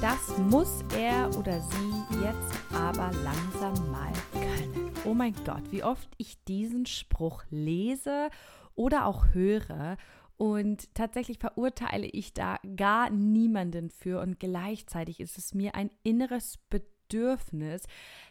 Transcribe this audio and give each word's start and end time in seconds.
Das 0.00 0.38
muss 0.38 0.82
er 0.96 1.28
oder 1.38 1.60
sie 1.60 2.22
jetzt 2.22 2.74
aber 2.74 3.10
langsam 3.22 3.90
mal 3.90 4.10
können. 4.32 4.92
Oh 5.04 5.12
mein 5.12 5.34
Gott, 5.44 5.70
wie 5.70 5.84
oft 5.84 6.08
ich 6.16 6.42
diesen 6.44 6.86
Spruch 6.86 7.44
lese 7.50 8.30
oder 8.74 9.04
auch 9.04 9.34
höre. 9.34 9.98
Und 10.38 10.94
tatsächlich 10.94 11.38
verurteile 11.38 12.06
ich 12.06 12.32
da 12.32 12.58
gar 12.76 13.10
niemanden 13.10 13.90
für. 13.90 14.22
Und 14.22 14.40
gleichzeitig 14.40 15.20
ist 15.20 15.36
es 15.36 15.52
mir 15.52 15.74
ein 15.74 15.90
inneres 16.02 16.56
Bedürfnis 16.70 17.82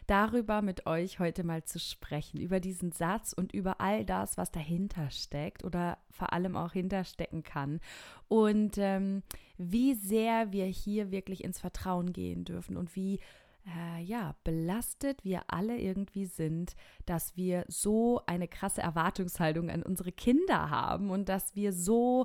darüber 0.08 0.62
mit 0.62 0.86
euch 0.86 1.20
heute 1.20 1.44
mal 1.44 1.62
zu 1.62 1.78
sprechen, 1.78 2.40
über 2.40 2.58
diesen 2.58 2.90
Satz 2.90 3.32
und 3.32 3.52
über 3.52 3.80
all 3.80 4.04
das, 4.04 4.36
was 4.36 4.50
dahinter 4.50 5.08
steckt 5.10 5.62
oder 5.62 5.98
vor 6.10 6.32
allem 6.32 6.56
auch 6.56 6.72
hinterstecken 6.72 7.44
kann. 7.44 7.78
Und 8.26 8.76
ähm, 8.78 9.22
wie 9.60 9.94
sehr 9.94 10.52
wir 10.52 10.64
hier 10.64 11.10
wirklich 11.10 11.44
ins 11.44 11.60
Vertrauen 11.60 12.12
gehen 12.12 12.44
dürfen 12.44 12.76
und 12.76 12.96
wie 12.96 13.20
äh, 13.66 14.02
ja, 14.02 14.34
belastet 14.42 15.22
wir 15.22 15.42
alle 15.48 15.78
irgendwie 15.78 16.24
sind, 16.24 16.74
dass 17.04 17.36
wir 17.36 17.64
so 17.68 18.22
eine 18.26 18.48
krasse 18.48 18.80
Erwartungshaltung 18.80 19.68
an 19.68 19.82
unsere 19.82 20.12
Kinder 20.12 20.70
haben 20.70 21.10
und 21.10 21.28
dass 21.28 21.54
wir 21.54 21.74
so 21.74 22.24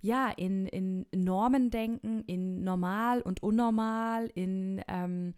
ja, 0.00 0.30
in, 0.30 0.66
in 0.66 1.06
Normen 1.12 1.70
denken, 1.70 2.22
in 2.26 2.62
normal 2.62 3.20
und 3.20 3.42
unnormal, 3.42 4.30
in 4.34 4.80
ähm, 4.86 5.34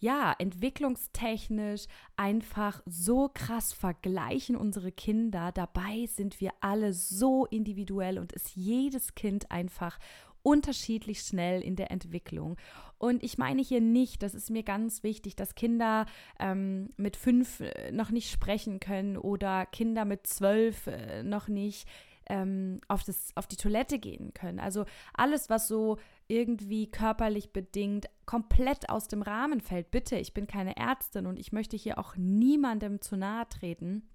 ja, 0.00 0.34
entwicklungstechnisch 0.38 1.86
einfach 2.16 2.82
so 2.84 3.30
krass 3.32 3.72
vergleichen 3.72 4.56
unsere 4.56 4.92
Kinder. 4.92 5.50
Dabei 5.52 6.06
sind 6.06 6.40
wir 6.40 6.50
alle 6.60 6.92
so 6.92 7.46
individuell 7.46 8.18
und 8.18 8.32
ist 8.32 8.54
jedes 8.54 9.14
Kind 9.14 9.50
einfach 9.50 9.98
unterschiedlich 10.42 11.20
schnell 11.20 11.62
in 11.62 11.76
der 11.76 11.90
Entwicklung. 11.90 12.56
Und 12.98 13.22
ich 13.22 13.38
meine 13.38 13.62
hier 13.62 13.80
nicht, 13.80 14.22
das 14.22 14.34
ist 14.34 14.50
mir 14.50 14.62
ganz 14.62 15.02
wichtig, 15.02 15.34
dass 15.34 15.54
Kinder 15.54 16.06
ähm, 16.38 16.90
mit 16.96 17.16
fünf 17.16 17.60
äh, 17.60 17.90
noch 17.92 18.10
nicht 18.10 18.30
sprechen 18.30 18.80
können 18.80 19.16
oder 19.16 19.66
Kinder 19.66 20.04
mit 20.04 20.26
zwölf 20.26 20.86
äh, 20.86 21.22
noch 21.22 21.48
nicht 21.48 21.88
ähm, 22.26 22.80
auf, 22.88 23.02
das, 23.04 23.32
auf 23.34 23.46
die 23.46 23.56
Toilette 23.56 23.98
gehen 23.98 24.32
können. 24.34 24.60
Also 24.60 24.84
alles, 25.14 25.50
was 25.50 25.68
so 25.68 25.98
irgendwie 26.28 26.90
körperlich 26.90 27.52
bedingt 27.52 28.08
komplett 28.26 28.88
aus 28.88 29.08
dem 29.08 29.22
Rahmen 29.22 29.60
fällt. 29.60 29.90
Bitte, 29.90 30.16
ich 30.16 30.32
bin 30.32 30.46
keine 30.46 30.76
Ärztin 30.76 31.26
und 31.26 31.38
ich 31.38 31.52
möchte 31.52 31.76
hier 31.76 31.98
auch 31.98 32.16
niemandem 32.16 33.00
zu 33.00 33.16
nahe 33.16 33.48
treten. 33.48 34.08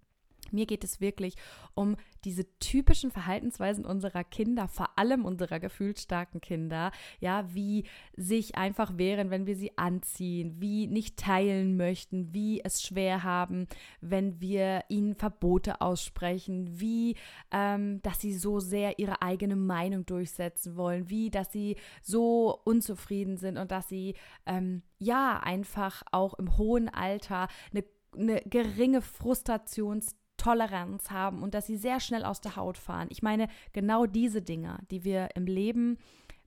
Mir 0.51 0.65
geht 0.65 0.83
es 0.83 1.01
wirklich 1.01 1.35
um 1.73 1.95
diese 2.23 2.45
typischen 2.59 3.11
Verhaltensweisen 3.11 3.85
unserer 3.85 4.23
Kinder, 4.23 4.67
vor 4.67 4.97
allem 4.97 5.25
unserer 5.25 5.59
gefühlsstarken 5.59 6.41
Kinder, 6.41 6.91
ja, 7.19 7.45
wie 7.53 7.85
sich 8.15 8.55
einfach 8.55 8.97
wehren, 8.97 9.29
wenn 9.29 9.45
wir 9.45 9.55
sie 9.55 9.77
anziehen, 9.77 10.55
wie 10.59 10.87
nicht 10.87 11.17
teilen 11.17 11.77
möchten, 11.77 12.33
wie 12.33 12.61
es 12.63 12.81
schwer 12.81 13.23
haben, 13.23 13.67
wenn 14.01 14.41
wir 14.41 14.83
ihnen 14.89 15.15
Verbote 15.15 15.81
aussprechen, 15.81 16.79
wie, 16.79 17.15
ähm, 17.51 18.01
dass 18.01 18.19
sie 18.19 18.33
so 18.33 18.59
sehr 18.59 18.99
ihre 18.99 19.21
eigene 19.21 19.55
Meinung 19.55 20.05
durchsetzen 20.05 20.75
wollen, 20.75 21.09
wie, 21.09 21.29
dass 21.29 21.51
sie 21.51 21.77
so 22.01 22.59
unzufrieden 22.65 23.37
sind 23.37 23.57
und 23.57 23.71
dass 23.71 23.87
sie, 23.87 24.15
ähm, 24.45 24.81
ja, 24.99 25.39
einfach 25.39 26.03
auch 26.11 26.33
im 26.33 26.57
hohen 26.57 26.89
Alter 26.89 27.47
eine 27.71 27.83
eine 28.17 28.41
geringe 28.45 29.01
Frustrations 29.01 30.15
Toleranz 30.47 31.11
haben 31.11 31.43
und 31.43 31.53
dass 31.53 31.67
sie 31.67 31.75
sehr 31.75 31.99
schnell 31.99 32.23
aus 32.23 32.39
der 32.39 32.55
Haut 32.55 32.77
fahren. 32.77 33.09
Ich 33.11 33.21
meine, 33.21 33.49
genau 33.73 34.05
diese 34.05 34.41
Dinge, 34.41 34.79
die 34.91 35.03
wir 35.03 35.29
im 35.35 35.45
Leben 35.45 35.97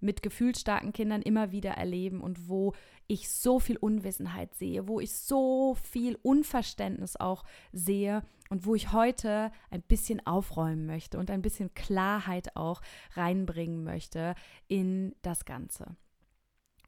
mit 0.01 0.23
gefühlsstarken 0.23 0.95
Kindern 0.95 1.21
immer 1.21 1.53
wieder 1.53 1.73
erleben 1.73 2.23
und 2.23 2.49
wo 2.49 2.73
ich 3.09 3.29
so 3.29 3.61
viel 3.61 3.77
Unwissenheit 3.77 4.55
sehe, 4.55 4.89
wo 4.89 5.01
ich 5.01 5.13
so 5.13 5.77
viel 5.83 6.19
Unverständnis 6.23 7.17
auch 7.17 7.45
sehe 7.73 8.23
und 8.49 8.65
wo 8.65 8.75
ich 8.75 8.93
heute 8.93 9.53
ein 9.71 9.83
bisschen 9.83 10.27
aufräumen 10.27 10.87
möchte 10.87 11.19
und 11.19 11.31
ein 11.31 11.43
bisschen 11.43 11.75
Klarheit 11.75 12.57
auch 12.57 12.81
reinbringen 13.15 13.85
möchte 13.85 14.35
in 14.67 15.15
das 15.21 15.45
Ganze. 15.45 15.95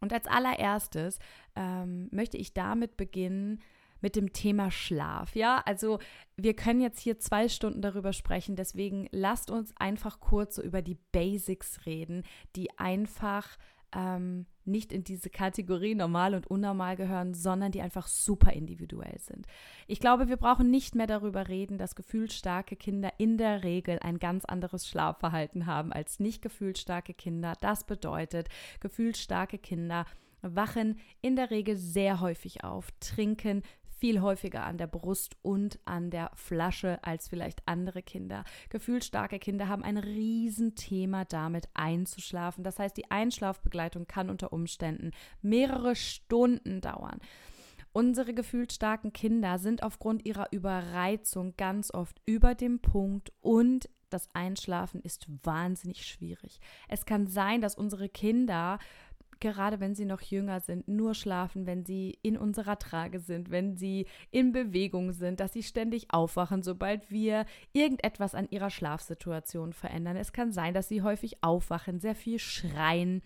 Und 0.00 0.15
als 0.15 0.27
allererstes 0.27 1.19
ähm, 1.56 2.09
möchte 2.11 2.39
ich 2.39 2.55
damit 2.55 2.97
beginnen, 2.97 3.61
mit 4.03 4.17
dem 4.17 4.33
Thema 4.33 4.71
Schlaf. 4.71 5.35
Ja, 5.35 5.63
also 5.65 5.99
wir 6.37 6.55
können 6.55 6.81
jetzt 6.81 7.01
hier 7.01 7.19
zwei 7.19 7.49
Stunden 7.49 7.81
darüber 7.81 8.13
sprechen, 8.13 8.57
deswegen 8.57 9.09
lasst 9.11 9.51
uns 9.51 9.73
einfach 9.77 10.21
kurz 10.21 10.57
so 10.57 10.63
über 10.63 10.83
die 10.83 10.99
Basics 11.13 11.87
reden, 11.87 12.25
die 12.57 12.77
einfach 12.79 13.57
ähm, 13.95 14.47
nicht 14.65 14.93
in 14.93 15.05
diese 15.05 15.29
Kategorie 15.29 15.95
normal 15.95 16.35
und 16.35 16.47
unnormal 16.47 16.97
gehören, 16.97 17.35
sondern 17.35 17.73
die 17.73 17.83
einfach 17.83 18.07
super 18.07 18.53
individuell 18.53 19.19
sind. 19.19 19.47
Ich 19.87 20.01
glaube, 20.01 20.29
wir 20.29 20.37
brauchen 20.37 20.71
nicht 20.71 20.95
mehr 20.95 21.07
darüber 21.07 21.49
reden, 21.49 21.79
dass 21.79 21.95
gefühlsstarke 21.95 22.77
Kinder 22.77 23.12
in 23.19 23.39
der 23.39 23.65
Regel 23.65 23.99
ein 24.01 24.19
ganz 24.19 24.45
anderes 24.45 24.89
Schlafverhalten 24.89 25.67
haben 25.67 25.93
als 25.93 26.21
nicht 26.21 26.43
gefühlsstarke 26.43 27.12
Kinder. 27.12 27.55
Das 27.61 27.85
bedeutet, 27.85 28.49
gefühlsstarke 28.81 29.59
Kinder 29.59 30.07
wachen 30.43 30.99
in 31.21 31.37
der 31.37 31.51
Regel 31.51 31.77
sehr 31.77 32.21
häufig 32.21 32.65
auf, 32.65 32.89
trinken 33.01 33.62
viel 34.03 34.21
häufiger 34.21 34.65
an 34.65 34.79
der 34.79 34.89
Brust 34.89 35.37
und 35.43 35.79
an 35.85 36.11
der 36.11 36.33
Flasche 36.35 36.99
als 37.05 37.29
vielleicht 37.29 37.63
andere 37.67 38.03
Kinder. 38.03 38.43
Gefühlsstarke 38.69 39.39
Kinder 39.39 39.69
haben 39.69 39.85
ein 39.85 39.97
Riesenthema 39.97 41.25
damit 41.25 41.69
einzuschlafen. 41.75 42.65
Das 42.65 42.81
heißt, 42.81 42.97
die 42.97 43.12
Einschlafbegleitung 43.12 44.09
kann 44.09 44.29
unter 44.29 44.53
Umständen 44.53 45.12
mehrere 45.41 45.95
Stunden 45.95 46.81
dauern. 46.81 47.21
Unsere 47.93 48.35
gefühlsstarken 48.35 49.12
Kinder 49.12 49.61
sind 49.61 49.85
aufgrund 49.85 50.27
ihrer 50.27 50.49
Überreizung 50.51 51.55
ganz 51.57 51.95
oft 51.95 52.21
über 52.27 52.57
dem 52.57 52.81
Punkt 52.81 53.33
und 53.41 53.89
das 54.11 54.29
Einschlafen 54.35 55.01
ist 55.01 55.29
wahnsinnig 55.45 56.05
schwierig. 56.05 56.59
Es 56.89 57.07
kann 57.07 57.29
sein, 57.29 57.61
dass 57.61 57.77
unsere 57.77 58.09
Kinder 58.09 58.81
gerade 59.43 59.81
wenn 59.81 59.97
sie 59.97 60.05
noch 60.05 60.21
jünger 60.23 60.61
sind, 60.61 60.87
nur 60.87 61.15
schlafen, 61.15 61.67
wenn 61.67 61.85
sie 61.85 62.17
in 62.23 62.39
unserer 62.39 62.79
Trage 62.79 63.19
sind, 63.19 63.51
wenn 63.51 63.77
sie 63.77 64.07
in 64.31 64.53
Bewegung 64.53 65.13
sind, 65.13 65.41
dass 65.41 65.53
sie 65.53 65.65
ständig 65.65 66.07
aufwachen, 66.11 66.63
sobald 66.63 67.11
wir 67.11 67.45
irgendetwas 67.73 68.37
an 68.37 68.47
ihrer 68.51 68.71
Schlafsituation 68.71 69.73
verändern. 69.73 70.17
Es 70.17 70.33
kann 70.33 70.53
sein, 70.53 70.75
dass 70.75 70.89
sie 70.89 71.03
häufig 71.03 71.43
aufwachen, 71.43 71.99
sehr 71.99 72.15
viel 72.15 72.39
schreien, 72.39 73.21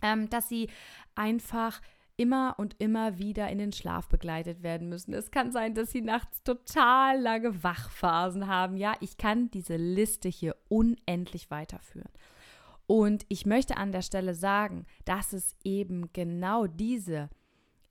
ähm, 0.00 0.30
dass 0.30 0.48
sie 0.48 0.70
einfach 1.16 1.80
immer 2.16 2.54
und 2.58 2.76
immer 2.78 3.18
wieder 3.18 3.48
in 3.48 3.58
den 3.58 3.72
Schlaf 3.72 4.08
begleitet 4.08 4.62
werden 4.62 4.88
müssen. 4.88 5.12
Es 5.12 5.32
kann 5.32 5.50
sein, 5.50 5.74
dass 5.74 5.90
sie 5.90 6.02
nachts 6.02 6.44
total 6.44 7.20
lange 7.20 7.64
Wachphasen 7.64 8.46
haben. 8.46 8.76
Ja, 8.76 8.94
ich 9.00 9.16
kann 9.16 9.50
diese 9.50 9.76
Liste 9.76 10.28
hier 10.28 10.54
unendlich 10.68 11.50
weiterführen. 11.50 12.12
Und 12.86 13.24
ich 13.28 13.46
möchte 13.46 13.76
an 13.76 13.92
der 13.92 14.02
Stelle 14.02 14.34
sagen, 14.34 14.86
dass 15.04 15.32
es 15.32 15.56
eben 15.64 16.12
genau 16.12 16.66
diese 16.66 17.30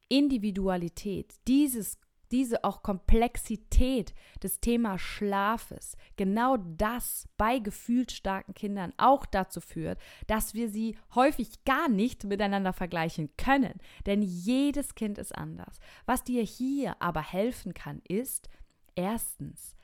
Individualität, 0.10 1.36
dieses 1.48 1.98
diese 2.32 2.64
auch 2.64 2.82
Komplexität 2.82 4.14
des 4.42 4.60
Thema 4.62 4.98
Schlafes, 4.98 5.98
genau 6.16 6.58
das 6.58 7.28
bei 7.38 7.60
gefühlt 7.60 8.12
starken 8.12 8.54
Kindern 8.54 8.94
auch 8.98 9.26
dazu 9.26 9.60
führt, 9.60 10.00
dass 10.28 10.54
wir 10.54 10.70
sie 10.70 10.98
häufig 11.14 11.64
gar 11.66 11.90
nicht 11.90 12.24
miteinander 12.24 12.74
vergleichen 12.74 13.30
können. 13.38 13.80
Denn 14.06 14.22
jedes 14.22 14.96
Kind 14.96 15.18
ist 15.18 15.36
anders. 15.36 15.80
Was 16.06 16.24
dir 16.24 16.44
hier 16.44 16.96
aber 17.02 17.22
helfen 17.22 17.74
kann, 17.74 18.02
ist 18.08 18.50
erstens, 18.96 19.76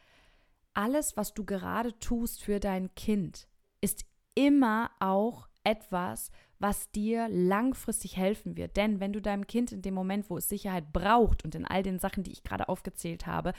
alles, 0.74 1.18
was 1.18 1.33
du 1.33 1.44
gerade 1.44 1.98
tust 2.00 2.44
für 2.44 2.60
dein 2.60 2.94
Kind, 2.95 3.48
ist 3.81 4.06
immer 4.38 4.92
auch 5.00 5.48
etwas, 5.63 6.30
was 6.60 6.92
dir 6.92 7.28
langfristig 7.28 8.16
helfen 8.18 8.56
wird. 8.56 8.78
Denn 8.78 9.00
wenn 9.00 9.13
du 9.13 9.22
deinem 9.22 9.48
Kind 9.48 9.72
in 9.72 9.81
dem 9.81 9.95
Moment, 9.95 10.30
wo 10.30 10.38
es 10.38 10.48
Sicherheit 10.48 10.94
braucht 10.94 11.44
und 11.44 11.56
in 11.56 11.66
all 11.66 11.81
den 11.81 11.98
Sachen, 11.98 12.24
die 12.24 12.31
ich 12.31 12.44
gerade 12.44 12.69
aufgezählt 12.69 13.25
habe, 13.25 13.54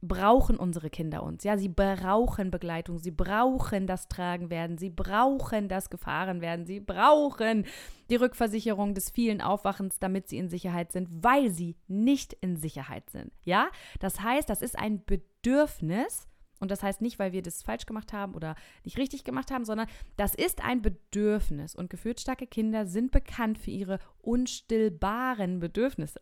brauchen 0.00 0.56
unsere 0.56 0.90
Kinder 0.90 1.22
uns. 1.22 1.44
Ja, 1.44 1.56
sie 1.58 1.68
brauchen 1.68 2.50
Begleitung, 2.50 2.98
sie 2.98 3.10
brauchen 3.10 3.86
das 3.86 4.08
Tragen 4.08 4.50
werden, 4.50 4.78
sie 4.78 4.90
brauchen 4.90 5.68
das 5.68 5.90
Gefahren 5.90 6.40
werden, 6.40 6.66
sie 6.66 6.78
brauchen 6.78 7.66
die 8.08 8.16
Rückversicherung 8.16 8.94
des 8.94 9.10
vielen 9.10 9.40
Aufwachens, 9.40 9.98
damit 9.98 10.28
sie 10.28 10.38
in 10.38 10.50
Sicherheit 10.50 10.92
sind, 10.92 11.08
weil 11.10 11.50
sie 11.50 11.74
nicht 11.88 12.32
in 12.34 12.56
Sicherheit 12.56 13.10
sind. 13.10 13.32
Ja, 13.44 13.70
das 13.98 14.20
heißt, 14.20 14.48
das 14.48 14.62
ist 14.62 14.78
ein 14.78 15.04
Bedürfnis. 15.04 16.27
Und 16.60 16.70
das 16.70 16.82
heißt 16.82 17.00
nicht, 17.00 17.18
weil 17.18 17.32
wir 17.32 17.42
das 17.42 17.62
falsch 17.62 17.86
gemacht 17.86 18.12
haben 18.12 18.34
oder 18.34 18.54
nicht 18.84 18.98
richtig 18.98 19.24
gemacht 19.24 19.50
haben, 19.50 19.64
sondern 19.64 19.88
das 20.16 20.34
ist 20.34 20.64
ein 20.64 20.82
Bedürfnis. 20.82 21.74
Und 21.74 21.90
gefühlsstarke 21.90 22.46
Kinder 22.46 22.86
sind 22.86 23.10
bekannt 23.10 23.58
für 23.58 23.70
ihre 23.70 23.98
unstillbaren 24.22 25.60
Bedürfnisse. 25.60 26.20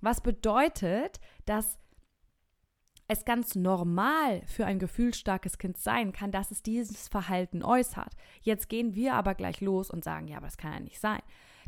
Was 0.00 0.20
bedeutet, 0.20 1.20
dass 1.46 1.78
es 3.08 3.24
ganz 3.24 3.54
normal 3.54 4.42
für 4.46 4.66
ein 4.66 4.78
gefühlsstarkes 4.78 5.58
Kind 5.58 5.76
sein 5.76 6.12
kann, 6.12 6.32
dass 6.32 6.50
es 6.50 6.62
dieses 6.62 7.08
Verhalten 7.08 7.62
äußert. 7.62 8.14
Jetzt 8.40 8.68
gehen 8.68 8.94
wir 8.94 9.14
aber 9.14 9.34
gleich 9.34 9.60
los 9.60 9.90
und 9.90 10.02
sagen, 10.02 10.28
ja, 10.28 10.38
aber 10.38 10.46
das 10.46 10.56
kann 10.56 10.72
ja 10.72 10.80
nicht 10.80 11.00
sein. 11.00 11.20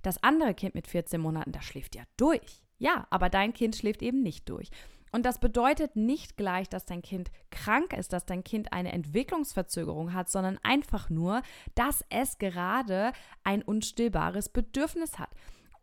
Das 0.02 0.22
andere 0.22 0.55
Kind 0.55 0.75
mit 0.75 0.87
14 0.87 1.20
Monaten, 1.20 1.52
das 1.52 1.64
schläft 1.64 1.96
ja 1.96 2.02
durch. 2.17 2.62
Ja, 2.78 3.06
aber 3.10 3.31
dein 3.31 3.52
Kind 3.52 3.76
schläft 3.76 4.02
eben 4.02 4.22
nicht 4.22 4.49
durch. 4.49 4.70
Und 5.14 5.25
das 5.25 5.38
bedeutet 5.38 5.94
nicht 5.94 6.37
gleich, 6.37 6.69
dass 6.69 6.87
dein 6.87 7.00
Kind 7.00 7.31
krank 7.52 7.93
ist, 7.93 8.12
dass 8.12 8.26
dein 8.26 8.43
Kind 8.43 8.72
eine 8.72 8.90
Entwicklungsverzögerung 8.90 10.12
hat, 10.12 10.28
sondern 10.28 10.58
einfach 10.64 11.08
nur, 11.08 11.43
dass 11.76 12.05
es 12.11 12.38
gerade 12.38 13.12
ein 13.44 13.62
unstillbares 13.62 14.49
Bedürfnis 14.49 15.20
hat. 15.20 15.31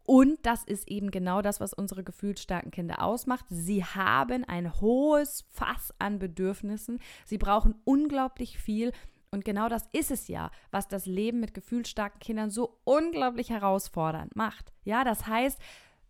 Und 0.06 0.46
das 0.46 0.66
ist 0.66 0.86
eben 0.90 1.12
genau 1.12 1.42
das, 1.42 1.62
was 1.62 1.74
unsere 1.74 2.04
gefühlsstarken 2.04 2.72
Kinder 2.72 3.02
ausmacht. 3.02 3.46
Sie 3.48 3.86
haben 3.86 4.44
ein 4.44 4.82
hohes 4.82 5.46
Fass 5.50 5.94
an 5.98 6.20
Bedürfnissen. 6.20 7.00
Sie 7.24 7.38
brauchen 7.38 7.76
unglaublich 7.86 8.58
viel. 8.58 8.92
Und 9.32 9.46
genau 9.46 9.70
das 9.70 9.86
ist 9.94 10.12
es 10.12 10.28
ja, 10.28 10.52
was 10.72 10.90
das 10.90 11.06
Leben 11.06 11.40
mit 11.40 11.54
gefühlsstarken 11.54 12.20
Kindern 12.20 12.50
so 12.50 12.80
unglaublich 12.84 13.50
herausfordernd 13.50 14.36
macht. 14.36 14.74
Ja, 14.84 15.06
das 15.06 15.26
heißt, 15.26 15.58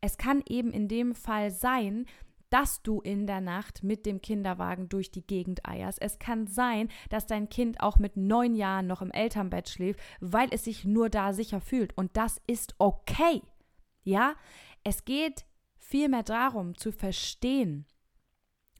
es 0.03 0.17
kann 0.17 0.41
eben 0.50 0.71
in 0.71 0.88
dem 0.88 1.13
Fall 1.13 1.51
sein, 1.51 2.07
dass 2.51 2.83
du 2.83 3.01
in 3.01 3.25
der 3.25 3.42
Nacht 3.42 3.81
mit 3.81 4.06
dem 4.06 4.21
Kinderwagen 4.21 4.89
durch 4.89 5.09
die 5.09 5.25
Gegend 5.25 5.68
eierst. 5.68 6.01
Es 6.01 6.19
kann 6.19 6.48
sein, 6.48 6.89
dass 7.09 7.25
dein 7.25 7.50
Kind 7.50 7.81
auch 7.81 7.98
mit 7.98 8.18
neun 8.18 8.53
Jahren 8.53 8.88
noch 8.88 9.01
im 9.01 9.09
Elternbett 9.09 9.69
schläft, 9.69 10.00
weil 10.19 10.50
es 10.51 10.65
sich 10.65 10.86
nur 10.86 11.09
da 11.09 11.33
sicher 11.33 11.62
fühlt. 11.62 11.98
Und 11.98 12.15
das 12.18 12.39
ist 12.48 12.75
okay. 12.77 13.42
Ja, 14.03 14.36
es 14.83 15.06
geht 15.06 15.45
vielmehr 15.80 16.24
darum 16.24 16.77
zu 16.77 16.92
verstehen, 16.92 17.86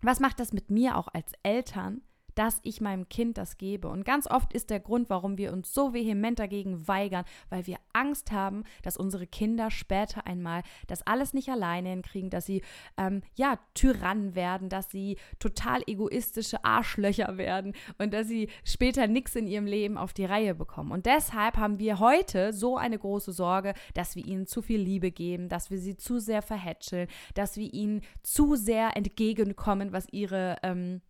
was 0.02 0.20
macht 0.20 0.40
das 0.40 0.52
mit 0.52 0.70
mir 0.70 0.98
auch 0.98 1.08
als 1.08 1.32
Eltern, 1.44 2.02
dass 2.36 2.60
ich 2.63 2.81
meinem 2.81 3.10
Kind 3.10 3.38
das 3.38 3.57
gebe. 3.57 3.88
Und 3.88 4.06
ganz 4.06 4.28
oft 4.30 4.54
ist 4.54 4.69
der 4.69 4.80
Grund, 4.80 5.10
warum 5.10 5.38
wir 5.38 5.54
uns 5.54 5.74
so 5.74 5.94
vehement 5.94 6.39
dagegen 6.39 6.88
weigern, 6.88 7.25
weil 7.50 7.68
wir 7.68 7.78
Angst 7.94 8.31
haben, 8.31 8.63
dass 8.83 8.98
unsere 8.98 9.28
Kinder 9.28 9.72
später 9.72 10.25
einmal 10.25 10.63
das 10.88 11.06
alles 11.06 11.33
nicht 11.33 11.50
alleine 11.50 11.89
hinkriegen, 11.89 12.30
dass 12.30 12.45
sie 12.45 12.62
ähm, 12.98 13.22
ja 13.36 13.60
Tyrannen 13.74 14.36
werden, 14.36 14.69
dass 14.69 14.89
sie 14.89 15.18
total 15.39 15.81
egoistische 15.88 16.63
Arschlöcher 16.63 17.38
werden 17.38 17.74
und 17.98 18.13
dass 18.13 18.28
sie 18.28 18.50
später 18.63 19.07
nichts 19.07 19.36
in 19.36 19.48
ihrem 19.48 19.66
Leben 19.66 19.98
auf 19.98 20.13
die 20.13 20.25
Reihe 20.25 20.56
bekommen. 20.56 20.92
Und 20.92 21.06
deshalb 21.06 21.57
haben 21.57 21.80
wir 21.80 22.00
heute 22.00 22.54
so 22.54 22.77
eine 22.77 22.98
große 22.98 23.31
Sorge, 23.31 23.74
dass 23.94 24.16
wir 24.16 24.25
ihnen 24.25 24.48
zu 24.48 24.62
viel 24.62 24.81
Liebe 24.81 25.12
geben, 25.12 25.50
dass 25.50 25.69
wir 25.69 25.80
sie 25.80 25.98
zu 25.98 26.19
sehr 26.19 26.42
verhätscheln, 26.42 27.07
dass 27.34 27.57
wir 27.57 27.74
ihnen 27.74 28.01
zu 28.24 28.56
sehr 28.56 28.95
entgegenkommen, 28.95 29.92
was 29.92 30.07
ihre 30.12 30.57
ähm, 30.63 31.01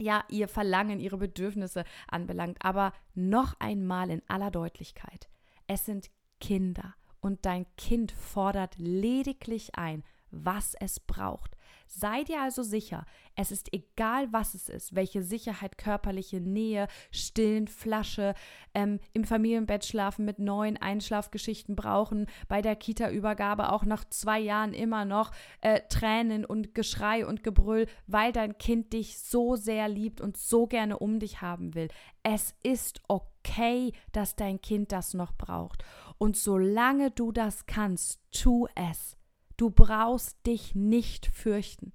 ja, 0.00 0.24
ihr 0.28 0.48
Verlangen, 0.48 1.00
ihre 1.00 1.18
Bedürfnisse 1.18 1.84
anbelangt. 2.08 2.58
Aber 2.62 2.92
noch 3.14 3.54
einmal 3.60 4.10
in 4.10 4.22
aller 4.28 4.50
Deutlichkeit, 4.50 5.28
es 5.66 5.84
sind 5.84 6.10
Kinder 6.40 6.94
und 7.20 7.44
dein 7.46 7.66
Kind 7.76 8.12
fordert 8.12 8.76
lediglich 8.78 9.74
ein, 9.74 10.04
was 10.30 10.74
es 10.74 11.00
braucht. 11.00 11.56
Sei 11.90 12.22
dir 12.22 12.42
also 12.42 12.62
sicher, 12.62 13.06
es 13.34 13.50
ist 13.50 13.72
egal, 13.72 14.30
was 14.30 14.54
es 14.54 14.68
ist, 14.68 14.94
welche 14.94 15.22
Sicherheit, 15.22 15.78
körperliche 15.78 16.38
Nähe, 16.38 16.86
Stillen, 17.10 17.66
Flasche, 17.66 18.34
ähm, 18.74 19.00
im 19.14 19.24
Familienbett 19.24 19.86
schlafen, 19.86 20.26
mit 20.26 20.38
neuen 20.38 20.76
Einschlafgeschichten 20.76 21.76
brauchen, 21.76 22.26
bei 22.46 22.60
der 22.60 22.76
Kita-Übergabe 22.76 23.72
auch 23.72 23.84
nach 23.84 24.04
zwei 24.04 24.38
Jahren 24.38 24.74
immer 24.74 25.06
noch 25.06 25.30
äh, 25.62 25.80
Tränen 25.88 26.44
und 26.44 26.74
Geschrei 26.74 27.26
und 27.26 27.42
Gebrüll, 27.42 27.86
weil 28.06 28.32
dein 28.32 28.58
Kind 28.58 28.92
dich 28.92 29.18
so 29.18 29.56
sehr 29.56 29.88
liebt 29.88 30.20
und 30.20 30.36
so 30.36 30.66
gerne 30.66 30.98
um 30.98 31.18
dich 31.18 31.40
haben 31.40 31.74
will. 31.74 31.88
Es 32.22 32.54
ist 32.62 33.00
okay, 33.08 33.92
dass 34.12 34.36
dein 34.36 34.60
Kind 34.60 34.92
das 34.92 35.14
noch 35.14 35.32
braucht. 35.32 35.84
Und 36.18 36.36
solange 36.36 37.10
du 37.10 37.32
das 37.32 37.64
kannst, 37.66 38.20
tu 38.30 38.66
es. 38.74 39.17
Du 39.58 39.70
brauchst 39.70 40.46
dich 40.46 40.74
nicht 40.74 41.26
fürchten. 41.26 41.92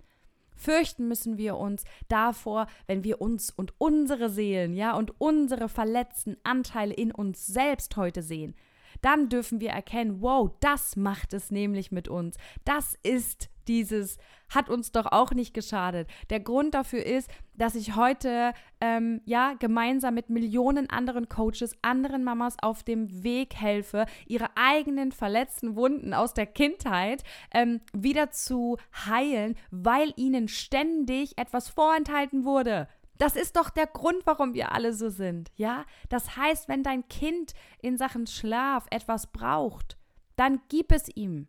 Fürchten 0.54 1.07
müssen 1.07 1.38
wir 1.38 1.57
uns 1.57 1.86
davor, 2.10 2.68
wenn 2.88 3.04
wir 3.04 3.21
uns 3.21 3.50
und 3.50 3.74
unsere 3.80 4.30
Seelen, 4.30 4.74
ja, 4.74 4.95
und 4.95 5.19
unsere 5.19 5.69
verletzten 5.69 6.38
Anteile 6.44 6.94
in 6.94 7.12
uns 7.12 7.48
selbst 7.48 7.98
heute 7.98 8.21
sehen. 8.21 8.54
Dann 9.01 9.30
dürfen 9.30 9.60
wir 9.60 9.71
erkennen, 9.71 10.21
wow, 10.21 10.51
das 10.60 10.95
macht 10.95 11.33
es 11.33 11.51
nämlich 11.51 11.92
mit 11.92 12.07
uns. 12.07 12.38
Das 12.63 12.98
ist 13.01 13.50
dieses 13.68 14.18
hat 14.50 14.69
uns 14.69 14.92
doch 14.92 15.07
auch 15.12 15.31
nicht 15.31 15.54
geschadet. 15.54 16.07
Der 16.30 16.39
Grund 16.39 16.74
dafür 16.74 17.06
ist, 17.06 17.30
dass 17.56 17.75
ich 17.75 17.95
heute 17.95 18.54
ähm, 18.81 19.21
ja 19.25 19.54
gemeinsam 19.54 20.13
mit 20.13 20.30
Millionen 20.30 20.89
anderen 20.89 21.30
Coaches, 21.30 21.75
anderen 21.81 22.24
Mamas 22.24 22.57
auf 22.62 22.83
dem 22.83 23.24
Weg 23.24 23.56
helfe, 23.56 24.06
ihre 24.27 24.50
eigenen 24.56 25.12
verletzten 25.12 25.75
Wunden 25.75 26.13
aus 26.13 26.33
der 26.33 26.45
Kindheit 26.45 27.24
ähm, 27.54 27.81
wieder 27.94 28.31
zu 28.31 28.77
heilen, 29.06 29.56
weil 29.71 30.13
ihnen 30.15 30.48
ständig 30.48 31.38
etwas 31.38 31.69
vorenthalten 31.69 32.45
wurde. 32.45 32.88
Das 33.18 33.36
ist 33.36 33.56
doch 33.56 33.69
der 33.69 33.88
Grund, 33.88 34.25
warum 34.25 34.54
wir 34.54 34.71
alle 34.71 34.92
so 34.94 35.10
sind, 35.10 35.51
ja? 35.56 35.86
Das 36.10 36.36
heißt, 36.36 36.68
wenn 36.68 36.83
dein 36.83 37.07
Kind 37.07 37.54
in 37.81 37.98
Sachen 37.98 38.27
Schlaf 38.27 38.86
etwas 38.89 39.27
braucht, 39.27 39.98
dann 40.36 40.62
gib 40.68 40.92
es 40.92 41.10
ihm. 41.15 41.48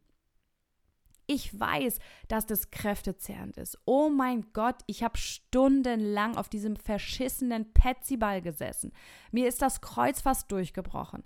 Ich 1.26 1.58
weiß, 1.58 1.98
dass 2.28 2.46
das 2.46 2.70
kräftezehrend 2.70 3.56
ist. 3.56 3.78
Oh 3.86 4.08
mein 4.10 4.52
Gott, 4.52 4.76
ich 4.86 5.02
habe 5.02 5.16
stundenlang 5.16 6.36
auf 6.36 6.48
diesem 6.48 6.76
verschissenen 6.76 7.72
Petsyball 7.72 8.42
gesessen. 8.42 8.92
Mir 9.32 9.48
ist 9.48 9.62
das 9.62 9.80
Kreuz 9.80 10.20
fast 10.20 10.52
durchgebrochen. 10.52 11.24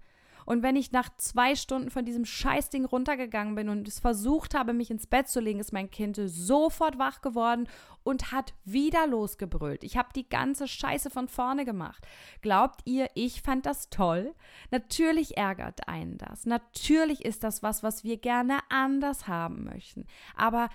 Und 0.49 0.63
wenn 0.63 0.77
ich 0.77 0.93
nach 0.93 1.11
zwei 1.19 1.55
Stunden 1.55 1.91
von 1.91 2.07
diesem 2.07 2.25
Scheißding 2.25 2.87
runtergegangen 2.87 3.55
bin 3.55 3.69
und 3.69 3.87
es 3.87 4.01
versucht 4.01 4.55
habe, 4.55 4.73
mich 4.73 4.91
ins 4.91 5.07
Bett 5.07 5.29
zu 5.29 5.41
legen, 5.41 5.61
ist 5.61 5.75
mein 5.75 5.91
Kind 5.91 6.19
sofort 6.25 6.99
wach 6.99 7.21
geworden 7.21 7.69
und 8.03 8.33
hat 8.33 8.55
wieder 8.65 9.07
losgebrüllt. 9.07 9.85
Ich 9.85 9.99
habe 9.99 10.09
die 10.17 10.27
ganze 10.27 10.67
Scheiße 10.67 11.11
von 11.11 11.29
vorne 11.29 11.67
gemacht. 11.67 12.03
Glaubt 12.41 12.81
ihr, 12.87 13.11
ich 13.13 13.43
fand 13.43 13.67
das 13.67 13.91
toll? 13.91 14.35
Natürlich 14.71 15.37
ärgert 15.37 15.87
einen 15.87 16.17
das. 16.17 16.47
Natürlich 16.47 17.27
ist 17.27 17.45
das 17.45 17.63
was, 17.63 17.83
was 17.83 18.03
wir 18.03 18.17
gerne 18.17 18.61
anders 18.71 19.29
haben 19.29 19.65
möchten. 19.65 20.07
Aber 20.35 20.71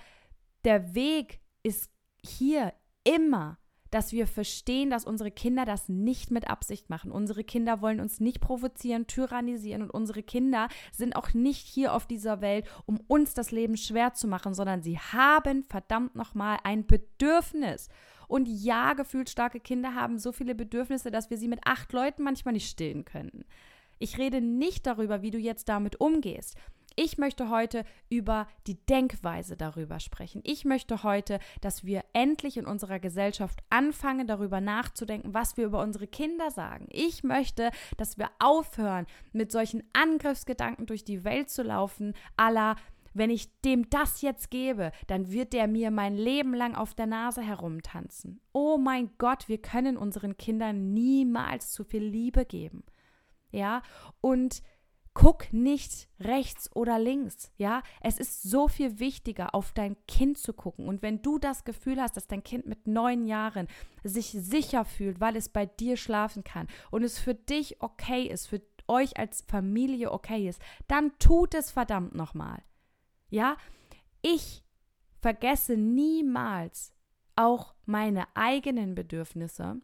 der 0.62 0.94
Weg 0.94 1.40
ist 1.64 1.90
hier 2.22 2.72
immer 3.02 3.58
dass 3.94 4.10
wir 4.10 4.26
verstehen, 4.26 4.90
dass 4.90 5.04
unsere 5.04 5.30
Kinder 5.30 5.64
das 5.64 5.88
nicht 5.88 6.32
mit 6.32 6.50
Absicht 6.50 6.90
machen. 6.90 7.12
Unsere 7.12 7.44
Kinder 7.44 7.80
wollen 7.80 8.00
uns 8.00 8.18
nicht 8.18 8.40
provozieren, 8.40 9.06
tyrannisieren 9.06 9.82
und 9.82 9.90
unsere 9.90 10.24
Kinder 10.24 10.68
sind 10.90 11.14
auch 11.14 11.32
nicht 11.32 11.64
hier 11.64 11.94
auf 11.94 12.04
dieser 12.04 12.40
Welt, 12.40 12.66
um 12.86 12.98
uns 13.06 13.34
das 13.34 13.52
Leben 13.52 13.76
schwer 13.76 14.12
zu 14.12 14.26
machen, 14.26 14.52
sondern 14.52 14.82
sie 14.82 14.98
haben 14.98 15.62
verdammt 15.62 16.16
nochmal 16.16 16.58
ein 16.64 16.84
Bedürfnis. 16.88 17.88
Und 18.26 18.48
ja, 18.48 18.94
gefühlt 18.94 19.30
starke 19.30 19.60
Kinder 19.60 19.94
haben 19.94 20.18
so 20.18 20.32
viele 20.32 20.56
Bedürfnisse, 20.56 21.12
dass 21.12 21.30
wir 21.30 21.38
sie 21.38 21.46
mit 21.46 21.60
acht 21.64 21.92
Leuten 21.92 22.24
manchmal 22.24 22.54
nicht 22.54 22.68
stillen 22.68 23.04
können. 23.04 23.44
Ich 24.00 24.18
rede 24.18 24.40
nicht 24.40 24.88
darüber, 24.88 25.22
wie 25.22 25.30
du 25.30 25.38
jetzt 25.38 25.68
damit 25.68 26.00
umgehst. 26.00 26.56
Ich 26.96 27.18
möchte 27.18 27.50
heute 27.50 27.84
über 28.08 28.46
die 28.66 28.76
Denkweise 28.86 29.56
darüber 29.56 29.98
sprechen. 29.98 30.40
Ich 30.44 30.64
möchte 30.64 31.02
heute, 31.02 31.40
dass 31.60 31.84
wir 31.84 32.04
endlich 32.12 32.56
in 32.56 32.66
unserer 32.66 33.00
Gesellschaft 33.00 33.60
anfangen, 33.68 34.26
darüber 34.26 34.60
nachzudenken, 34.60 35.34
was 35.34 35.56
wir 35.56 35.66
über 35.66 35.82
unsere 35.82 36.06
Kinder 36.06 36.50
sagen. 36.50 36.86
Ich 36.90 37.24
möchte, 37.24 37.70
dass 37.96 38.16
wir 38.16 38.30
aufhören, 38.38 39.06
mit 39.32 39.50
solchen 39.50 39.82
Angriffsgedanken 39.92 40.86
durch 40.86 41.04
die 41.04 41.24
Welt 41.24 41.50
zu 41.50 41.62
laufen, 41.62 42.14
aller 42.36 42.76
wenn 43.14 43.30
ich 43.30 43.48
dem 43.60 43.88
das 43.90 44.22
jetzt 44.22 44.50
gebe, 44.50 44.90
dann 45.06 45.30
wird 45.30 45.52
der 45.52 45.68
mir 45.68 45.92
mein 45.92 46.16
Leben 46.16 46.52
lang 46.52 46.74
auf 46.74 46.94
der 46.94 47.06
Nase 47.06 47.42
herumtanzen. 47.42 48.40
Oh 48.52 48.76
mein 48.76 49.10
Gott, 49.18 49.48
wir 49.48 49.58
können 49.58 49.96
unseren 49.96 50.36
Kindern 50.36 50.92
niemals 50.92 51.72
zu 51.72 51.84
viel 51.84 52.02
Liebe 52.02 52.44
geben. 52.44 52.82
Ja, 53.52 53.82
und 54.20 54.62
Guck 55.14 55.52
nicht 55.52 56.08
rechts 56.18 56.74
oder 56.74 56.98
links, 56.98 57.52
ja? 57.56 57.82
Es 58.00 58.18
ist 58.18 58.42
so 58.42 58.66
viel 58.66 58.98
wichtiger, 58.98 59.54
auf 59.54 59.72
dein 59.72 59.96
Kind 60.08 60.38
zu 60.38 60.52
gucken. 60.52 60.88
Und 60.88 61.02
wenn 61.02 61.22
du 61.22 61.38
das 61.38 61.64
Gefühl 61.64 62.00
hast, 62.00 62.16
dass 62.16 62.26
dein 62.26 62.42
Kind 62.42 62.66
mit 62.66 62.88
neun 62.88 63.24
Jahren 63.24 63.68
sich 64.02 64.32
sicher 64.32 64.84
fühlt, 64.84 65.20
weil 65.20 65.36
es 65.36 65.48
bei 65.48 65.66
dir 65.66 65.96
schlafen 65.96 66.42
kann 66.42 66.66
und 66.90 67.04
es 67.04 67.20
für 67.20 67.34
dich 67.34 67.80
okay 67.80 68.24
ist, 68.24 68.48
für 68.48 68.60
euch 68.88 69.16
als 69.16 69.42
Familie 69.42 70.10
okay 70.12 70.48
ist, 70.48 70.60
dann 70.88 71.16
tut 71.18 71.54
es 71.54 71.70
verdammt 71.70 72.14
nochmal. 72.14 72.62
Ja? 73.30 73.56
Ich 74.20 74.64
vergesse 75.20 75.76
niemals 75.76 76.92
auch 77.36 77.74
meine 77.86 78.26
eigenen 78.34 78.94
Bedürfnisse 78.94 79.80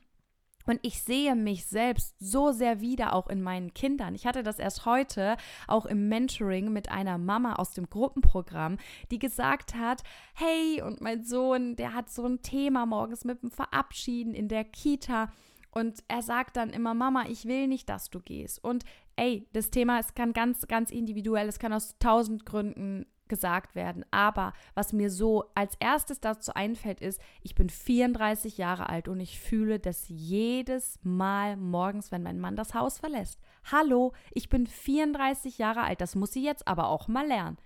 und 0.71 0.79
ich 0.83 1.03
sehe 1.03 1.35
mich 1.35 1.67
selbst 1.67 2.15
so 2.19 2.53
sehr 2.53 2.81
wieder 2.81 3.13
auch 3.13 3.29
in 3.29 3.43
meinen 3.43 3.75
Kindern. 3.75 4.15
Ich 4.15 4.25
hatte 4.27 4.43
das 4.43 4.59
erst 4.59 4.87
heute 4.87 5.37
auch 5.67 5.85
im 5.85 6.09
Mentoring 6.09 6.73
mit 6.73 6.91
einer 6.91 7.19
Mama 7.19 7.55
aus 7.55 7.73
dem 7.73 7.91
Gruppenprogramm, 7.91 8.79
die 9.11 9.19
gesagt 9.19 9.75
hat, 9.75 10.03
hey, 10.35 10.81
und 10.83 11.01
mein 11.01 11.25
Sohn, 11.25 11.77
der 11.77 11.93
hat 11.93 12.09
so 12.09 12.25
ein 12.25 12.43
Thema 12.43 12.87
morgens 12.87 13.25
mit 13.25 13.43
dem 13.43 13.51
Verabschieden 13.51 14.33
in 14.33 14.49
der 14.49 14.65
Kita. 14.65 15.33
Und 15.73 16.03
er 16.09 16.23
sagt 16.23 16.57
dann 16.57 16.71
immer, 16.71 16.95
Mama, 16.95 17.25
ich 17.29 17.47
will 17.47 17.67
nicht, 17.67 17.89
dass 17.89 18.11
du 18.11 18.21
gehst. 18.21 18.63
Und 18.63 18.85
ey, 19.17 19.49
das 19.53 19.71
Thema, 19.71 19.99
es 19.99 20.15
kann 20.15 20.33
ganz, 20.33 20.67
ganz 20.67 20.91
individuell, 20.91 21.49
es 21.49 21.59
kann 21.59 21.73
aus 21.73 21.97
tausend 21.99 22.47
Gründen 22.47 23.07
gesagt 23.31 23.75
werden. 23.75 24.05
Aber 24.11 24.53
was 24.75 24.93
mir 24.93 25.09
so 25.09 25.45
als 25.55 25.75
erstes 25.81 26.21
dazu 26.21 26.53
einfällt, 26.53 27.01
ist, 27.01 27.19
ich 27.41 27.55
bin 27.55 27.71
34 27.71 28.59
Jahre 28.59 28.91
alt 28.91 29.09
und 29.09 29.21
ich 29.21 29.41
fühle 29.41 29.79
das 29.79 30.05
jedes 30.09 30.99
Mal 31.03 31.57
morgens, 31.57 32.13
wenn 32.13 32.23
mein 32.23 32.39
Mann 32.39 32.57
das 32.57 32.75
Haus 32.75 32.99
verlässt. 32.99 33.41
Hallo, 33.73 34.13
ich 34.33 34.51
bin 34.51 34.67
34 34.67 35.57
Jahre 35.57 35.81
alt, 35.81 36.03
das 36.03 36.15
muss 36.15 36.33
sie 36.33 36.45
jetzt 36.45 36.69
aber 36.69 36.89
auch 36.89 37.09
mal 37.09 37.27
lernen. 37.27 37.57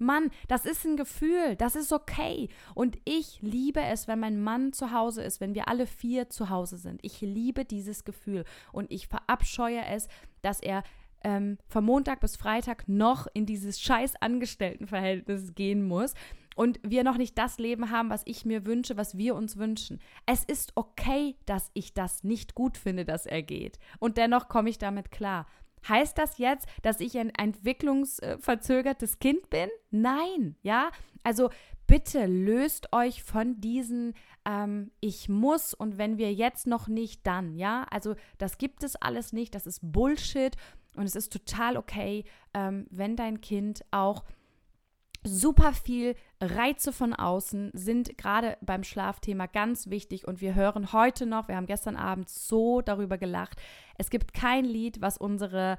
Mann, 0.00 0.30
das 0.48 0.64
ist 0.64 0.84
ein 0.86 0.96
Gefühl, 0.96 1.56
das 1.56 1.76
ist 1.76 1.92
okay. 1.92 2.48
Und 2.74 2.98
ich 3.04 3.42
liebe 3.42 3.82
es, 3.82 4.08
wenn 4.08 4.18
mein 4.18 4.40
Mann 4.40 4.72
zu 4.72 4.92
Hause 4.92 5.22
ist, 5.22 5.40
wenn 5.40 5.54
wir 5.54 5.68
alle 5.68 5.86
vier 5.86 6.30
zu 6.30 6.48
Hause 6.48 6.78
sind. 6.78 7.00
Ich 7.04 7.20
liebe 7.20 7.66
dieses 7.66 8.04
Gefühl 8.04 8.44
und 8.72 8.90
ich 8.90 9.08
verabscheue 9.08 9.84
es, 9.84 10.08
dass 10.40 10.60
er 10.60 10.82
ähm, 11.24 11.58
von 11.66 11.84
Montag 11.84 12.20
bis 12.20 12.36
Freitag 12.36 12.88
noch 12.88 13.26
in 13.34 13.46
dieses 13.46 13.80
scheiß 13.80 14.14
Angestelltenverhältnis 14.20 15.54
gehen 15.54 15.86
muss 15.86 16.14
und 16.56 16.78
wir 16.82 17.04
noch 17.04 17.16
nicht 17.16 17.38
das 17.38 17.58
Leben 17.58 17.90
haben, 17.90 18.10
was 18.10 18.22
ich 18.26 18.44
mir 18.44 18.66
wünsche, 18.66 18.96
was 18.96 19.16
wir 19.16 19.34
uns 19.34 19.56
wünschen. 19.56 20.00
Es 20.26 20.44
ist 20.44 20.72
okay, 20.74 21.36
dass 21.46 21.70
ich 21.74 21.94
das 21.94 22.24
nicht 22.24 22.54
gut 22.54 22.76
finde, 22.76 23.04
dass 23.04 23.26
er 23.26 23.42
geht. 23.42 23.78
Und 23.98 24.16
dennoch 24.16 24.48
komme 24.48 24.70
ich 24.70 24.78
damit 24.78 25.10
klar. 25.10 25.46
Heißt 25.88 26.18
das 26.18 26.36
jetzt, 26.38 26.68
dass 26.82 27.00
ich 27.00 27.16
ein 27.16 27.30
entwicklungsverzögertes 27.30 29.18
Kind 29.18 29.48
bin? 29.48 29.70
Nein, 29.90 30.56
ja. 30.62 30.90
Also 31.22 31.48
bitte 31.86 32.26
löst 32.26 32.92
euch 32.92 33.22
von 33.22 33.60
diesen 33.60 34.14
ähm, 34.44 34.90
Ich 35.00 35.28
muss 35.28 35.72
und 35.72 35.96
wenn 35.96 36.18
wir 36.18 36.32
jetzt 36.32 36.66
noch 36.66 36.88
nicht, 36.88 37.26
dann, 37.26 37.56
ja. 37.56 37.86
Also 37.90 38.14
das 38.36 38.58
gibt 38.58 38.84
es 38.84 38.96
alles 38.96 39.32
nicht, 39.32 39.54
das 39.54 39.66
ist 39.66 39.80
Bullshit 39.82 40.54
und 40.96 41.04
es 41.04 41.16
ist 41.16 41.32
total 41.32 41.76
okay, 41.76 42.24
ähm, 42.54 42.86
wenn 42.90 43.16
dein 43.16 43.40
Kind 43.40 43.84
auch 43.90 44.24
super 45.22 45.72
viel 45.72 46.14
Reize 46.40 46.92
von 46.92 47.12
außen 47.12 47.70
sind 47.74 48.16
gerade 48.16 48.56
beim 48.62 48.84
Schlafthema 48.84 49.46
ganz 49.46 49.90
wichtig. 49.90 50.26
Und 50.26 50.40
wir 50.40 50.54
hören 50.54 50.92
heute 50.92 51.26
noch, 51.26 51.48
wir 51.48 51.56
haben 51.56 51.66
gestern 51.66 51.96
Abend 51.96 52.28
so 52.30 52.80
darüber 52.80 53.18
gelacht, 53.18 53.60
es 53.98 54.08
gibt 54.10 54.32
kein 54.32 54.64
Lied, 54.64 55.00
was 55.02 55.18
unsere 55.18 55.76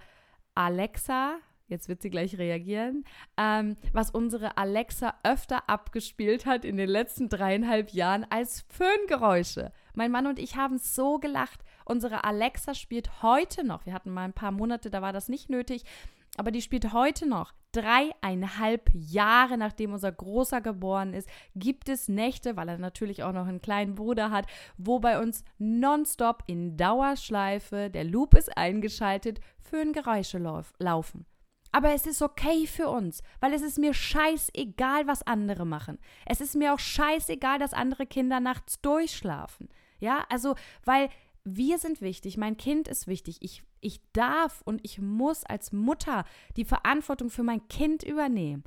Alexa, 0.53 1.37
jetzt 1.71 1.89
wird 1.89 2.01
sie 2.01 2.09
gleich 2.09 2.37
reagieren, 2.37 3.05
ähm, 3.37 3.75
was 3.93 4.11
unsere 4.11 4.57
Alexa 4.57 5.15
öfter 5.23 5.67
abgespielt 5.69 6.45
hat 6.45 6.65
in 6.65 6.77
den 6.77 6.89
letzten 6.89 7.29
dreieinhalb 7.29 7.91
Jahren 7.91 8.25
als 8.29 8.65
Föhngeräusche. 8.69 9.71
Mein 9.93 10.11
Mann 10.11 10.27
und 10.27 10.37
ich 10.37 10.55
haben 10.55 10.77
so 10.77 11.17
gelacht. 11.17 11.61
Unsere 11.85 12.23
Alexa 12.23 12.75
spielt 12.75 13.23
heute 13.23 13.63
noch, 13.63 13.85
wir 13.85 13.93
hatten 13.93 14.11
mal 14.11 14.25
ein 14.25 14.33
paar 14.33 14.51
Monate, 14.51 14.89
da 14.89 15.01
war 15.01 15.13
das 15.13 15.29
nicht 15.29 15.49
nötig, 15.49 15.83
aber 16.37 16.51
die 16.51 16.61
spielt 16.61 16.93
heute 16.93 17.27
noch. 17.27 17.53
Dreieinhalb 17.73 18.89
Jahre 18.93 19.57
nachdem 19.57 19.93
unser 19.93 20.11
Großer 20.11 20.59
geboren 20.59 21.13
ist, 21.13 21.29
gibt 21.55 21.87
es 21.87 22.09
Nächte, 22.09 22.57
weil 22.57 22.67
er 22.67 22.77
natürlich 22.77 23.23
auch 23.23 23.31
noch 23.31 23.47
einen 23.47 23.61
kleinen 23.61 23.95
Bruder 23.95 24.29
hat, 24.29 24.45
wo 24.77 24.99
bei 24.99 25.19
uns 25.19 25.43
nonstop 25.57 26.43
in 26.47 26.75
Dauerschleife, 26.75 27.89
der 27.89 28.03
Loop 28.03 28.35
ist 28.35 28.55
eingeschaltet, 28.57 29.39
Föhngeräusche 29.59 30.37
lauf 30.37 30.73
laufen. 30.79 31.25
Aber 31.71 31.93
es 31.93 32.05
ist 32.05 32.21
okay 32.21 32.67
für 32.67 32.89
uns, 32.89 33.23
weil 33.39 33.53
es 33.53 33.61
ist 33.61 33.79
mir 33.79 33.93
scheißegal, 33.93 35.07
was 35.07 35.23
andere 35.23 35.65
machen. 35.65 35.99
Es 36.25 36.41
ist 36.41 36.55
mir 36.55 36.73
auch 36.73 36.79
scheißegal, 36.79 37.59
dass 37.59 37.73
andere 37.73 38.05
Kinder 38.05 38.39
nachts 38.39 38.81
durchschlafen. 38.81 39.69
Ja, 39.99 40.25
also, 40.29 40.55
weil 40.83 41.09
wir 41.43 41.77
sind 41.77 42.01
wichtig, 42.01 42.37
mein 42.37 42.57
Kind 42.57 42.87
ist 42.87 43.07
wichtig. 43.07 43.37
Ich, 43.41 43.63
ich 43.79 44.01
darf 44.13 44.61
und 44.65 44.81
ich 44.83 44.99
muss 44.99 45.43
als 45.43 45.71
Mutter 45.71 46.25
die 46.57 46.65
Verantwortung 46.65 47.29
für 47.29 47.43
mein 47.43 47.67
Kind 47.67 48.03
übernehmen. 48.03 48.63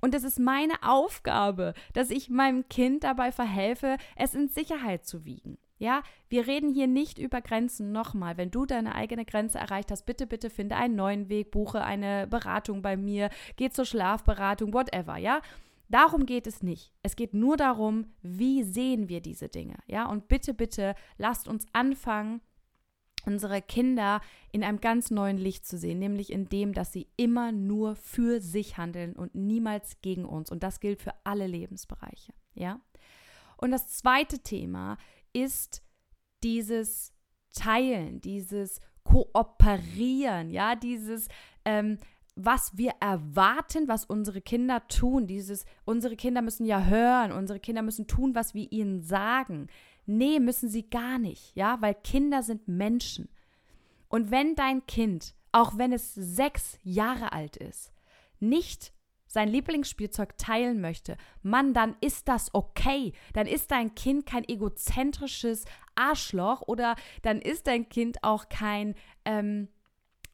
Und 0.00 0.14
es 0.14 0.24
ist 0.24 0.38
meine 0.38 0.82
Aufgabe, 0.82 1.74
dass 1.92 2.10
ich 2.10 2.30
meinem 2.30 2.68
Kind 2.68 3.04
dabei 3.04 3.32
verhelfe, 3.32 3.96
es 4.16 4.34
in 4.34 4.48
Sicherheit 4.48 5.06
zu 5.06 5.24
wiegen. 5.24 5.58
Ja, 5.80 6.02
wir 6.28 6.46
reden 6.46 6.74
hier 6.74 6.86
nicht 6.86 7.18
über 7.18 7.40
Grenzen. 7.40 7.90
Nochmal, 7.90 8.36
wenn 8.36 8.50
du 8.50 8.66
deine 8.66 8.94
eigene 8.94 9.24
Grenze 9.24 9.58
erreicht 9.58 9.90
hast, 9.90 10.04
bitte, 10.04 10.26
bitte 10.26 10.50
finde 10.50 10.76
einen 10.76 10.94
neuen 10.94 11.30
Weg, 11.30 11.50
buche 11.50 11.82
eine 11.82 12.26
Beratung 12.26 12.82
bei 12.82 12.98
mir, 12.98 13.30
geh 13.56 13.70
zur 13.70 13.86
Schlafberatung, 13.86 14.74
whatever, 14.74 15.16
ja. 15.16 15.40
Darum 15.88 16.26
geht 16.26 16.46
es 16.46 16.62
nicht. 16.62 16.92
Es 17.02 17.16
geht 17.16 17.32
nur 17.32 17.56
darum, 17.56 18.12
wie 18.22 18.62
sehen 18.62 19.08
wir 19.08 19.22
diese 19.22 19.48
Dinge, 19.48 19.76
ja? 19.86 20.06
Und 20.06 20.28
bitte, 20.28 20.52
bitte 20.52 20.94
lasst 21.16 21.48
uns 21.48 21.66
anfangen, 21.72 22.42
unsere 23.24 23.62
Kinder 23.62 24.20
in 24.52 24.62
einem 24.62 24.82
ganz 24.82 25.10
neuen 25.10 25.38
Licht 25.38 25.66
zu 25.66 25.78
sehen, 25.78 25.98
nämlich 25.98 26.30
in 26.30 26.50
dem, 26.50 26.74
dass 26.74 26.92
sie 26.92 27.08
immer 27.16 27.52
nur 27.52 27.96
für 27.96 28.40
sich 28.40 28.76
handeln 28.76 29.14
und 29.16 29.34
niemals 29.34 30.02
gegen 30.02 30.26
uns. 30.26 30.50
Und 30.50 30.62
das 30.62 30.78
gilt 30.78 31.00
für 31.00 31.14
alle 31.24 31.46
Lebensbereiche, 31.46 32.34
ja? 32.52 32.80
Und 33.56 33.70
das 33.72 33.88
zweite 33.88 34.40
Thema 34.40 34.98
ist 35.32 35.82
dieses 36.42 37.12
Teilen, 37.52 38.20
dieses 38.20 38.80
Kooperieren, 39.02 40.50
ja, 40.50 40.76
dieses 40.76 41.28
ähm, 41.64 41.98
was 42.36 42.76
wir 42.76 42.94
erwarten, 43.00 43.88
was 43.88 44.04
unsere 44.04 44.40
Kinder 44.40 44.86
tun. 44.88 45.26
Dieses, 45.26 45.64
unsere 45.84 46.16
Kinder 46.16 46.42
müssen 46.42 46.64
ja 46.64 46.84
hören, 46.84 47.32
unsere 47.32 47.60
Kinder 47.60 47.82
müssen 47.82 48.06
tun, 48.06 48.34
was 48.34 48.54
wir 48.54 48.70
ihnen 48.70 49.02
sagen. 49.02 49.68
Nee, 50.06 50.40
müssen 50.40 50.68
sie 50.68 50.88
gar 50.88 51.18
nicht, 51.18 51.54
ja, 51.54 51.80
weil 51.80 51.94
Kinder 51.94 52.42
sind 52.42 52.68
Menschen. 52.68 53.28
Und 54.08 54.30
wenn 54.30 54.54
dein 54.54 54.86
Kind, 54.86 55.34
auch 55.52 55.78
wenn 55.78 55.92
es 55.92 56.14
sechs 56.14 56.78
Jahre 56.82 57.32
alt 57.32 57.56
ist, 57.56 57.92
nicht 58.40 58.92
sein 59.30 59.48
Lieblingsspielzeug 59.48 60.36
teilen 60.38 60.80
möchte, 60.80 61.16
Mann, 61.42 61.72
dann 61.72 61.94
ist 62.00 62.26
das 62.26 62.52
okay. 62.52 63.12
Dann 63.32 63.46
ist 63.46 63.70
dein 63.70 63.94
Kind 63.94 64.26
kein 64.26 64.46
egozentrisches 64.48 65.64
Arschloch 65.94 66.62
oder 66.62 66.96
dann 67.22 67.40
ist 67.40 67.68
dein 67.68 67.88
Kind 67.88 68.24
auch 68.24 68.48
kein 68.48 68.96
ähm, 69.24 69.68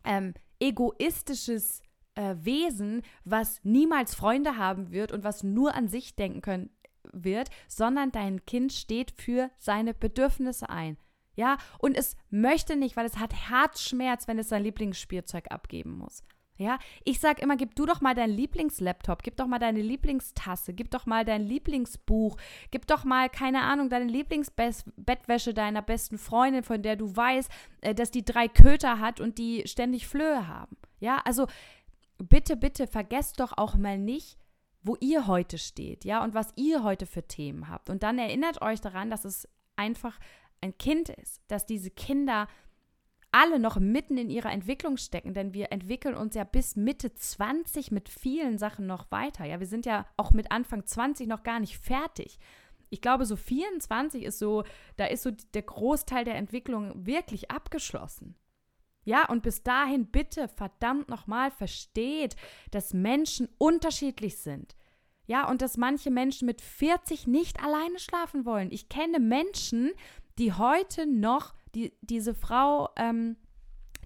ähm, 0.04 0.32
egoistisches 0.60 1.82
äh, 2.14 2.36
Wesen, 2.38 3.02
was 3.24 3.60
niemals 3.64 4.14
Freunde 4.14 4.56
haben 4.56 4.90
wird 4.92 5.12
und 5.12 5.24
was 5.24 5.42
nur 5.42 5.74
an 5.74 5.88
sich 5.88 6.16
denken 6.16 6.40
können 6.40 6.70
wird, 7.12 7.50
sondern 7.68 8.12
dein 8.12 8.46
Kind 8.46 8.72
steht 8.72 9.10
für 9.10 9.50
seine 9.58 9.92
Bedürfnisse 9.92 10.70
ein. 10.70 10.96
Ja, 11.34 11.58
und 11.78 11.98
es 11.98 12.16
möchte 12.30 12.76
nicht, 12.76 12.96
weil 12.96 13.04
es 13.04 13.18
hat 13.18 13.34
Herzschmerz, 13.34 14.26
wenn 14.26 14.38
es 14.38 14.48
sein 14.48 14.62
Lieblingsspielzeug 14.62 15.50
abgeben 15.50 15.98
muss. 15.98 16.22
Ja, 16.58 16.78
ich 17.04 17.20
sag 17.20 17.40
immer, 17.40 17.56
gib 17.56 17.74
du 17.74 17.84
doch 17.84 18.00
mal 18.00 18.14
deinen 18.14 18.34
Lieblingslaptop, 18.34 19.22
gib 19.22 19.36
doch 19.36 19.46
mal 19.46 19.58
deine 19.58 19.82
Lieblingstasse, 19.82 20.72
gib 20.72 20.90
doch 20.90 21.04
mal 21.04 21.24
dein 21.24 21.42
Lieblingsbuch, 21.42 22.38
gib 22.70 22.86
doch 22.86 23.04
mal, 23.04 23.28
keine 23.28 23.62
Ahnung, 23.62 23.90
deine 23.90 24.06
Lieblingsbettwäsche 24.06 25.52
deiner 25.52 25.82
besten 25.82 26.16
Freundin, 26.16 26.62
von 26.62 26.82
der 26.82 26.96
du 26.96 27.14
weißt, 27.14 27.50
äh, 27.82 27.94
dass 27.94 28.10
die 28.10 28.24
drei 28.24 28.48
Köter 28.48 29.00
hat 29.00 29.20
und 29.20 29.36
die 29.38 29.64
ständig 29.66 30.06
Flöhe 30.06 30.48
haben. 30.48 30.76
Ja, 30.98 31.20
also 31.24 31.46
bitte, 32.18 32.56
bitte 32.56 32.86
vergesst 32.86 33.40
doch 33.40 33.52
auch 33.56 33.74
mal 33.76 33.98
nicht, 33.98 34.38
wo 34.82 34.96
ihr 35.00 35.26
heute 35.26 35.58
steht, 35.58 36.04
ja, 36.04 36.22
und 36.22 36.32
was 36.32 36.52
ihr 36.56 36.82
heute 36.82 37.06
für 37.06 37.26
Themen 37.26 37.68
habt. 37.68 37.90
Und 37.90 38.02
dann 38.02 38.18
erinnert 38.18 38.62
euch 38.62 38.80
daran, 38.80 39.10
dass 39.10 39.24
es 39.24 39.48
einfach 39.74 40.18
ein 40.60 40.78
Kind 40.78 41.10
ist, 41.10 41.42
dass 41.48 41.66
diese 41.66 41.90
Kinder 41.90 42.48
alle 43.36 43.58
noch 43.58 43.78
mitten 43.78 44.16
in 44.16 44.30
ihrer 44.30 44.50
Entwicklung 44.50 44.96
stecken, 44.96 45.34
denn 45.34 45.52
wir 45.52 45.70
entwickeln 45.70 46.14
uns 46.14 46.34
ja 46.34 46.44
bis 46.44 46.74
Mitte 46.74 47.12
20 47.12 47.90
mit 47.90 48.08
vielen 48.08 48.56
Sachen 48.56 48.86
noch 48.86 49.10
weiter. 49.10 49.44
Ja, 49.44 49.60
wir 49.60 49.66
sind 49.66 49.84
ja 49.84 50.06
auch 50.16 50.30
mit 50.30 50.50
Anfang 50.50 50.86
20 50.86 51.28
noch 51.28 51.42
gar 51.42 51.60
nicht 51.60 51.76
fertig. 51.76 52.38
Ich 52.88 53.02
glaube, 53.02 53.26
so 53.26 53.36
24 53.36 54.24
ist 54.24 54.38
so, 54.38 54.64
da 54.96 55.04
ist 55.04 55.22
so 55.22 55.32
der 55.52 55.62
Großteil 55.62 56.24
der 56.24 56.36
Entwicklung 56.36 57.04
wirklich 57.04 57.50
abgeschlossen. 57.50 58.36
Ja, 59.04 59.28
und 59.28 59.42
bis 59.42 59.62
dahin 59.62 60.06
bitte 60.06 60.48
verdammt 60.48 61.10
nochmal 61.10 61.50
versteht, 61.50 62.36
dass 62.70 62.94
Menschen 62.94 63.50
unterschiedlich 63.58 64.38
sind. 64.38 64.76
Ja, 65.26 65.46
und 65.50 65.60
dass 65.60 65.76
manche 65.76 66.10
Menschen 66.10 66.46
mit 66.46 66.62
40 66.62 67.26
nicht 67.26 67.62
alleine 67.62 67.98
schlafen 67.98 68.46
wollen. 68.46 68.72
Ich 68.72 68.88
kenne 68.88 69.20
Menschen, 69.20 69.92
die 70.38 70.54
heute 70.54 71.04
noch, 71.06 71.54
die, 71.76 71.92
diese 72.00 72.34
Frau, 72.34 72.88
ähm, 72.96 73.36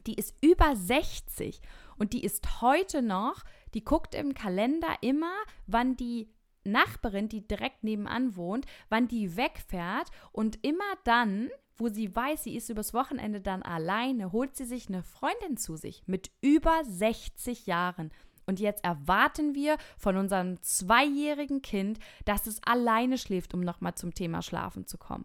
die 0.07 0.15
ist 0.15 0.35
über 0.43 0.75
60 0.75 1.61
und 1.99 2.13
die 2.13 2.25
ist 2.25 2.61
heute 2.61 3.01
noch, 3.01 3.45
die 3.75 3.85
guckt 3.85 4.15
im 4.15 4.35
Kalender 4.35 4.89
immer, 5.01 5.33
wann 5.67 5.97
die 5.97 6.29
Nachbarin, 6.65 7.29
die 7.29 7.47
direkt 7.47 7.85
nebenan 7.85 8.37
wohnt, 8.37 8.67
wann 8.89 9.09
die 9.09 9.37
wegfährt 9.37 10.11
und 10.33 10.59
immer 10.65 10.97
dann, 11.05 11.49
wo 11.77 11.89
sie 11.89 12.15
weiß, 12.15 12.45
sie 12.45 12.57
ist 12.57 12.69
übers 12.69 12.93
Wochenende 12.93 13.41
dann 13.41 13.63
alleine, 13.63 14.33
holt 14.33 14.57
sie 14.57 14.65
sich 14.65 14.89
eine 14.89 15.03
Freundin 15.03 15.57
zu 15.57 15.77
sich 15.77 16.03
mit 16.07 16.31
über 16.43 16.83
60 16.85 17.67
Jahren. 17.67 18.11
Und 18.47 18.59
jetzt 18.59 18.85
erwarten 18.85 19.55
wir 19.55 19.79
von 19.97 20.17
unserem 20.17 20.61
zweijährigen 20.61 21.63
Kind, 21.63 22.01
dass 22.25 22.47
es 22.47 22.63
alleine 22.65 23.17
schläft, 23.17 23.55
um 23.55 23.61
nochmal 23.61 23.95
zum 23.95 24.13
Thema 24.13 24.43
Schlafen 24.43 24.87
zu 24.87 24.99
kommen. 24.99 25.25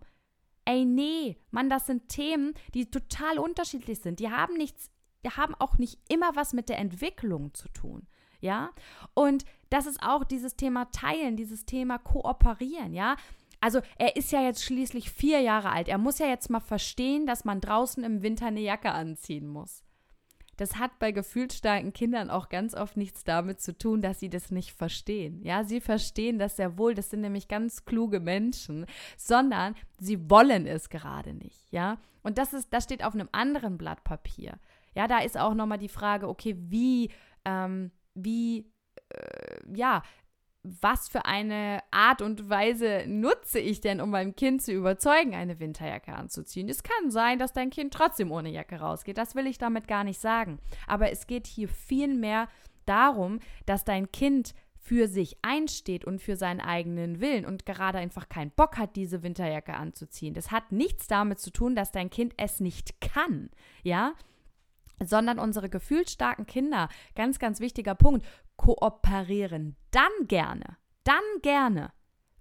Ey, 0.66 0.84
nee, 0.86 1.38
Mann, 1.52 1.70
das 1.70 1.86
sind 1.86 2.10
Themen, 2.10 2.54
die 2.74 2.90
total 2.90 3.40
unterschiedlich 3.40 4.00
sind. 4.00 4.20
Die 4.20 4.32
haben 4.32 4.56
nichts, 4.56 4.90
die 5.24 5.30
haben 5.30 5.56
auch 5.56 5.78
nicht 5.78 6.00
immer 6.10 6.36
was 6.36 6.54
mit 6.54 6.70
der 6.70 6.80
Entwicklung 6.80 7.54
zu 7.54 7.70
tun. 7.70 8.08
Ja, 8.42 8.72
und 9.14 9.46
das 9.70 9.86
ist 9.86 10.04
auch 10.04 10.24
dieses 10.24 10.56
Thema 10.56 10.86
Teilen, 10.92 11.38
dieses 11.38 11.66
Thema 11.66 11.98
Kooperieren. 11.98 12.94
Ja, 12.94 13.16
also 13.60 13.82
er 13.98 14.16
ist 14.16 14.32
ja 14.32 14.42
jetzt 14.42 14.64
schließlich 14.64 15.10
vier 15.10 15.40
Jahre 15.42 15.72
alt. 15.72 15.88
Er 15.88 15.98
muss 15.98 16.20
ja 16.20 16.28
jetzt 16.28 16.50
mal 16.50 16.60
verstehen, 16.60 17.26
dass 17.26 17.46
man 17.46 17.62
draußen 17.62 18.04
im 18.04 18.22
Winter 18.22 18.48
eine 18.48 18.62
Jacke 18.62 18.92
anziehen 18.92 19.48
muss. 19.48 19.84
Das 20.58 20.78
hat 20.78 21.00
bei 21.00 21.12
gefühlsstarken 21.12 21.94
Kindern 21.94 22.30
auch 22.30 22.50
ganz 22.50 22.74
oft 22.74 22.98
nichts 22.98 23.24
damit 23.24 23.62
zu 23.62 23.78
tun, 23.78 24.02
dass 24.02 24.20
sie 24.20 24.30
das 24.30 24.52
nicht 24.52 24.72
verstehen. 24.72 25.42
Ja, 25.44 25.64
sie 25.64 25.82
verstehen 25.82 26.40
das 26.40 26.56
sehr 26.56 26.78
wohl, 26.78 26.94
das 26.94 27.10
sind 27.10 27.22
nämlich 27.22 27.48
ganz 27.48 27.86
kluge 27.86 28.20
Menschen, 28.20 28.86
sondern 29.18 29.76
sie 30.00 30.30
wollen 30.30 30.66
es 30.66 30.90
gerade 30.90 31.34
nicht. 31.34 31.72
Ja, 31.72 31.98
und 32.24 32.38
das 32.38 32.54
ist, 32.54 32.74
das 32.74 32.86
steht 32.86 33.04
auf 33.04 33.14
einem 33.14 33.30
anderen 33.32 33.78
Blatt 33.78 34.04
Papier. 34.04 34.60
Ja, 34.96 35.08
da 35.08 35.20
ist 35.20 35.38
auch 35.38 35.54
nochmal 35.54 35.78
die 35.78 35.90
Frage, 35.90 36.28
okay, 36.30 36.56
wie, 36.58 37.12
ähm, 37.44 37.92
wie, 38.14 38.72
äh, 39.10 39.58
ja, 39.76 40.04
was 40.82 41.08
für 41.10 41.26
eine 41.26 41.80
Art 41.92 42.22
und 42.22 42.50
Weise 42.50 43.04
nutze 43.08 43.60
ich 43.60 43.82
denn, 43.82 44.02
um 44.02 44.10
mein 44.10 44.36
Kind 44.36 44.62
zu 44.62 44.72
überzeugen, 44.72 45.36
eine 45.36 45.60
Winterjacke 45.60 46.14
anzuziehen? 46.14 46.70
Es 46.70 46.84
kann 46.84 47.12
sein, 47.12 47.40
dass 47.40 47.54
dein 47.54 47.70
Kind 47.70 47.94
trotzdem 47.94 48.32
ohne 48.32 48.50
Jacke 48.50 48.80
rausgeht. 48.80 49.18
Das 49.18 49.36
will 49.36 49.48
ich 49.48 49.58
damit 49.58 49.88
gar 49.88 50.04
nicht 50.04 50.20
sagen. 50.20 50.60
Aber 50.88 51.12
es 51.12 51.28
geht 51.28 51.48
hier 51.48 51.70
vielmehr 51.70 52.48
darum, 52.86 53.40
dass 53.66 53.84
dein 53.84 54.12
Kind 54.12 54.54
für 54.78 55.08
sich 55.08 55.38
einsteht 55.42 56.06
und 56.06 56.22
für 56.22 56.36
seinen 56.36 56.62
eigenen 56.62 57.20
Willen 57.20 57.46
und 57.46 57.66
gerade 57.66 57.98
einfach 57.98 58.30
keinen 58.30 58.52
Bock 58.52 58.78
hat, 58.78 58.96
diese 58.96 59.24
Winterjacke 59.24 59.74
anzuziehen. 59.74 60.36
Das 60.36 60.52
hat 60.52 60.72
nichts 60.72 61.08
damit 61.08 61.40
zu 61.40 61.50
tun, 61.50 61.76
dass 61.76 61.92
dein 61.92 62.10
Kind 62.10 62.34
es 62.38 62.60
nicht 62.60 63.02
kann, 63.02 63.50
ja? 63.84 64.14
sondern 65.04 65.40
unsere 65.40 65.70
gefühlsstarken 65.70 66.46
Kinder, 66.46 66.90
ganz, 67.16 67.40
ganz 67.40 67.60
wichtiger 67.60 67.96
Punkt, 67.96 68.26
kooperieren 68.58 69.76
dann 69.92 70.12
gerne, 70.28 70.78
dann 71.04 71.24
gerne, 71.42 71.92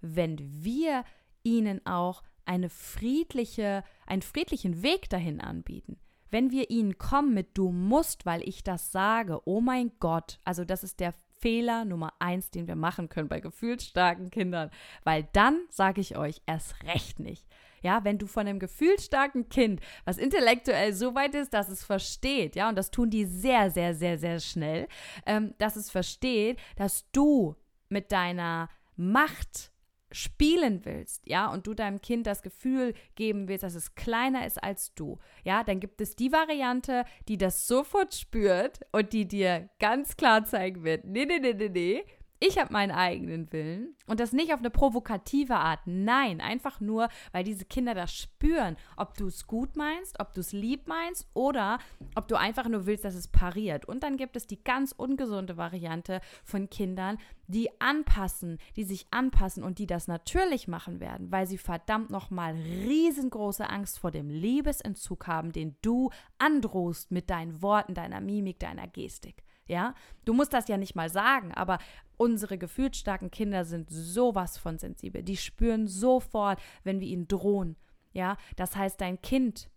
wenn 0.01 0.37
wir 0.63 1.03
ihnen 1.43 1.85
auch 1.85 2.23
eine 2.45 2.69
friedliche, 2.69 3.83
einen 4.05 4.21
friedlichen 4.21 4.83
Weg 4.83 5.09
dahin 5.09 5.41
anbieten. 5.41 5.99
Wenn 6.29 6.51
wir 6.51 6.69
ihnen 6.69 6.97
kommen 6.97 7.33
mit 7.33 7.57
du 7.57 7.71
musst, 7.71 8.25
weil 8.25 8.47
ich 8.47 8.63
das 8.63 8.91
sage, 8.91 9.41
oh 9.45 9.61
mein 9.61 9.91
Gott, 9.99 10.39
also 10.43 10.65
das 10.65 10.83
ist 10.83 10.99
der 10.99 11.13
Fehler 11.39 11.85
Nummer 11.85 12.13
eins, 12.19 12.49
den 12.49 12.67
wir 12.67 12.75
machen 12.75 13.09
können 13.09 13.29
bei 13.29 13.39
gefühlsstarken 13.39 14.31
Kindern, 14.31 14.71
weil 15.03 15.27
dann 15.33 15.59
sage 15.69 16.01
ich 16.01 16.17
euch 16.17 16.41
erst 16.45 16.83
recht 16.83 17.19
nicht. 17.19 17.45
Ja, 17.85 18.03
wenn 18.03 18.17
du 18.17 18.25
von 18.25 18.47
einem 18.47 18.57
gefühlsstarken 18.57 19.47
Kind, 19.47 19.79
was 20.05 20.17
intellektuell 20.17 20.91
so 20.91 21.13
weit 21.13 21.35
ist, 21.35 21.53
dass 21.53 21.69
es 21.69 21.83
versteht, 21.83 22.55
ja, 22.55 22.67
und 22.67 22.75
das 22.75 22.89
tun 22.89 23.11
die 23.11 23.25
sehr, 23.25 23.69
sehr, 23.69 23.93
sehr, 23.93 24.17
sehr 24.17 24.39
schnell, 24.39 24.87
ähm, 25.27 25.53
dass 25.59 25.75
es 25.75 25.91
versteht, 25.91 26.57
dass 26.77 27.05
du 27.11 27.55
mit 27.89 28.11
deiner 28.11 28.69
Macht 28.95 29.71
spielen 30.11 30.83
willst, 30.83 31.27
ja, 31.27 31.47
und 31.51 31.67
du 31.67 31.75
deinem 31.75 32.01
Kind 32.01 32.25
das 32.25 32.41
Gefühl 32.41 32.95
geben 33.13 33.47
willst, 33.47 33.63
dass 33.63 33.75
es 33.75 33.93
kleiner 33.93 34.47
ist 34.47 34.63
als 34.63 34.95
du, 34.95 35.19
ja, 35.43 35.63
dann 35.63 35.79
gibt 35.79 36.01
es 36.01 36.15
die 36.15 36.31
Variante, 36.31 37.05
die 37.27 37.37
das 37.37 37.67
sofort 37.67 38.15
spürt 38.15 38.79
und 38.93 39.13
die 39.13 39.27
dir 39.27 39.69
ganz 39.77 40.17
klar 40.17 40.43
zeigen 40.45 40.83
wird, 40.83 41.05
nee, 41.05 41.25
nee, 41.25 41.37
nee, 41.37 41.53
nee, 41.53 41.69
nee, 41.69 42.03
ich 42.39 42.59
habe 42.59 42.73
meinen 42.73 42.91
eigenen 42.91 43.51
Willen 43.53 43.95
und 44.07 44.19
das 44.19 44.33
nicht 44.33 44.53
auf 44.53 44.59
eine 44.59 44.69
provokative 44.69 45.55
Art. 45.55 45.79
Nein, 45.85 46.41
einfach 46.41 46.81
nur, 46.81 47.07
weil 47.31 47.43
diese 47.45 47.65
Kinder 47.65 47.93
das 47.93 48.13
spüren, 48.13 48.75
ob 48.97 49.17
du 49.17 49.27
es 49.27 49.47
gut 49.47 49.77
meinst, 49.77 50.19
ob 50.19 50.33
du 50.33 50.41
es 50.41 50.51
lieb 50.51 50.87
meinst 50.87 51.27
oder 51.33 51.79
ob 52.15 52.27
du 52.27 52.35
einfach 52.35 52.67
nur 52.67 52.85
willst, 52.85 53.05
dass 53.05 53.15
es 53.15 53.29
pariert. 53.29 53.85
Und 53.85 54.03
dann 54.03 54.17
gibt 54.17 54.35
es 54.35 54.47
die 54.47 54.61
ganz 54.61 54.91
ungesunde 54.91 55.55
Variante 55.55 56.19
von 56.43 56.69
Kindern, 56.69 57.17
die 57.47 57.69
anpassen, 57.79 58.57
die 58.75 58.83
sich 58.83 59.07
anpassen 59.11 59.63
und 59.63 59.79
die 59.79 59.87
das 59.87 60.07
natürlich 60.07 60.67
machen 60.67 60.99
werden, 60.99 61.31
weil 61.31 61.47
sie 61.47 61.57
verdammt 61.57 62.09
nochmal 62.09 62.53
riesengroße 62.53 63.69
Angst 63.69 63.99
vor 63.99 64.11
dem 64.11 64.29
Liebesentzug 64.29 65.27
haben, 65.27 65.53
den 65.53 65.77
du 65.81 66.09
androhst 66.37 67.11
mit 67.11 67.29
deinen 67.29 67.61
Worten, 67.61 67.93
deiner 67.93 68.19
Mimik, 68.19 68.59
deiner 68.59 68.87
Gestik. 68.87 69.43
Ja, 69.67 69.95
du 70.25 70.33
musst 70.33 70.53
das 70.53 70.67
ja 70.67 70.77
nicht 70.77 70.95
mal 70.95 71.09
sagen, 71.09 71.51
aber 71.51 71.79
unsere 72.17 72.57
gefühlsstarken 72.57 73.31
Kinder 73.31 73.65
sind 73.65 73.89
sowas 73.89 74.57
von 74.57 74.77
sensibel. 74.77 75.23
Die 75.23 75.37
spüren 75.37 75.87
sofort, 75.87 76.59
wenn 76.83 76.99
wir 76.99 77.07
ihnen 77.07 77.27
drohen. 77.27 77.75
Ja, 78.13 78.37
das 78.55 78.75
heißt, 78.75 79.01
dein 79.01 79.21
Kind 79.21 79.69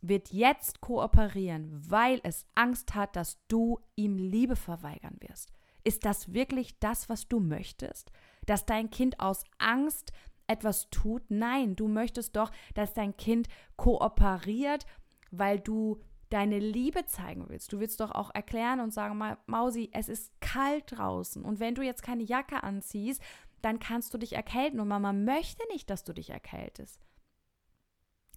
wird 0.00 0.32
jetzt 0.32 0.80
kooperieren, 0.80 1.70
weil 1.88 2.20
es 2.24 2.46
Angst 2.54 2.94
hat, 2.94 3.16
dass 3.16 3.38
du 3.48 3.78
ihm 3.96 4.18
Liebe 4.18 4.56
verweigern 4.56 5.16
wirst. 5.20 5.52
Ist 5.84 6.04
das 6.04 6.32
wirklich 6.32 6.78
das, 6.78 7.08
was 7.08 7.28
du 7.28 7.40
möchtest? 7.40 8.10
Dass 8.46 8.66
dein 8.66 8.90
Kind 8.90 9.20
aus 9.20 9.44
Angst 9.58 10.12
etwas 10.46 10.90
tut? 10.90 11.22
Nein, 11.30 11.76
du 11.76 11.88
möchtest 11.88 12.36
doch, 12.36 12.50
dass 12.74 12.94
dein 12.94 13.16
Kind 13.16 13.48
kooperiert, 13.76 14.86
weil 15.30 15.60
du 15.60 16.00
deine 16.34 16.58
Liebe 16.58 17.06
zeigen 17.06 17.48
willst. 17.48 17.72
Du 17.72 17.78
willst 17.78 18.00
doch 18.00 18.10
auch 18.10 18.34
erklären 18.34 18.80
und 18.80 18.92
sagen 18.92 19.16
mal, 19.16 19.38
Mausi, 19.46 19.90
es 19.92 20.08
ist 20.08 20.32
kalt 20.40 20.84
draußen 20.90 21.44
und 21.44 21.60
wenn 21.60 21.76
du 21.76 21.82
jetzt 21.82 22.02
keine 22.02 22.24
Jacke 22.24 22.64
anziehst, 22.64 23.22
dann 23.62 23.78
kannst 23.78 24.12
du 24.12 24.18
dich 24.18 24.34
erkälten 24.34 24.80
und 24.80 24.88
Mama 24.88 25.12
möchte 25.12 25.62
nicht, 25.72 25.88
dass 25.88 26.02
du 26.02 26.12
dich 26.12 26.30
erkältest. 26.30 27.00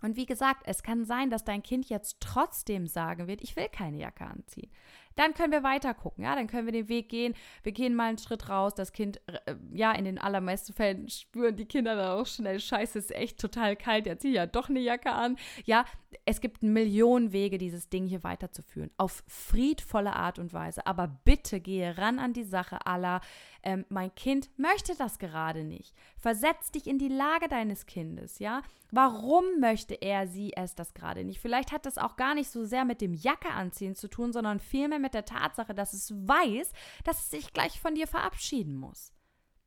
Und 0.04 0.16
wie 0.16 0.28
gesagt, 0.28 0.62
es 0.66 0.84
kann 0.84 1.06
sein, 1.06 1.32
dass 1.32 1.44
dein 1.44 1.64
Kind 1.64 1.90
jetzt 1.90 2.18
trotzdem 2.20 2.86
sagen 2.86 3.26
wird, 3.26 3.42
ich 3.42 3.56
will 3.56 3.68
keine 3.68 3.98
Jacke 3.98 4.26
anziehen. 4.26 4.72
Dann 5.18 5.34
können 5.34 5.52
wir 5.52 5.64
weiter 5.64 5.94
gucken, 5.94 6.24
ja, 6.24 6.36
dann 6.36 6.48
können 6.48 6.66
wir 6.66 6.72
den 6.72 6.88
Weg 6.88 7.10
gehen. 7.10 7.34
Wir 7.64 7.74
gehen 7.74 7.96
mal 7.96 8.10
einen 8.10 8.18
Schritt 8.18 8.50
raus. 8.50 8.74
Das 8.76 8.94
Kind, 8.94 9.20
äh, 9.28 9.56
ja, 9.74 9.92
in 9.92 10.06
den 10.06 10.18
allermeisten 10.18 10.74
Fällen 10.74 11.10
spüren 11.10 11.56
die 11.56 11.66
Kinder 11.66 11.96
dann 11.96 12.12
auch 12.12 12.26
schnell, 12.26 12.60
scheiße, 12.60 13.00
es 13.00 13.06
ist 13.06 13.16
echt 13.16 13.40
total 13.40 13.76
kalt, 13.76 14.06
jetzt 14.06 14.22
zieh 14.22 14.32
ja 14.32 14.46
doch 14.46 14.70
eine 14.70 14.80
Jacke 14.80 15.12
an. 15.12 15.38
Ja, 15.66 15.86
es 16.26 16.42
gibt 16.42 16.64
Millionen 16.64 17.32
Wege, 17.32 17.58
dieses 17.58 17.90
Ding 17.90 18.06
hier 18.06 18.24
weiterzuführen. 18.24 18.92
Auf 18.98 19.24
friedvolle 19.28 20.14
Art 20.14 20.40
und 20.40 20.54
Weise. 20.54 20.86
Aber 20.86 21.08
bitte 21.08 21.60
gehe 21.60 21.98
ran 21.98 22.20
an 22.20 22.34
die 22.34 22.44
Sache 22.44 22.86
aller. 22.86 23.22
Ähm, 23.64 23.86
mein 23.90 24.14
Kind 24.16 24.50
möchte 24.58 24.96
das 24.96 25.20
gerade 25.20 25.64
nicht. 25.64 25.94
Versetz 26.18 26.72
dich 26.72 26.88
in 26.88 27.00
die 27.00 27.10
Lage 27.10 27.48
deines 27.48 27.86
Kindes, 27.86 28.40
ja. 28.40 28.62
Warum 28.92 29.44
möchte 29.60 29.96
er, 29.96 30.28
sie 30.28 30.54
es 30.56 30.74
das 30.74 30.94
gerade 30.94 31.26
nicht? 31.26 31.42
Vielleicht 31.42 31.74
hat 31.74 31.86
das 31.86 31.98
auch 31.98 32.16
gar 32.16 32.36
nicht 32.36 32.50
so 32.50 32.64
sehr 32.64 32.86
mit 32.86 33.02
dem 33.02 33.14
Jacke 33.14 33.50
anziehen 33.50 33.96
zu 33.96 34.08
tun, 34.08 34.32
sondern 34.32 34.60
vielmehr 34.60 35.00
mit 35.00 35.07
mit 35.08 35.14
der 35.14 35.26
Tatsache, 35.26 35.74
dass 35.74 35.94
es 35.94 36.12
weiß, 36.12 36.72
dass 37.04 37.20
es 37.20 37.30
sich 37.30 37.54
gleich 37.54 37.80
von 37.80 37.96
dir 37.96 38.08
verabschieden 38.08 38.76
muss. 38.76 39.14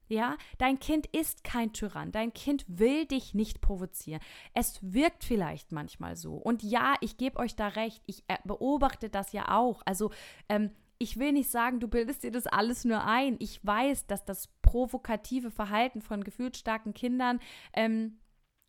Ja, 0.09 0.37
dein 0.59 0.81
Kind 0.81 1.07
ist 1.07 1.45
kein 1.45 1.73
Tyrann. 1.73 2.11
Dein 2.11 2.33
Kind 2.33 2.65
will 2.67 3.07
dich 3.07 3.33
nicht 3.33 3.61
provozieren. 3.61 4.21
Es 4.55 4.81
wirkt 4.83 5.23
vielleicht 5.23 5.71
manchmal 5.71 6.17
so. 6.17 6.35
Und 6.35 6.65
ja, 6.65 6.95
ich 7.01 7.17
gebe 7.17 7.39
euch 7.39 7.55
da 7.55 7.69
recht. 7.69 8.03
Ich 8.07 8.25
äh, 8.27 8.37
beobachte 8.45 9.09
das 9.09 9.33
ja 9.33 9.57
auch. 9.57 9.83
Also, 9.85 10.11
ähm, 10.49 10.73
ich 10.99 11.17
will 11.17 11.33
nicht 11.33 11.49
sagen, 11.49 11.79
du 11.79 11.87
bildest 11.87 12.25
dir 12.25 12.33
das 12.33 12.49
alles 12.49 12.85
nur 12.85 13.05
ein. 13.05 13.37
Ich 13.39 13.65
weiß, 13.65 14.09
dass 14.09 14.25
das 14.25 14.49
provokative 14.63 15.53
Verhalten 15.53 16.03
von 16.03 16.25
gefühlsstarken 16.25 16.93
Kindern 16.93 17.39
ähm, 17.73 18.19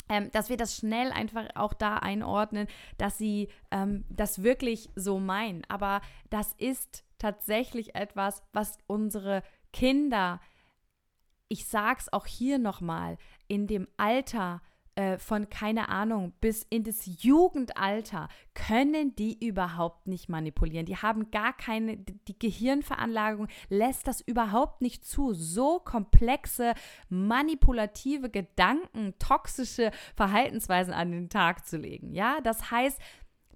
ähm, 0.10 0.32
dass 0.32 0.50
wir 0.50 0.58
das 0.58 0.76
schnell 0.76 1.12
einfach 1.12 1.48
auch 1.56 1.74
da 1.74 1.98
einordnen, 1.98 2.68
dass 2.98 3.18
sie 3.18 3.50
ähm, 3.72 4.06
das 4.10 4.44
wirklich 4.44 4.90
so 4.96 5.20
meinen. 5.20 5.64
Aber 5.68 6.02
das 6.30 6.54
ist 6.54 7.04
tatsächlich 7.18 7.96
etwas, 7.96 8.44
was 8.54 8.78
unsere 8.88 9.44
Kinder, 9.74 10.42
ich 11.48 11.68
sag's 11.68 12.12
auch 12.12 12.26
hier 12.26 12.58
nochmal, 12.58 13.18
in 13.48 13.68
dem 13.68 13.88
Alter 13.98 14.62
äh, 15.02 15.18
von 15.18 15.50
keine 15.50 15.90
Ahnung 15.90 16.34
bis 16.42 16.64
in 16.70 16.84
das 16.84 17.24
Jugendalter 17.24 18.28
können 18.54 19.16
die 19.16 19.44
überhaupt 19.44 20.06
nicht 20.06 20.30
manipulieren. 20.30 20.86
Die 20.86 20.98
haben 20.98 21.32
gar 21.32 21.54
keine, 21.54 21.98
die 21.98 22.38
Gehirnveranlagung 22.38 23.48
lässt 23.70 24.08
das 24.08 24.22
überhaupt 24.22 24.82
nicht 24.82 25.04
zu. 25.04 25.34
So 25.34 25.80
komplexe, 25.80 26.74
manipulative 27.10 28.30
Gedanken, 28.30 29.16
toxische 29.18 29.92
Verhaltensweisen 30.16 30.94
an 30.94 31.12
den 31.12 31.30
Tag 31.30 31.66
zu 31.66 31.78
legen. 31.78 32.14
Ja, 32.14 32.40
das 32.42 32.70
heißt, 32.70 33.02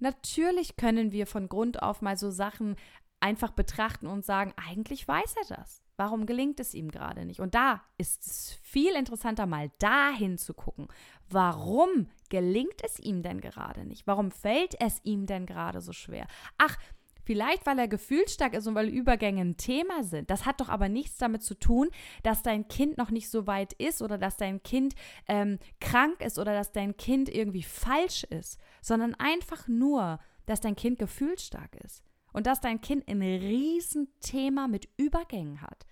natürlich 0.00 0.76
können 0.76 1.12
wir 1.12 1.28
von 1.28 1.48
Grund 1.48 1.80
auf 1.80 2.02
mal 2.02 2.16
so 2.16 2.32
Sachen 2.32 2.74
einfach 3.20 3.52
betrachten 3.52 4.08
und 4.08 4.24
sagen, 4.24 4.52
eigentlich 4.56 5.06
weiß 5.06 5.36
er 5.48 5.56
das. 5.56 5.85
Warum 5.96 6.26
gelingt 6.26 6.60
es 6.60 6.74
ihm 6.74 6.90
gerade 6.90 7.24
nicht? 7.24 7.40
Und 7.40 7.54
da 7.54 7.82
ist 7.96 8.26
es 8.26 8.58
viel 8.62 8.92
interessanter, 8.94 9.46
mal 9.46 9.70
dahin 9.78 10.36
zu 10.36 10.52
gucken. 10.52 10.88
Warum 11.30 12.08
gelingt 12.28 12.82
es 12.84 12.98
ihm 12.98 13.22
denn 13.22 13.40
gerade 13.40 13.84
nicht? 13.86 14.06
Warum 14.06 14.30
fällt 14.30 14.78
es 14.80 15.00
ihm 15.04 15.26
denn 15.26 15.46
gerade 15.46 15.80
so 15.80 15.92
schwer? 15.92 16.26
Ach, 16.58 16.76
vielleicht 17.24 17.64
weil 17.64 17.78
er 17.78 17.88
gefühlsstark 17.88 18.52
ist 18.54 18.66
und 18.66 18.74
weil 18.74 18.88
Übergänge 18.88 19.40
ein 19.40 19.56
Thema 19.56 20.04
sind. 20.04 20.30
Das 20.30 20.44
hat 20.44 20.60
doch 20.60 20.68
aber 20.68 20.90
nichts 20.90 21.16
damit 21.16 21.42
zu 21.42 21.58
tun, 21.58 21.88
dass 22.22 22.42
dein 22.42 22.68
Kind 22.68 22.98
noch 22.98 23.10
nicht 23.10 23.30
so 23.30 23.46
weit 23.46 23.72
ist 23.74 24.02
oder 24.02 24.18
dass 24.18 24.36
dein 24.36 24.62
Kind 24.62 24.94
ähm, 25.28 25.58
krank 25.80 26.20
ist 26.20 26.38
oder 26.38 26.52
dass 26.52 26.72
dein 26.72 26.96
Kind 26.98 27.28
irgendwie 27.28 27.62
falsch 27.62 28.24
ist, 28.24 28.60
sondern 28.82 29.14
einfach 29.14 29.66
nur, 29.66 30.20
dass 30.44 30.60
dein 30.60 30.76
Kind 30.76 30.98
gefühlsstark 30.98 31.74
ist 31.84 32.05
und 32.36 32.46
dass 32.46 32.60
dein 32.60 32.82
Kind 32.82 33.08
ein 33.08 33.22
Riesenthema 33.22 34.68
mit 34.68 34.90
Übergängen 34.98 35.62
hat. 35.62 35.86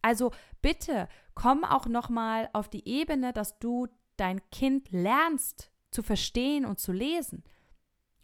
Also 0.00 0.32
bitte 0.62 1.06
komm 1.34 1.64
auch 1.64 1.86
noch 1.86 2.08
mal 2.08 2.48
auf 2.54 2.70
die 2.70 2.88
Ebene, 2.88 3.34
dass 3.34 3.58
du 3.58 3.88
dein 4.16 4.40
Kind 4.50 4.90
lernst 4.90 5.70
zu 5.90 6.02
verstehen 6.02 6.64
und 6.64 6.80
zu 6.80 6.92
lesen. 6.92 7.44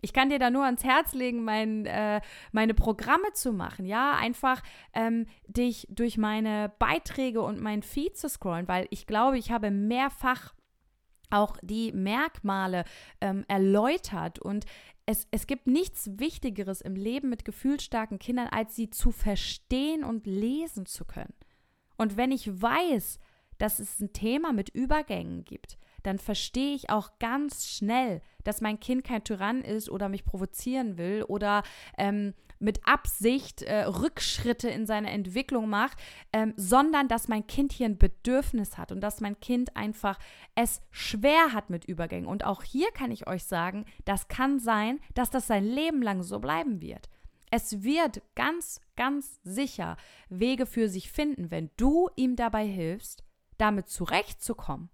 Ich 0.00 0.14
kann 0.14 0.31
dir 0.31 0.38
da 0.38 0.48
nur 0.48 0.64
ans 0.64 0.83
Herz 0.83 1.12
legen, 1.12 1.44
mein, 1.44 1.85
äh, 1.85 2.22
meine 2.52 2.72
Programme 2.72 3.35
zu 3.35 3.52
machen, 3.52 3.85
ja, 3.85 4.12
einfach 4.12 4.62
ähm, 4.94 5.26
dich 5.46 5.87
durch 5.90 6.16
meine 6.16 6.72
Beiträge 6.78 7.42
und 7.42 7.61
mein 7.61 7.83
Feed 7.83 8.16
zu 8.16 8.31
scrollen, 8.31 8.66
weil 8.66 8.87
ich 8.90 9.07
glaube, 9.07 9.37
ich 9.37 9.50
habe 9.50 9.70
mehrfach 9.70 10.54
auch 11.28 11.59
die 11.61 11.92
Merkmale 11.92 12.85
ähm, 13.20 13.44
erläutert 13.46 14.38
und 14.38 14.64
es, 15.09 15.27
es 15.31 15.47
gibt 15.47 15.66
nichts 15.66 16.18
Wichtigeres 16.18 16.83
im 16.83 16.94
Leben 16.94 17.31
mit 17.31 17.47
gefühlsstarken 17.47 18.18
Kindern, 18.18 18.49
als 18.49 18.77
sie 18.77 18.90
zu 18.90 19.11
verstehen 19.11 20.05
und 20.05 20.27
lesen 20.27 20.85
zu 20.85 21.07
können. 21.07 21.33
Und 21.97 22.18
wenn 22.18 22.31
ich 22.31 22.61
weiß, 22.61 23.18
dass 23.57 23.79
es 23.79 23.99
ein 24.01 24.12
Thema 24.12 24.53
mit 24.53 24.68
Übergängen 24.68 25.47
gibt, 25.47 25.79
dann 26.02 26.18
verstehe 26.18 26.74
ich 26.74 26.90
auch 26.90 27.18
ganz 27.18 27.66
schnell, 27.66 28.22
dass 28.44 28.61
mein 28.61 28.80
Kind 28.80 29.04
kein 29.04 29.24
Tyrann 29.24 29.62
ist 29.62 29.90
oder 29.90 30.08
mich 30.08 30.24
provozieren 30.24 30.96
will 30.96 31.24
oder 31.24 31.62
ähm, 31.96 32.34
mit 32.61 32.80
Absicht 32.87 33.62
äh, 33.62 33.84
Rückschritte 33.84 34.68
in 34.68 34.87
seiner 34.87 35.11
Entwicklung 35.11 35.68
macht, 35.68 35.98
ähm, 36.32 36.54
sondern 36.56 37.08
dass 37.08 37.28
mein 37.28 37.46
Kind 37.46 37.72
hier 37.72 37.87
ein 37.87 37.98
Bedürfnis 37.98 38.76
hat 38.78 38.92
und 38.92 39.00
dass 39.00 39.20
mein 39.20 39.38
Kind 39.40 39.76
einfach 39.76 40.18
es 40.54 40.80
schwer 40.90 41.52
hat 41.52 41.70
mit 41.70 41.84
Übergängen. 41.84 42.26
Und 42.26 42.44
auch 42.44 42.62
hier 42.62 42.90
kann 42.92 43.11
ich 43.11 43.26
euch 43.26 43.44
sagen, 43.44 43.84
das 44.04 44.28
kann 44.28 44.58
sein, 44.58 45.00
dass 45.14 45.30
das 45.30 45.46
sein 45.46 45.64
Leben 45.64 46.02
lang 46.02 46.22
so 46.22 46.40
bleiben 46.40 46.80
wird. 46.80 47.08
Es 47.50 47.82
wird 47.82 48.22
ganz, 48.34 48.80
ganz 48.96 49.40
sicher 49.42 49.96
Wege 50.28 50.66
für 50.66 50.88
sich 50.88 51.11
finden, 51.11 51.50
wenn 51.50 51.70
du 51.76 52.11
ihm 52.16 52.37
dabei 52.37 52.66
hilfst, 52.66 53.24
damit 53.56 53.88
zurechtzukommen, 53.88 54.90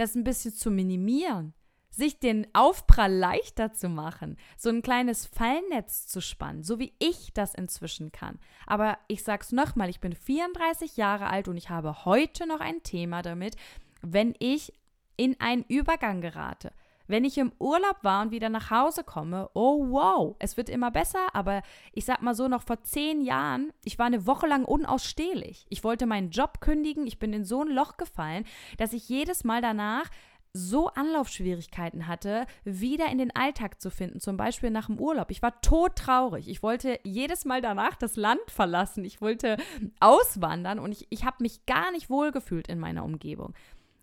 das 0.00 0.14
ein 0.14 0.24
bisschen 0.24 0.54
zu 0.54 0.70
minimieren, 0.70 1.54
sich 1.90 2.20
den 2.20 2.46
Aufprall 2.52 3.12
leichter 3.12 3.72
zu 3.72 3.88
machen, 3.88 4.36
so 4.56 4.68
ein 4.68 4.82
kleines 4.82 5.26
Fallnetz 5.26 6.06
zu 6.06 6.20
spannen, 6.20 6.62
so 6.62 6.78
wie 6.78 6.92
ich 6.98 7.32
das 7.34 7.54
inzwischen 7.54 8.12
kann. 8.12 8.38
Aber 8.66 8.98
ich 9.08 9.22
sag's 9.22 9.52
nochmal, 9.52 9.88
ich 9.88 10.00
bin 10.00 10.14
34 10.14 10.96
Jahre 10.96 11.28
alt 11.28 11.48
und 11.48 11.56
ich 11.56 11.70
habe 11.70 12.04
heute 12.04 12.46
noch 12.46 12.60
ein 12.60 12.82
Thema 12.82 13.22
damit, 13.22 13.56
wenn 14.00 14.34
ich 14.38 14.72
in 15.16 15.40
einen 15.40 15.64
Übergang 15.64 16.20
gerate. 16.20 16.72
Wenn 17.08 17.24
ich 17.24 17.38
im 17.38 17.52
Urlaub 17.58 17.96
war 18.02 18.22
und 18.22 18.30
wieder 18.30 18.50
nach 18.50 18.70
Hause 18.70 19.02
komme, 19.02 19.50
oh 19.54 19.86
wow, 19.88 20.36
es 20.38 20.56
wird 20.56 20.68
immer 20.68 20.90
besser, 20.90 21.34
aber 21.34 21.62
ich 21.92 22.04
sag 22.04 22.22
mal 22.22 22.34
so, 22.34 22.48
noch 22.48 22.62
vor 22.62 22.82
zehn 22.82 23.22
Jahren, 23.22 23.72
ich 23.82 23.98
war 23.98 24.06
eine 24.06 24.26
Woche 24.26 24.46
lang 24.46 24.64
unausstehlich. 24.64 25.66
Ich 25.70 25.82
wollte 25.84 26.06
meinen 26.06 26.30
Job 26.30 26.60
kündigen, 26.60 27.06
ich 27.06 27.18
bin 27.18 27.32
in 27.32 27.44
so 27.44 27.62
ein 27.62 27.68
Loch 27.68 27.96
gefallen, 27.96 28.44
dass 28.76 28.92
ich 28.92 29.08
jedes 29.08 29.42
Mal 29.42 29.62
danach 29.62 30.10
so 30.52 30.88
Anlaufschwierigkeiten 30.88 32.06
hatte, 32.06 32.46
wieder 32.64 33.10
in 33.10 33.18
den 33.18 33.34
Alltag 33.34 33.80
zu 33.80 33.90
finden, 33.90 34.20
zum 34.20 34.36
Beispiel 34.36 34.70
nach 34.70 34.86
dem 34.86 34.98
Urlaub. 34.98 35.30
Ich 35.30 35.42
war 35.42 35.60
todtraurig. 35.60 36.48
Ich 36.48 36.62
wollte 36.62 36.98
jedes 37.04 37.44
Mal 37.44 37.60
danach 37.60 37.96
das 37.96 38.16
Land 38.16 38.40
verlassen. 38.48 39.04
Ich 39.04 39.20
wollte 39.20 39.56
auswandern 40.00 40.78
und 40.78 40.92
ich, 40.92 41.06
ich 41.10 41.24
habe 41.24 41.36
mich 41.40 41.64
gar 41.66 41.92
nicht 41.92 42.10
wohlgefühlt 42.10 42.68
in 42.68 42.78
meiner 42.78 43.04
Umgebung. 43.04 43.54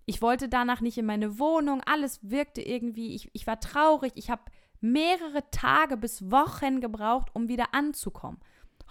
Ich 0.06 0.22
wollte 0.22 0.50
danach 0.50 0.82
nicht 0.82 0.98
in 0.98 1.06
meine 1.06 1.40
Wohnung. 1.40 1.82
Alles 1.86 2.20
wirkte 2.22 2.62
irgendwie, 2.62 3.16
ich, 3.16 3.30
ich 3.34 3.48
war 3.48 3.60
traurig. 3.60 4.14
Ich 4.16 4.30
habe 4.30 4.44
mehrere 4.82 5.50
Tage 5.52 5.98
bis 5.98 6.30
Wochen 6.32 6.82
gebraucht, 6.82 7.30
um 7.34 7.48
wieder 7.48 7.74
anzukommen. 7.74 8.40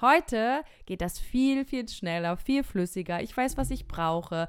Heute 0.01 0.65
geht 0.87 1.01
das 1.01 1.21
viel, 1.21 1.65
viel 1.65 1.89
schneller, 1.89 2.37
viel 2.37 2.65
flüssiger. 2.65 3.23
Ich 3.23 3.37
weiß, 3.37 3.57
was 3.57 3.71
ich 3.71 3.87
brauche 3.87 4.49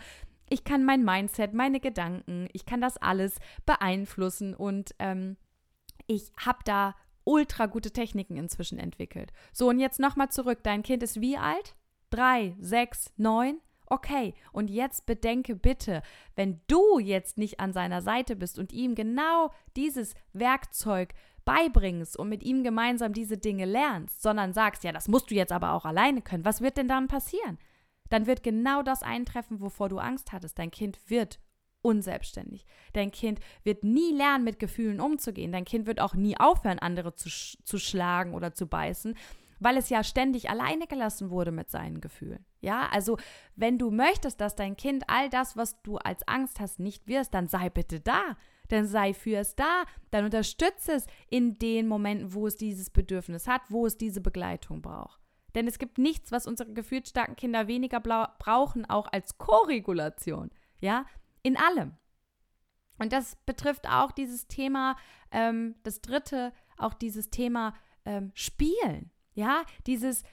ich 0.49 0.63
kann 0.63 0.83
mein 0.83 1.03
Mindset, 1.03 1.53
meine 1.53 1.79
Gedanken, 1.79 2.47
ich 2.53 2.65
kann 2.65 2.81
das 2.81 2.97
alles 2.97 3.39
beeinflussen 3.65 4.53
und 4.53 4.93
ähm, 4.99 5.37
ich 6.07 6.31
habe 6.37 6.59
da 6.65 6.95
ultra 7.23 7.65
gute 7.65 7.91
Techniken 7.91 8.37
inzwischen 8.37 8.77
entwickelt. 8.77 9.33
So, 9.51 9.69
und 9.69 9.79
jetzt 9.79 9.99
nochmal 9.99 10.29
zurück. 10.29 10.59
Dein 10.61 10.83
Kind 10.83 11.01
ist 11.01 11.21
wie 11.21 11.37
alt? 11.37 11.75
Drei, 12.11 12.55
sechs, 12.59 13.11
neun? 13.17 13.59
Okay, 13.87 14.33
und 14.51 14.69
jetzt 14.69 15.05
bedenke 15.05 15.55
bitte, 15.55 16.01
wenn 16.35 16.61
du 16.67 16.99
jetzt 16.99 17.37
nicht 17.37 17.59
an 17.59 17.73
seiner 17.73 18.01
Seite 18.01 18.35
bist 18.35 18.57
und 18.57 18.71
ihm 18.73 18.95
genau 18.95 19.51
dieses 19.75 20.15
Werkzeug 20.33 21.13
beibringst 21.45 22.17
und 22.17 22.29
mit 22.29 22.43
ihm 22.43 22.63
gemeinsam 22.63 23.13
diese 23.13 23.37
Dinge 23.37 23.65
lernst, 23.65 24.21
sondern 24.21 24.53
sagst, 24.53 24.83
ja, 24.83 24.91
das 24.91 25.07
musst 25.07 25.29
du 25.29 25.35
jetzt 25.35 25.51
aber 25.51 25.73
auch 25.73 25.85
alleine 25.85 26.21
können, 26.21 26.45
was 26.45 26.61
wird 26.61 26.77
denn 26.77 26.87
dann 26.87 27.07
passieren? 27.07 27.59
dann 28.09 28.27
wird 28.27 28.43
genau 28.43 28.83
das 28.83 29.03
eintreffen, 29.03 29.61
wovor 29.61 29.89
du 29.89 29.97
Angst 29.97 30.31
hattest. 30.31 30.59
Dein 30.59 30.71
Kind 30.71 30.99
wird 31.09 31.39
unselbstständig. 31.81 32.65
Dein 32.93 33.11
Kind 33.11 33.39
wird 33.63 33.83
nie 33.83 34.11
lernen, 34.11 34.43
mit 34.43 34.59
Gefühlen 34.59 34.99
umzugehen. 34.99 35.51
Dein 35.51 35.65
Kind 35.65 35.85
wird 35.85 35.99
auch 35.99 36.15
nie 36.15 36.37
aufhören, 36.37 36.79
andere 36.79 37.15
zu, 37.15 37.29
sch 37.29 37.57
zu 37.63 37.77
schlagen 37.77 38.33
oder 38.33 38.53
zu 38.53 38.67
beißen, 38.67 39.15
weil 39.59 39.77
es 39.77 39.89
ja 39.89 40.03
ständig 40.03 40.49
alleine 40.49 40.87
gelassen 40.87 41.29
wurde 41.29 41.51
mit 41.51 41.69
seinen 41.69 42.01
Gefühlen. 42.01 42.45
Ja, 42.65 42.89
also 42.91 43.17
wenn 43.55 43.77
du 43.77 43.91
möchtest, 43.91 44.41
dass 44.41 44.55
dein 44.55 44.75
Kind 44.75 45.03
all 45.07 45.29
das, 45.29 45.55
was 45.55 45.79
du 45.83 45.97
als 45.97 46.27
Angst 46.27 46.59
hast, 46.59 46.79
nicht 46.79 47.07
wirst, 47.07 47.35
dann 47.35 47.47
sei 47.47 47.69
bitte 47.69 47.99
da. 47.99 48.37
Dann 48.69 48.87
sei 48.87 49.13
für 49.13 49.37
es 49.37 49.55
da, 49.55 49.83
dann 50.09 50.25
unterstütze 50.25 50.93
es 50.93 51.05
in 51.29 51.59
den 51.59 51.87
Momenten, 51.87 52.33
wo 52.33 52.47
es 52.47 52.55
dieses 52.55 52.89
Bedürfnis 52.89 53.47
hat, 53.47 53.61
wo 53.69 53.85
es 53.85 53.99
diese 53.99 54.19
Begleitung 54.19 54.81
braucht. 54.81 55.21
Denn 55.53 55.67
es 55.67 55.77
gibt 55.77 55.99
nichts, 55.99 56.31
was 56.31 56.47
unsere 56.47 56.73
gefühlsstarken 56.73 57.35
Kinder 57.35 57.67
weniger 57.67 57.99
brauchen, 57.99 58.89
auch 58.89 59.07
als 59.11 59.37
Koregulation. 59.37 60.49
Ja, 60.81 61.05
in 61.43 61.57
allem. 61.57 61.93
Und 62.97 63.13
das 63.13 63.35
betrifft 63.45 63.87
auch 63.87 64.11
dieses 64.11 64.47
Thema, 64.47 64.97
ähm, 65.29 65.75
das 65.83 66.01
dritte, 66.01 66.51
auch 66.77 66.95
dieses 66.95 67.29
Thema 67.29 67.75
ähm, 68.05 68.31
Spielen. 68.33 69.11
Ja, 69.35 69.65
dieses, 69.85 70.23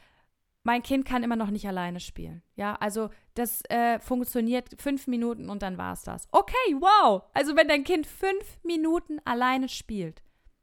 mein 0.63 0.83
Kind 0.83 1.05
kann 1.05 1.23
immer 1.23 1.37
noch 1.37 1.51
nicht 1.51 1.67
alleine 1.67 2.01
spielen. 2.01 2.43
Ja, 2.55 2.75
also 2.77 3.11
das 3.35 3.63
äh, 3.69 3.99
funktioniert 3.99 4.69
fünf 4.81 5.07
Minuten 5.07 5.49
und 5.49 5.63
dann 5.63 5.79
war 5.79 5.93
es 5.93 6.03
das. 6.03 6.29
Okay, 6.31 6.77
wow. 6.79 7.23
Also 7.35 7.57
wenn 7.57 7.69
dein 7.69 7.85
Kind 7.85 8.07
fünf 8.07 8.59
Minuten 8.63 9.19
alleine 9.25 9.69
spielt, 9.69 10.23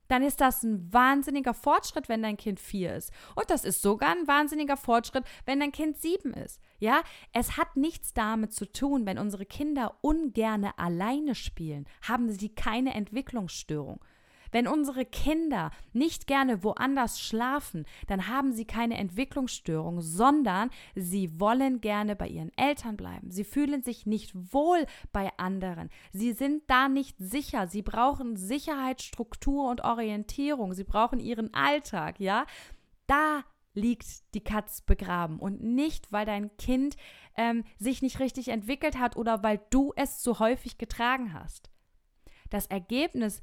dann 0.10 0.24
ist 0.24 0.42
das 0.42 0.64
ein 0.64 0.92
wahnsinniger 0.92 1.54
Fortschritt, 1.54 2.10
wenn 2.10 2.24
dein 2.24 2.36
Kind 2.36 2.60
vier 2.60 2.96
ist. 2.96 3.14
Und 3.36 3.50
das 3.50 3.64
ist 3.64 3.82
sogar 3.82 4.10
ein 4.10 4.28
wahnsinniger 4.28 4.76
Fortschritt, 4.76 5.24
wenn 5.46 5.60
dein 5.60 5.72
Kind 5.72 5.98
sieben 5.98 6.34
ist. 6.34 6.60
Ja, 6.80 7.02
es 7.32 7.58
hat 7.58 7.78
nichts 7.78 8.14
damit 8.14 8.54
zu 8.54 8.66
tun, 8.66 9.06
wenn 9.06 9.20
unsere 9.20 9.46
Kinder 9.46 9.98
ungerne 10.02 10.78
alleine 10.80 11.36
spielen, 11.36 11.86
haben 12.02 12.32
sie 12.32 12.50
keine 12.50 12.96
Entwicklungsstörung. 12.96 14.04
Wenn 14.52 14.68
unsere 14.68 15.06
Kinder 15.06 15.72
nicht 15.94 16.28
gerne 16.28 16.64
woanders 16.64 17.20
schlafen, 17.20 17.86
dann 18.08 18.28
haben 18.28 18.52
sie 18.54 18.66
keine 18.66 18.98
Entwicklungsstörung, 18.98 20.02
sondern 20.02 20.70
sie 20.96 21.40
wollen 21.40 21.82
gerne 21.82 22.16
bei 22.16 22.28
ihren 22.28 22.52
Eltern 22.58 22.98
bleiben. 22.98 23.32
Sie 23.32 23.44
fühlen 23.44 23.84
sich 23.84 24.06
nicht 24.06 24.32
wohl 24.54 24.86
bei 25.12 25.32
anderen. 25.38 25.90
Sie 26.12 26.34
sind 26.34 26.64
da 26.68 26.90
nicht 26.90 27.18
sicher. 27.20 27.68
Sie 27.68 27.82
brauchen 27.82 28.38
Sicherheit, 28.38 29.02
Struktur 29.02 29.70
und 29.70 29.84
Orientierung. 29.84 30.74
Sie 30.74 30.84
brauchen 30.84 31.20
ihren 31.20 31.54
Alltag, 31.54 32.20
ja? 32.20 32.46
Da 33.08 33.44
liegt 33.74 34.34
die 34.34 34.44
Katz 34.44 34.82
begraben 34.82 35.40
und 35.40 35.62
nicht, 35.64 36.12
weil 36.12 36.26
dein 36.26 36.56
Kind 36.58 36.96
ähm, 37.36 37.64
sich 37.78 38.02
nicht 38.02 38.20
richtig 38.20 38.50
entwickelt 38.50 39.00
hat 39.00 39.16
oder 39.16 39.44
weil 39.44 39.62
du 39.70 39.94
es 39.96 40.20
zu 40.20 40.40
häufig 40.40 40.78
getragen 40.78 41.34
hast. 41.34 41.70
das 42.50 42.66
Ergebnis 42.66 43.42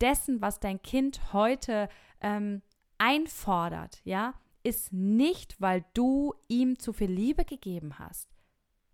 dessen, 0.00 0.40
was 0.40 0.60
dein 0.60 0.80
Kind 0.82 1.32
heute 1.32 1.88
ähm, 2.20 2.62
einfordert, 2.98 4.00
ja, 4.04 4.34
ist 4.62 4.92
nicht, 4.92 5.60
weil 5.60 5.84
du 5.94 6.34
ihm 6.48 6.78
zu 6.78 6.92
viel 6.92 7.10
Liebe 7.10 7.44
gegeben 7.44 7.98
hast, 7.98 8.34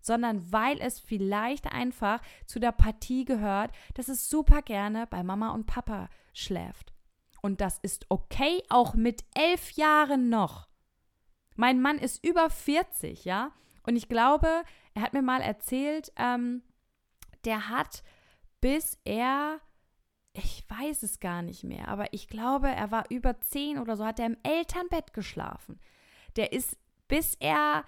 sondern 0.01 0.51
weil 0.51 0.79
es 0.79 0.99
vielleicht 0.99 1.71
einfach 1.71 2.21
zu 2.45 2.59
der 2.59 2.71
Partie 2.71 3.25
gehört, 3.25 3.71
dass 3.95 4.07
es 4.07 4.29
super 4.29 4.61
gerne 4.61 5.07
bei 5.07 5.23
Mama 5.23 5.51
und 5.51 5.65
Papa 5.65 6.09
schläft. 6.33 6.93
Und 7.41 7.59
das 7.59 7.79
ist 7.79 8.05
okay, 8.09 8.61
auch 8.69 8.93
mit 8.93 9.23
elf 9.33 9.71
Jahren 9.71 10.29
noch. 10.29 10.69
Mein 11.55 11.81
Mann 11.81 11.97
ist 11.97 12.23
über 12.23 12.49
40, 12.49 13.25
ja, 13.25 13.51
und 13.85 13.95
ich 13.95 14.07
glaube, 14.07 14.63
er 14.93 15.01
hat 15.01 15.13
mir 15.13 15.21
mal 15.21 15.41
erzählt, 15.41 16.11
ähm, 16.15 16.63
der 17.45 17.69
hat 17.69 18.03
bis 18.61 18.97
er, 19.03 19.59
ich 20.33 20.65
weiß 20.67 21.03
es 21.03 21.19
gar 21.19 21.41
nicht 21.41 21.63
mehr, 21.63 21.87
aber 21.87 22.11
ich 22.11 22.27
glaube, 22.27 22.67
er 22.67 22.91
war 22.91 23.05
über 23.09 23.39
zehn 23.41 23.77
oder 23.77 23.95
so, 23.95 24.05
hat 24.05 24.19
er 24.19 24.25
im 24.25 24.37
Elternbett 24.43 25.13
geschlafen. 25.13 25.79
Der 26.35 26.53
ist, 26.53 26.77
bis 27.07 27.35
er 27.39 27.83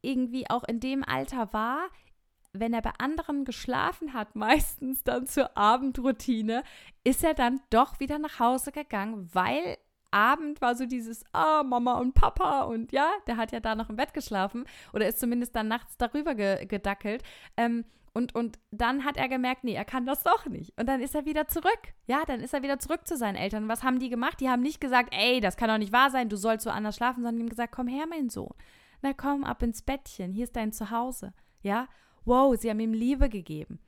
irgendwie 0.00 0.48
auch 0.48 0.64
in 0.64 0.78
dem 0.78 1.04
Alter 1.04 1.52
war, 1.52 1.88
wenn 2.52 2.74
er 2.74 2.82
bei 2.82 2.92
anderen 2.98 3.44
geschlafen 3.44 4.12
hat, 4.12 4.36
meistens 4.36 5.02
dann 5.02 5.26
zur 5.26 5.56
Abendroutine, 5.56 6.62
ist 7.02 7.24
er 7.24 7.34
dann 7.34 7.60
doch 7.70 7.98
wieder 7.98 8.18
nach 8.18 8.38
Hause 8.38 8.70
gegangen, 8.70 9.28
weil 9.32 9.78
Abend 10.12 10.60
war 10.60 10.76
so 10.76 10.86
dieses, 10.86 11.24
ah, 11.32 11.62
Mama 11.62 11.94
und 11.94 12.14
Papa 12.14 12.62
und 12.62 12.92
ja, 12.92 13.10
der 13.26 13.38
hat 13.38 13.50
ja 13.50 13.60
da 13.60 13.74
noch 13.74 13.88
im 13.88 13.96
Bett 13.96 14.12
geschlafen 14.12 14.66
oder 14.92 15.08
ist 15.08 15.18
zumindest 15.18 15.56
dann 15.56 15.68
nachts 15.68 15.96
darüber 15.96 16.34
ge 16.34 16.66
gedackelt. 16.66 17.22
Ähm, 17.56 17.86
und, 18.14 18.34
und 18.34 18.58
dann 18.70 19.04
hat 19.04 19.16
er 19.16 19.28
gemerkt, 19.28 19.64
nee, 19.64 19.74
er 19.74 19.86
kann 19.86 20.04
das 20.04 20.22
doch 20.22 20.46
nicht. 20.46 20.78
Und 20.78 20.86
dann 20.86 21.00
ist 21.00 21.14
er 21.14 21.24
wieder 21.24 21.48
zurück. 21.48 21.94
Ja, 22.06 22.24
dann 22.26 22.40
ist 22.40 22.52
er 22.52 22.62
wieder 22.62 22.78
zurück 22.78 23.06
zu 23.06 23.16
seinen 23.16 23.36
Eltern. 23.36 23.68
Was 23.68 23.82
haben 23.82 24.00
die 24.00 24.10
gemacht? 24.10 24.40
Die 24.40 24.50
haben 24.50 24.62
nicht 24.62 24.80
gesagt, 24.80 25.14
ey, 25.16 25.40
das 25.40 25.56
kann 25.56 25.68
doch 25.68 25.78
nicht 25.78 25.92
wahr 25.92 26.10
sein, 26.10 26.28
du 26.28 26.36
sollst 26.36 26.64
so 26.64 26.70
anders 26.70 26.96
schlafen, 26.96 27.22
sondern 27.22 27.36
die 27.36 27.42
haben 27.42 27.48
gesagt, 27.48 27.74
komm 27.74 27.88
her, 27.88 28.04
mein 28.08 28.28
Sohn. 28.28 28.54
Na 29.00 29.12
komm, 29.14 29.44
ab 29.44 29.62
ins 29.62 29.82
Bettchen, 29.82 30.32
hier 30.32 30.44
ist 30.44 30.56
dein 30.56 30.72
Zuhause. 30.72 31.32
Ja, 31.62 31.88
wow, 32.24 32.54
sie 32.56 32.68
haben 32.68 32.80
ihm 32.80 32.92
Liebe 32.92 33.28
gegeben. 33.28 33.80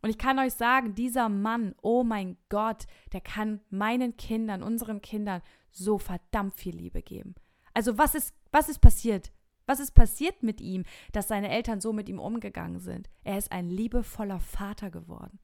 Und 0.00 0.10
ich 0.10 0.18
kann 0.18 0.38
euch 0.38 0.54
sagen, 0.54 0.94
dieser 0.94 1.28
Mann, 1.28 1.74
oh 1.82 2.04
mein 2.04 2.36
Gott, 2.48 2.86
der 3.12 3.20
kann 3.20 3.60
meinen 3.70 4.16
Kindern, 4.16 4.62
unseren 4.62 5.00
Kindern 5.00 5.42
so 5.70 5.98
verdammt 5.98 6.54
viel 6.54 6.76
Liebe 6.76 7.02
geben. 7.02 7.34
Also 7.74 7.98
was 7.98 8.14
ist, 8.14 8.34
was 8.50 8.68
ist 8.68 8.80
passiert? 8.80 9.32
Was 9.66 9.80
ist 9.80 9.92
passiert 9.92 10.42
mit 10.42 10.60
ihm, 10.60 10.84
dass 11.12 11.28
seine 11.28 11.50
Eltern 11.50 11.80
so 11.80 11.92
mit 11.92 12.08
ihm 12.08 12.18
umgegangen 12.18 12.80
sind? 12.80 13.08
Er 13.24 13.38
ist 13.38 13.52
ein 13.52 13.70
liebevoller 13.70 14.40
Vater 14.40 14.90
geworden, 14.90 15.38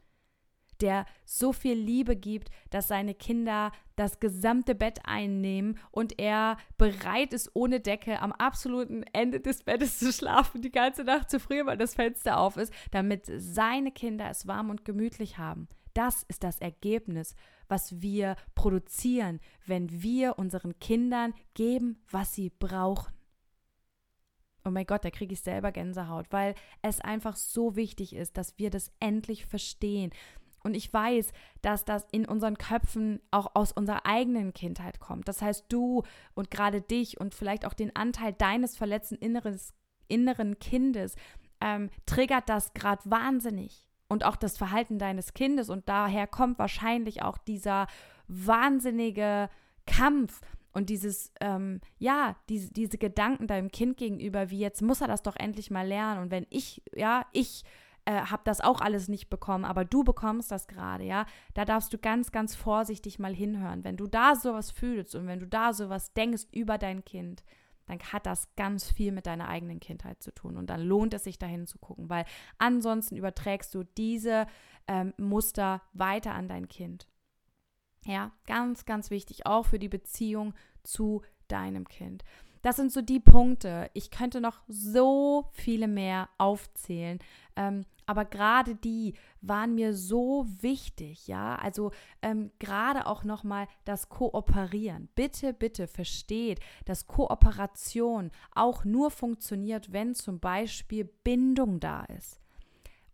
der 0.81 1.07
so 1.25 1.53
viel 1.53 1.75
Liebe 1.75 2.17
gibt, 2.17 2.51
dass 2.71 2.89
seine 2.89 3.15
Kinder 3.15 3.73
das 3.97 4.21
gesamte 4.21 4.75
Bett 4.75 5.01
einnehmen 5.05 5.79
und 5.91 6.19
er 6.19 6.57
bereit 6.77 7.33
ist, 7.33 7.51
ohne 7.55 7.81
Decke 7.81 8.21
am 8.21 8.33
absoluten 8.33 9.03
Ende 9.13 9.41
des 9.41 9.65
Bettes 9.65 9.99
zu 9.99 10.13
schlafen, 10.13 10.63
die 10.63 10.71
ganze 10.73 11.05
Nacht 11.05 11.31
zu 11.31 11.41
früh, 11.41 11.65
weil 11.67 11.79
das 11.79 11.95
Fenster 11.95 12.39
auf 12.39 12.57
ist, 12.57 12.73
damit 12.91 13.25
seine 13.27 13.93
Kinder 13.93 14.29
es 14.31 14.47
warm 14.47 14.71
und 14.71 14.85
gemütlich 14.85 15.39
haben. 15.39 15.69
Das 15.95 16.23
ist 16.25 16.45
das 16.45 16.61
Ergebnis 16.61 17.35
was 17.69 18.01
wir 18.01 18.37
produzieren, 18.55 19.41
wenn 19.67 20.03
wir 20.03 20.39
unseren 20.39 20.79
Kindern 20.79 21.35
geben, 21.55 21.99
was 22.11 22.35
sie 22.35 22.51
brauchen. 22.51 23.13
Oh 24.65 24.71
mein 24.71 24.87
Gott, 24.87 25.05
da 25.05 25.11
kriege 25.11 25.33
ich 25.33 25.41
selber 25.41 25.73
Gänsehaut, 25.73 26.27
weil 26.31 26.55
es 26.83 27.01
einfach 27.01 27.37
so 27.37 27.77
wichtig 27.77 28.15
ist, 28.15 28.37
dass 28.37 28.59
wir 28.59 28.71
das 28.71 28.91
endlich 29.01 29.47
verstehen. 29.47 30.11
Und 30.65 30.75
ich 30.75 30.93
weiß, 30.93 31.33
dass 31.63 31.85
das 31.85 32.07
in 32.11 32.27
unseren 32.27 32.59
Köpfen 32.59 33.21
auch 33.31 33.55
aus 33.55 33.73
unserer 33.73 34.05
eigenen 34.05 34.53
Kindheit 34.53 35.01
kommt. 35.01 35.29
Das 35.29 35.41
heißt, 35.41 35.67
du 35.69 36.03
und 36.35 36.51
gerade 36.51 36.83
dich 36.83 37.21
und 37.21 37.35
vielleicht 37.35 37.65
auch 37.65 37.75
den 37.75 37.95
Anteil 37.95 38.33
deines 38.33 38.77
verletzten 38.77 39.15
inneres, 39.17 39.73
inneren 40.09 40.59
Kindes 40.59 41.15
ähm, 41.61 41.91
triggert 42.07 42.49
das 42.49 42.75
gerade 42.75 43.03
wahnsinnig 43.05 43.87
und 44.09 44.25
auch 44.25 44.37
das 44.37 44.57
Verhalten 44.57 44.99
deines 44.99 45.33
Kindes. 45.35 45.71
Und 45.71 45.89
daher 45.89 46.27
kommt 46.27 46.59
wahrscheinlich 46.59 47.23
auch 47.23 47.39
dieser 47.39 47.87
wahnsinnige 48.27 49.49
Kampf 49.87 50.41
und 50.79 50.89
dieses, 50.91 51.33
ähm, 51.41 51.81
ja, 51.99 52.37
diese, 52.49 52.73
diese 52.73 52.99
Gedanken 52.99 53.49
deinem 53.49 53.73
Kind 53.73 53.97
gegenüber, 53.97 54.49
wie 54.51 54.61
jetzt 54.61 54.81
muss 54.81 55.01
er 55.01 55.09
das 55.09 55.23
doch 55.23 55.35
endlich 55.35 55.73
mal 55.73 55.87
lernen. 55.87 56.23
Und 56.23 56.31
wenn 56.31 56.47
ich, 56.51 56.83
ja, 56.95 57.27
ich 57.33 57.65
äh, 58.05 58.13
habe 58.13 58.43
das 58.45 58.61
auch 58.61 58.81
alles 58.81 59.09
nicht 59.09 59.29
bekommen, 59.29 59.65
aber 59.65 59.85
du 59.85 60.05
bekommst 60.05 60.53
das 60.53 60.69
gerade, 60.69 61.03
ja, 61.03 61.27
da 61.55 61.65
darfst 61.65 61.93
du 61.93 61.99
ganz, 61.99 62.31
ganz 62.31 62.55
vorsichtig 62.55 63.19
mal 63.19 63.35
hinhören. 63.35 63.83
Wenn 63.83 63.97
du 63.97 64.07
da 64.07 64.37
sowas 64.37 64.71
fühlst 64.71 65.17
und 65.17 65.27
wenn 65.27 65.41
du 65.41 65.49
da 65.49 65.73
sowas 65.73 66.13
denkst 66.13 66.45
über 66.53 66.79
dein 66.79 67.05
Kind, 67.05 67.43
dann 67.87 67.99
hat 67.99 68.25
das 68.27 68.55
ganz 68.55 68.89
viel 68.89 69.11
mit 69.11 69.27
deiner 69.27 69.49
eigenen 69.49 69.81
Kindheit 69.81 70.23
zu 70.23 70.33
tun. 70.33 70.57
Und 70.57 70.71
dann 70.71 70.83
lohnt 70.83 71.13
es 71.13 71.25
sich 71.25 71.41
dahin 71.41 71.67
zu 71.67 71.79
gucken, 71.79 72.09
weil 72.09 72.25
ansonsten 72.59 73.17
überträgst 73.17 73.75
du 73.75 73.83
diese 73.83 74.47
ähm, 74.87 75.13
Muster 75.17 75.83
weiter 75.93 76.35
an 76.35 76.47
dein 76.47 76.69
Kind. 76.69 77.09
Ja, 78.09 78.33
ganz, 78.47 78.87
ganz 78.87 79.11
wichtig, 79.11 79.45
auch 79.45 79.67
für 79.67 79.79
die 79.79 79.91
Beziehung 79.91 80.55
zu 80.83 81.21
deinem 81.47 81.87
Kind. 81.87 82.25
Das 82.63 82.77
sind 82.77 82.91
so 82.91 83.03
die 83.03 83.21
Punkte. 83.21 83.91
Ich 83.93 84.11
könnte 84.11 84.41
noch 84.41 84.63
so 84.67 85.51
viele 85.53 85.89
mehr 85.89 86.31
aufzählen. 86.39 87.19
Ähm, 87.55 87.85
aber 88.07 88.25
gerade 88.25 88.75
die 88.75 89.13
waren 89.43 89.75
mir 89.75 89.95
so 89.95 90.47
wichtig, 90.61 91.29
ja. 91.29 91.57
Also 91.57 91.91
ähm, 92.23 92.51
gerade 92.59 93.07
auch 93.07 93.25
nochmal 93.25 93.69
das 93.85 94.09
Kooperieren. 94.09 95.11
Bitte, 95.15 95.53
bitte 95.53 95.87
versteht, 95.87 96.61
dass 96.87 97.09
Kooperation 97.09 98.31
auch 98.55 98.87
nur 98.87 99.11
funktioniert, 99.11 99.93
wenn 99.93 100.15
zum 100.15 100.41
Beispiel 100.41 101.05
Bindung 101.05 101.79
da 101.79 102.05
ist. 102.05 102.41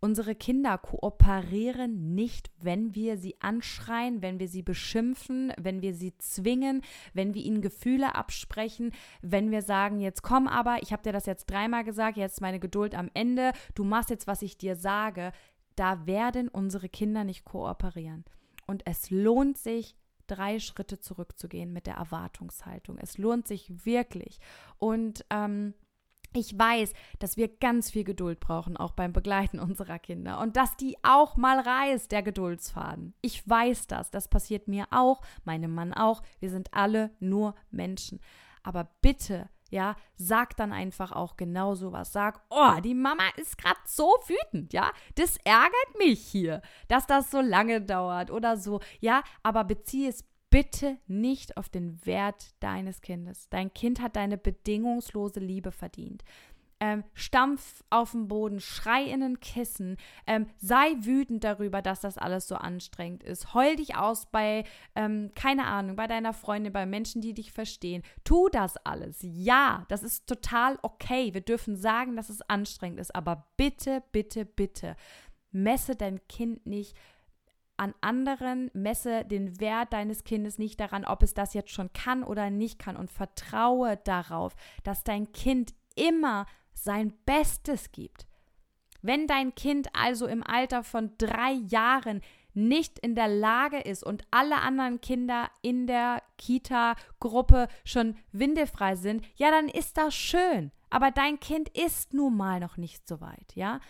Unsere 0.05 0.35
Kinder 0.35 0.77
kooperieren 0.77 2.15
nicht, 2.15 2.51
wenn 2.61 2.95
wir 2.95 3.17
sie 3.17 3.41
anschreien, 3.41 4.21
wenn 4.21 4.39
wir 4.39 4.49
sie 4.49 4.61
beschimpfen, 4.61 5.51
wenn 5.59 5.81
wir 5.81 5.95
sie 5.95 6.15
zwingen, 6.19 6.83
wenn 7.15 7.33
wir 7.33 7.43
ihnen 7.43 7.63
Gefühle 7.63 8.15
absprechen, 8.15 8.93
wenn 9.23 9.51
wir 9.51 9.63
sagen, 9.63 10.01
jetzt 10.01 10.21
komm 10.21 10.47
aber, 10.47 10.83
ich 10.83 10.93
habe 10.93 11.03
dir 11.03 11.15
das 11.15 11.25
jetzt 11.25 11.47
dreimal 11.47 11.85
gesagt, 11.85 12.19
jetzt 12.19 12.43
meine 12.43 12.61
Geduld 12.61 12.95
am 12.95 13.09
Ende, 13.15 13.53
du 13.75 13.83
machst 13.83 14.11
jetzt, 14.11 14.27
was 14.27 14.43
ich 14.43 14.59
dir 14.59 14.77
sage. 14.77 15.33
Da 15.75 16.07
werden 16.07 16.49
unsere 16.49 16.91
Kinder 16.91 17.25
nicht 17.25 17.47
kooperieren. 17.47 18.27
Und 18.67 18.83
es 18.85 19.09
lohnt 19.09 19.57
sich, 19.57 19.97
drei 20.27 20.59
Schritte 20.59 21.01
zurückzugehen 21.01 21.73
mit 21.73 21.87
der 21.87 21.95
Erwartungshaltung. 21.95 22.99
Es 22.99 23.17
lohnt 23.17 23.49
sich 23.49 23.87
wirklich. 23.87 24.39
Und 24.77 25.25
ähm, 25.31 25.73
ich 26.37 26.59
weiß, 26.59 26.93
dass 27.19 27.37
wir 27.37 27.49
ganz 27.49 27.91
viel 27.91 28.05
Geduld 28.05 28.41
brauchen, 28.41 28.77
auch 28.77 28.93
beim 28.93 29.13
Begleiten 29.13 29.59
unserer 29.59 29.99
Kinder. 29.99 30.41
Und 30.41 30.57
dass 30.57 30.77
die 30.77 30.97
auch 31.03 31.37
mal 31.37 31.61
reißt, 31.61 32.11
der 32.13 32.23
Geduldsfaden. 32.23 33.15
Ich 33.21 33.49
weiß 33.49 33.87
das. 33.87 34.11
Das 34.11 34.29
passiert 34.29 34.69
mir 34.69 34.87
auch, 34.91 35.21
meinem 35.45 35.75
Mann 35.75 35.93
auch. 35.93 36.23
Wir 36.41 36.51
sind 36.51 36.73
alle 36.73 37.11
nur 37.21 37.55
Menschen. 37.71 38.21
Aber 38.63 38.89
bitte, 39.01 39.49
ja, 39.71 39.97
sag 40.17 40.57
dann 40.57 40.73
einfach 40.73 41.13
auch 41.13 41.37
genau 41.37 41.75
so 41.75 41.93
was. 41.93 42.13
Sag, 42.13 42.41
oh, 42.51 42.81
die 42.83 42.95
Mama 42.95 43.25
ist 43.37 43.59
gerade 43.59 43.81
so 43.85 44.15
wütend, 44.27 44.73
ja. 44.73 44.93
Das 45.17 45.37
ärgert 45.45 45.99
mich 45.99 46.21
hier, 46.21 46.63
dass 46.89 47.07
das 47.07 47.31
so 47.31 47.41
lange 47.41 47.81
dauert 47.81 48.31
oder 48.31 48.57
so. 48.57 48.81
Ja, 49.01 49.23
aber 49.43 49.65
beziehe 49.65 50.09
es 50.09 50.25
bitte 50.55 50.99
nicht 51.09 51.57
auf 51.57 51.69
den 51.69 52.07
Wert 52.07 52.55
deines 52.61 53.01
Kindes. 53.01 53.49
Dein 53.49 53.75
Kind 53.75 54.01
hat 54.01 54.15
deine 54.15 54.39
bedingungslose 54.39 55.41
Liebe 55.41 55.73
verdient. 55.73 56.23
Ähm, 56.79 57.03
stampf 57.13 57.83
auf 57.91 58.13
den 58.13 58.29
Boden, 58.29 58.61
schrei 58.61 59.03
in 59.03 59.19
den 59.19 59.41
Kissen, 59.41 59.97
ähm, 60.29 60.47
sei 60.59 60.95
wütend 61.01 61.43
darüber, 61.43 61.83
dass 61.83 62.03
das 62.03 62.19
alles 62.19 62.47
so 62.47 62.55
anstrengend 62.55 63.25
ist. 63.25 63.53
Heul 63.53 63.75
dich 63.75 63.97
aus 63.97 64.27
bei, 64.27 64.63
ähm, 64.95 65.33
keine 65.35 65.67
Ahnung, 65.67 65.97
bei 65.97 66.07
deiner 66.07 66.33
Freundin, 66.33 66.73
bei 66.73 66.87
Menschen, 66.87 67.21
die 67.21 67.35
dich 67.35 67.51
verstehen. 67.51 68.05
Tu 68.23 68.49
das 68.51 68.77
alles. 68.77 69.19
Ja, 69.23 69.85
das 69.89 70.05
ist 70.05 70.29
total 70.29 70.79
okay. 70.83 71.35
Wir 71.35 71.41
dürfen 71.41 71.75
sagen, 71.75 72.15
dass 72.15 72.29
es 72.29 72.43
anstrengend 72.43 73.01
ist, 73.01 73.13
aber 73.13 73.49
bitte, 73.57 74.05
bitte, 74.13 74.45
bitte, 74.45 74.95
messe 75.51 75.97
dein 75.97 76.21
Kind 76.29 76.65
nicht 76.65 76.97
an 77.77 77.95
anderen, 78.01 78.71
messe 78.73 79.25
den 79.25 79.61
Wert 79.61 79.93
deines 79.93 80.25
Kindes 80.25 80.59
nicht 80.59 80.79
daran, 80.79 81.05
ob 81.05 81.23
es 81.23 81.35
das 81.35 81.55
jetzt 81.55 81.71
schon 81.71 81.93
kann 81.93 82.23
oder 82.23 82.51
nicht 82.51 82.79
kann 82.79 82.97
und 82.97 83.11
vertraue 83.11 83.97
darauf, 83.97 84.55
dass 84.83 85.05
dein 85.05 85.33
Kind 85.33 85.75
immer 85.97 86.47
sein 86.73 87.13
Bestes 87.25 87.93
gibt. 87.93 88.27
Wenn 89.03 89.27
dein 89.27 89.55
Kind 89.55 89.89
also 89.93 90.27
im 90.27 90.43
Alter 90.43 90.83
von 90.83 91.13
drei 91.19 91.53
Jahren 91.53 92.23
nicht 92.55 92.99
in 93.01 93.15
der 93.15 93.29
Lage 93.29 93.79
ist 93.79 94.05
und 94.05 94.23
alle 94.31 94.61
anderen 94.61 95.01
Kinder 95.01 95.51
in 95.61 95.87
der 95.87 96.23
Kita-Gruppe 96.39 97.69
schon 97.85 98.17
windefrei 98.33 98.97
sind, 98.97 99.27
ja, 99.37 99.51
dann 99.51 99.69
ist 99.69 99.99
das 99.99 100.15
schön. 100.15 100.71
Aber 100.91 101.11
dein 101.11 101.41
Kind 101.41 101.69
ist 101.71 102.15
nun 102.15 102.37
mal 102.37 102.61
noch 102.61 102.77
nicht 102.77 103.09
so 103.09 103.21
weit, 103.21 103.55
ja. 103.55 103.81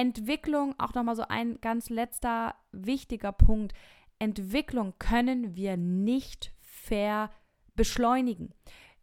Entwicklung, 0.00 0.74
auch 0.78 0.94
nochmal 0.94 1.14
so 1.14 1.24
ein 1.28 1.60
ganz 1.60 1.90
letzter 1.90 2.54
wichtiger 2.72 3.32
Punkt. 3.32 3.74
Entwicklung 4.18 4.94
können 4.98 5.56
wir 5.56 5.76
nicht 5.76 6.54
ver 6.58 7.30
beschleunigen. 7.76 8.54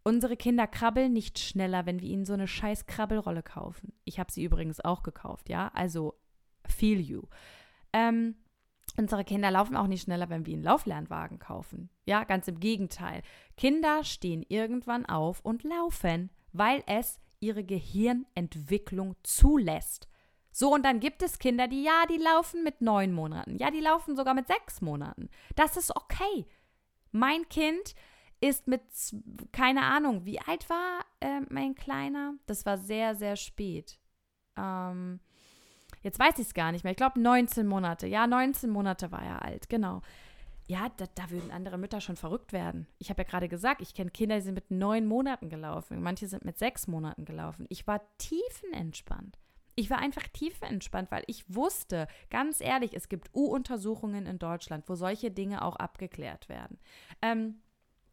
Unsere 0.04 0.36
Kinder 0.36 0.66
krabbeln 0.66 1.14
nicht 1.14 1.38
schneller, 1.38 1.86
wenn 1.86 2.02
wir 2.02 2.10
ihnen 2.10 2.26
so 2.26 2.34
eine 2.34 2.48
scheiß 2.48 2.88
Krabbelrolle 2.88 3.44
kaufen. 3.44 3.94
Ich 4.06 4.20
habe 4.20 4.32
sie 4.32 4.44
übrigens 4.44 4.80
auch 4.80 5.04
gekauft, 5.04 5.50
ja. 5.50 5.68
Also 5.76 6.16
feel 6.66 7.00
you. 7.00 7.22
Ähm, 7.94 8.34
unsere 8.98 9.24
Kinder 9.24 9.52
laufen 9.52 9.78
auch 9.78 9.86
nicht 9.86 10.02
schneller, 10.02 10.30
wenn 10.30 10.48
wir 10.48 10.54
ihnen 10.56 10.64
Lauflernwagen 10.64 11.38
kaufen. 11.38 11.92
Ja, 12.08 12.24
ganz 12.24 12.48
im 12.48 12.60
Gegenteil. 12.60 13.22
Kinder 13.56 14.04
stehen 14.04 14.44
irgendwann 14.50 15.06
auf 15.06 15.42
und 15.42 15.64
laufen, 15.64 16.32
weil 16.54 16.82
es 16.88 17.20
ihre 17.40 17.64
Gehirnentwicklung 17.64 19.16
zulässt. 19.22 20.08
So, 20.60 20.74
und 20.74 20.82
dann 20.82 21.00
gibt 21.00 21.22
es 21.22 21.38
Kinder, 21.38 21.68
die, 21.68 21.84
ja, 21.84 22.08
die 22.10 22.18
laufen 22.18 22.64
mit 22.64 22.82
neun 22.82 23.14
Monaten. 23.14 23.58
Ja, 23.58 23.70
die 23.70 23.80
laufen 23.80 24.16
sogar 24.16 24.34
mit 24.34 24.48
sechs 24.48 24.82
Monaten. 24.82 25.30
Das 25.56 25.78
ist 25.78 25.96
okay. 25.96 26.48
Mein 27.12 27.48
Kind 27.48 27.94
ist 28.40 28.68
mit, 28.68 28.82
keine 29.52 29.84
Ahnung, 29.84 30.26
wie 30.26 30.40
alt 30.40 30.68
war 30.68 31.06
äh, 31.20 31.42
mein 31.50 31.76
Kleiner? 31.76 32.34
Das 32.48 32.66
war 32.66 32.80
sehr, 32.80 33.14
sehr 33.14 33.36
spät. 33.36 34.00
Ähm, 34.58 35.20
jetzt 36.02 36.18
weiß 36.18 36.40
ich 36.40 36.48
es 36.48 36.56
gar 36.56 36.72
nicht 36.72 36.84
mehr. 36.84 36.90
Ich 36.90 36.98
glaube 36.98 37.20
19 37.22 37.68
Monate. 37.68 38.08
Ja, 38.08 38.26
19 38.26 38.72
Monate 38.72 39.12
war 39.12 39.22
er 39.22 39.44
alt, 39.44 39.70
genau. 39.70 40.02
Ja, 40.68 40.90
da, 40.98 41.06
da 41.14 41.30
würden 41.30 41.52
andere 41.52 41.78
Mütter 41.78 42.02
schon 42.02 42.18
verrückt 42.18 42.52
werden. 42.52 42.88
Ich 42.98 43.12
habe 43.12 43.22
ja 43.22 43.30
gerade 43.30 43.48
gesagt, 43.48 43.84
ich 43.84 43.94
kenne 43.94 44.10
Kinder, 44.10 44.38
die 44.38 44.42
sind 44.42 44.56
mit 44.56 44.72
neun 44.72 45.06
Monaten 45.06 45.50
gelaufen. 45.50 46.02
Manche 46.02 46.28
sind 46.28 46.46
mit 46.46 46.58
sechs 46.58 46.88
Monaten 46.88 47.26
gelaufen. 47.26 47.68
Ich 47.70 47.86
war 47.86 48.02
tiefenentspannt. 48.18 49.38
Ich 49.80 49.92
war 49.92 50.00
einfach 50.00 50.28
tiefenentspannt, 50.30 51.12
weil 51.12 51.24
ich 51.28 51.54
wusste, 51.54 52.08
ganz 52.32 52.62
ehrlich, 52.62 52.96
es 52.96 53.10
gibt 53.10 53.30
U-Untersuchungen 53.36 54.26
in 54.26 54.40
Deutschland, 54.40 54.90
wo 54.90 54.96
solche 54.96 55.30
Dinge 55.30 55.62
auch 55.62 55.76
abgeklärt 55.76 56.50
werden. 56.50 56.80
Ähm, 57.22 57.62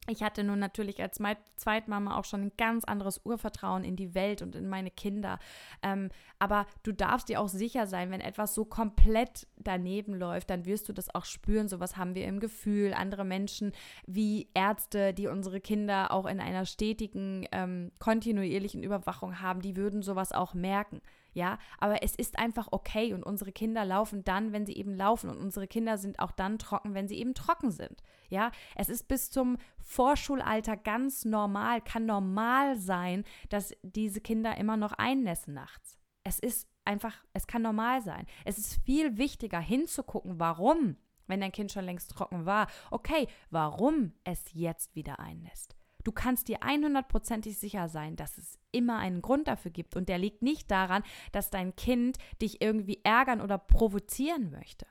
ich 0.07 0.22
hatte 0.22 0.44
nun 0.44 0.59
natürlich 0.59 1.00
als 1.00 1.18
Zweitmama 1.57 2.18
auch 2.18 2.27
schon 2.27 2.42
ein 2.42 2.53
ganz 2.59 2.85
anderes 2.85 3.22
Urvertrauen 3.24 3.83
in 3.83 3.96
die 3.96 4.14
Welt 4.14 4.42
und 4.42 4.55
in 4.55 4.68
meine 4.68 4.90
Kinder. 4.90 5.38
Ähm, 5.83 6.11
aber 6.38 6.66
du 6.83 6.92
darfst 6.92 7.31
dir 7.31 7.40
auch 7.40 7.48
sicher 7.48 7.87
sein, 7.87 8.11
wenn 8.11 8.20
etwas 8.20 8.55
so 8.55 8.66
komplett 8.66 9.46
daneben 9.57 10.12
läuft, 10.12 10.50
dann 10.50 10.66
wirst 10.66 10.90
du 10.90 10.92
das 10.92 11.14
auch 11.14 11.24
spüren. 11.24 11.68
Sowas 11.68 11.96
haben 11.96 12.14
wir 12.14 12.27
im 12.27 12.40
Gefühl. 12.40 12.92
Andere 12.92 13.24
Menschen 13.24 13.72
wie 14.07 14.50
Ärzte, 14.53 15.14
die 15.14 15.29
unsere 15.29 15.62
Kinder 15.62 16.11
auch 16.11 16.27
in 16.27 16.40
einer 16.40 16.66
stetigen, 16.66 17.48
ähm, 17.53 17.90
kontinuierlichen 18.00 18.83
Überwachung 18.83 19.40
haben, 19.40 19.62
die 19.62 19.77
würden 19.77 20.03
sowas 20.03 20.33
auch 20.33 20.53
merken 20.53 21.00
ja, 21.35 21.59
aber 21.79 22.03
es 22.03 22.14
ist 22.14 22.38
einfach 22.38 22.68
okay 22.70 23.12
und 23.12 23.25
unsere 23.25 23.53
Kinder 23.53 23.85
laufen 23.85 24.25
dann, 24.25 24.53
wenn 24.53 24.66
sie 24.66 24.77
eben 24.77 24.94
laufen 24.94 25.29
und 25.29 25.38
unsere 25.38 25.66
Kinder 25.66 25.99
sind 25.99 26.20
auch 26.20 26.31
dann 26.31 26.59
trocken, 26.59 26.94
wenn 26.94 27.09
sie 27.09 27.18
eben 27.18 27.35
trocken 27.35 27.70
sind, 27.70 28.03
ja. 28.31 28.51
Es 28.77 28.88
ist 28.88 29.09
bis 29.09 29.31
zum 29.31 29.59
Vorschulalter 29.81 30.77
ganz 30.77 31.25
normal, 31.25 31.81
kann 31.81 32.07
normal 32.07 32.77
sein, 32.79 33.25
dass 33.49 33.75
diese 33.83 34.20
Kinder 34.20 34.57
immer 34.57 34.77
noch 34.77 34.92
einnässen 34.92 35.55
nachts. 35.55 35.99
Es 36.23 36.38
ist 36.38 36.68
einfach, 36.85 37.25
es 37.33 37.47
kann 37.47 37.62
normal 37.62 38.01
sein. 38.03 38.27
Es 38.44 38.57
ist 38.59 38.83
viel 38.85 39.18
wichtiger 39.18 39.61
hinzugucken, 39.61 40.38
warum, 40.38 40.97
wenn 41.27 41.40
dein 41.40 41.53
Kind 41.53 41.73
schon 41.73 41.85
längst 41.85 42.11
trocken 42.11 42.47
war, 42.47 42.68
okay, 42.90 43.27
warum 43.51 44.12
es 44.25 44.53
jetzt 44.53 44.94
wieder 44.94 45.18
einnässt. 45.18 45.77
Du 46.05 46.12
kannst 46.12 46.49
dir 46.49 46.61
100%ig 46.61 47.59
sicher 47.59 47.88
sein, 47.88 48.14
dass 48.17 48.38
es 48.38 48.59
immer 48.71 48.99
einen 48.99 49.23
Grund 49.23 49.49
dafür 49.49 49.71
gibt. 49.71 49.97
Und 49.97 50.09
der 50.09 50.19
liegt 50.19 50.43
nicht 50.43 50.71
daran, 50.71 51.03
dass 51.33 51.51
dein 51.51 51.75
Kind 51.77 52.19
dich 52.40 52.61
irgendwie 52.61 53.01
ärgern 53.03 53.40
oder 53.40 53.59
provozieren 53.59 54.51
möchte, 54.51 54.87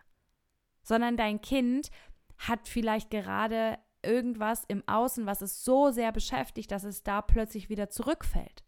sondern 0.81 1.15
dein 1.15 1.39
Kind 1.41 1.91
hat 2.39 2.67
vielleicht 2.67 3.11
gerade 3.11 3.77
irgendwas 4.01 4.65
im 4.67 4.83
Außen, 4.87 5.25
was 5.25 5.41
es 5.41 5.63
so 5.63 5.91
sehr 5.91 6.11
beschäftigt, 6.11 6.71
dass 6.71 6.83
es 6.83 7.03
da 7.03 7.21
plötzlich 7.21 7.69
wieder 7.69 7.89
zurückfällt. 7.89 8.63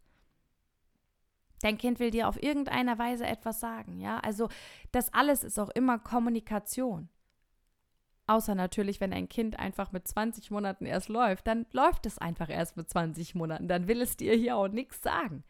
Dein 1.60 1.78
Kind 1.78 1.98
will 1.98 2.10
dir 2.10 2.28
auf 2.28 2.42
irgendeiner 2.42 2.98
Weise 2.98 3.26
etwas 3.26 3.60
sagen, 3.60 3.98
ja? 3.98 4.18
Also 4.18 4.48
das 4.92 5.12
alles 5.12 5.42
ist 5.42 5.58
auch 5.58 5.70
immer 5.70 5.98
Kommunikation. 5.98 7.08
Außer 8.26 8.54
natürlich, 8.54 9.00
wenn 9.00 9.12
ein 9.12 9.28
Kind 9.28 9.58
einfach 9.58 9.92
mit 9.92 10.08
20 10.08 10.50
Monaten 10.50 10.84
erst 10.84 11.08
läuft, 11.08 11.46
dann 11.46 11.66
läuft 11.72 12.06
es 12.06 12.18
einfach 12.18 12.48
erst 12.48 12.76
mit 12.76 12.90
20 12.90 13.34
Monaten. 13.36 13.68
Dann 13.68 13.86
will 13.86 14.02
es 14.02 14.16
dir 14.16 14.34
hier 14.34 14.56
auch 14.56 14.68
nichts 14.68 15.00
sagen. 15.02 15.44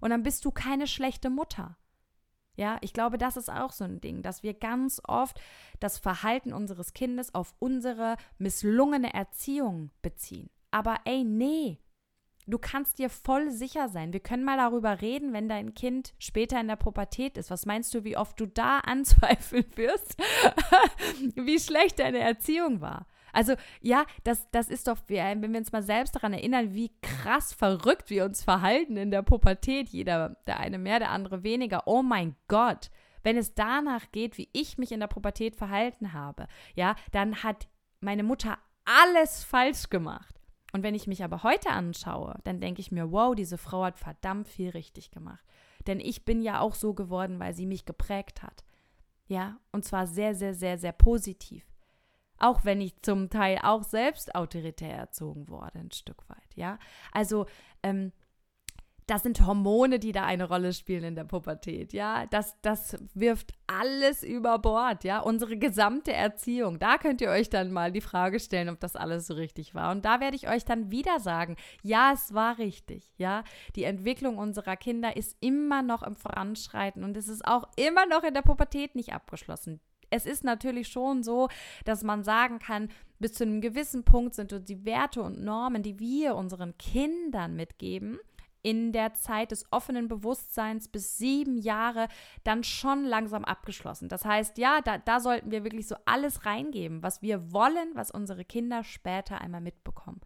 Und 0.00 0.10
dann 0.10 0.22
bist 0.22 0.44
du 0.44 0.50
keine 0.50 0.86
schlechte 0.86 1.28
Mutter. 1.28 1.76
Ja, 2.56 2.78
ich 2.82 2.92
glaube, 2.92 3.18
das 3.18 3.36
ist 3.36 3.50
auch 3.50 3.72
so 3.72 3.84
ein 3.84 4.00
Ding, 4.00 4.22
dass 4.22 4.42
wir 4.42 4.54
ganz 4.54 5.00
oft 5.04 5.40
das 5.80 5.98
Verhalten 5.98 6.52
unseres 6.52 6.92
Kindes 6.92 7.34
auf 7.34 7.54
unsere 7.58 8.16
misslungene 8.38 9.14
Erziehung 9.14 9.90
beziehen. 10.02 10.50
Aber 10.70 10.96
ey, 11.04 11.24
nee, 11.24 11.78
Du 12.50 12.58
kannst 12.58 12.98
dir 12.98 13.10
voll 13.10 13.50
sicher 13.50 13.88
sein. 13.88 14.12
Wir 14.12 14.20
können 14.20 14.44
mal 14.44 14.56
darüber 14.56 15.00
reden, 15.00 15.32
wenn 15.32 15.48
dein 15.48 15.74
Kind 15.74 16.14
später 16.18 16.60
in 16.60 16.68
der 16.68 16.76
Pubertät 16.76 17.36
ist. 17.36 17.50
Was 17.50 17.66
meinst 17.66 17.94
du, 17.94 18.04
wie 18.04 18.16
oft 18.16 18.38
du 18.40 18.46
da 18.46 18.78
anzweifeln 18.84 19.66
wirst, 19.76 20.16
wie 21.36 21.58
schlecht 21.58 21.98
deine 21.98 22.18
Erziehung 22.18 22.80
war? 22.80 23.06
Also 23.32 23.54
ja, 23.80 24.04
das, 24.24 24.50
das 24.50 24.68
ist 24.68 24.88
doch, 24.88 24.98
wenn 25.06 25.52
wir 25.52 25.58
uns 25.60 25.72
mal 25.72 25.82
selbst 25.82 26.16
daran 26.16 26.32
erinnern, 26.32 26.74
wie 26.74 26.90
krass 27.00 27.52
verrückt 27.52 28.10
wir 28.10 28.24
uns 28.24 28.42
verhalten 28.42 28.96
in 28.96 29.10
der 29.10 29.22
Pubertät. 29.22 29.88
Jeder, 29.90 30.36
der 30.46 30.58
eine 30.58 30.78
mehr, 30.78 30.98
der 30.98 31.10
andere 31.10 31.42
weniger. 31.44 31.86
Oh 31.86 32.02
mein 32.02 32.34
Gott. 32.48 32.90
Wenn 33.22 33.36
es 33.36 33.54
danach 33.54 34.10
geht, 34.12 34.38
wie 34.38 34.48
ich 34.52 34.78
mich 34.78 34.92
in 34.92 35.00
der 35.00 35.06
Pubertät 35.06 35.54
verhalten 35.54 36.12
habe, 36.12 36.46
ja, 36.74 36.96
dann 37.12 37.42
hat 37.42 37.68
meine 38.00 38.22
Mutter 38.22 38.58
alles 38.84 39.44
falsch 39.44 39.90
gemacht. 39.90 40.39
Und 40.72 40.82
wenn 40.82 40.94
ich 40.94 41.06
mich 41.06 41.24
aber 41.24 41.42
heute 41.42 41.70
anschaue, 41.70 42.38
dann 42.44 42.60
denke 42.60 42.80
ich 42.80 42.92
mir, 42.92 43.10
wow, 43.12 43.34
diese 43.34 43.58
Frau 43.58 43.84
hat 43.84 43.98
verdammt 43.98 44.48
viel 44.48 44.70
richtig 44.70 45.10
gemacht. 45.10 45.44
Denn 45.86 46.00
ich 46.00 46.24
bin 46.24 46.42
ja 46.42 46.60
auch 46.60 46.74
so 46.74 46.94
geworden, 46.94 47.38
weil 47.40 47.54
sie 47.54 47.66
mich 47.66 47.84
geprägt 47.84 48.42
hat. 48.42 48.64
Ja, 49.26 49.58
und 49.72 49.84
zwar 49.84 50.06
sehr, 50.06 50.34
sehr, 50.34 50.54
sehr, 50.54 50.78
sehr 50.78 50.92
positiv. 50.92 51.64
Auch 52.38 52.64
wenn 52.64 52.80
ich 52.80 53.00
zum 53.02 53.30
Teil 53.30 53.58
auch 53.62 53.82
selbst 53.82 54.34
autoritär 54.34 54.96
erzogen 54.96 55.48
wurde, 55.48 55.78
ein 55.78 55.92
Stück 55.92 56.28
weit. 56.28 56.56
Ja, 56.56 56.78
also 57.12 57.46
ähm, 57.82 58.12
das 59.10 59.24
sind 59.24 59.44
Hormone, 59.44 59.98
die 59.98 60.12
da 60.12 60.24
eine 60.24 60.46
Rolle 60.46 60.72
spielen 60.72 61.02
in 61.02 61.14
der 61.16 61.24
Pubertät, 61.24 61.92
ja. 61.92 62.26
Das, 62.26 62.56
das 62.62 62.96
wirft 63.12 63.52
alles 63.66 64.22
über 64.22 64.60
Bord, 64.60 65.02
ja. 65.02 65.18
Unsere 65.18 65.56
gesamte 65.56 66.12
Erziehung. 66.12 66.78
Da 66.78 66.96
könnt 66.96 67.20
ihr 67.20 67.30
euch 67.30 67.50
dann 67.50 67.72
mal 67.72 67.90
die 67.90 68.00
Frage 68.00 68.38
stellen, 68.38 68.68
ob 68.68 68.78
das 68.78 68.94
alles 68.94 69.26
so 69.26 69.34
richtig 69.34 69.74
war. 69.74 69.90
Und 69.90 70.04
da 70.04 70.20
werde 70.20 70.36
ich 70.36 70.48
euch 70.48 70.64
dann 70.64 70.92
wieder 70.92 71.18
sagen, 71.18 71.56
ja, 71.82 72.12
es 72.12 72.34
war 72.34 72.58
richtig, 72.58 73.12
ja. 73.16 73.42
Die 73.74 73.82
Entwicklung 73.82 74.38
unserer 74.38 74.76
Kinder 74.76 75.16
ist 75.16 75.36
immer 75.40 75.82
noch 75.82 76.04
im 76.04 76.14
Voranschreiten 76.14 77.02
und 77.02 77.16
es 77.16 77.26
ist 77.26 77.44
auch 77.44 77.64
immer 77.74 78.06
noch 78.06 78.22
in 78.22 78.34
der 78.34 78.42
Pubertät 78.42 78.94
nicht 78.94 79.12
abgeschlossen 79.12 79.80
es 80.10 80.26
ist 80.26 80.44
natürlich 80.44 80.88
schon 80.88 81.22
so, 81.22 81.48
dass 81.84 82.02
man 82.02 82.24
sagen 82.24 82.58
kann, 82.58 82.88
bis 83.18 83.34
zu 83.34 83.44
einem 83.44 83.60
gewissen 83.60 84.04
Punkt 84.04 84.34
sind 84.34 84.68
die 84.68 84.84
Werte 84.84 85.22
und 85.22 85.42
Normen, 85.42 85.82
die 85.82 85.98
wir 85.98 86.34
unseren 86.34 86.76
Kindern 86.78 87.54
mitgeben, 87.54 88.18
in 88.62 88.92
der 88.92 89.14
Zeit 89.14 89.50
des 89.50 89.64
offenen 89.70 90.08
Bewusstseins 90.08 90.88
bis 90.88 91.18
sieben 91.18 91.58
Jahre 91.58 92.08
dann 92.44 92.64
schon 92.64 93.04
langsam 93.04 93.44
abgeschlossen. 93.44 94.08
Das 94.08 94.24
heißt, 94.24 94.58
ja, 94.58 94.80
da, 94.80 94.98
da 94.98 95.20
sollten 95.20 95.50
wir 95.50 95.64
wirklich 95.64 95.88
so 95.88 95.96
alles 96.04 96.46
reingeben, 96.46 97.02
was 97.02 97.22
wir 97.22 97.52
wollen, 97.52 97.90
was 97.94 98.10
unsere 98.10 98.44
Kinder 98.44 98.84
später 98.84 99.40
einmal 99.40 99.60
mitbekommen. 99.60 100.20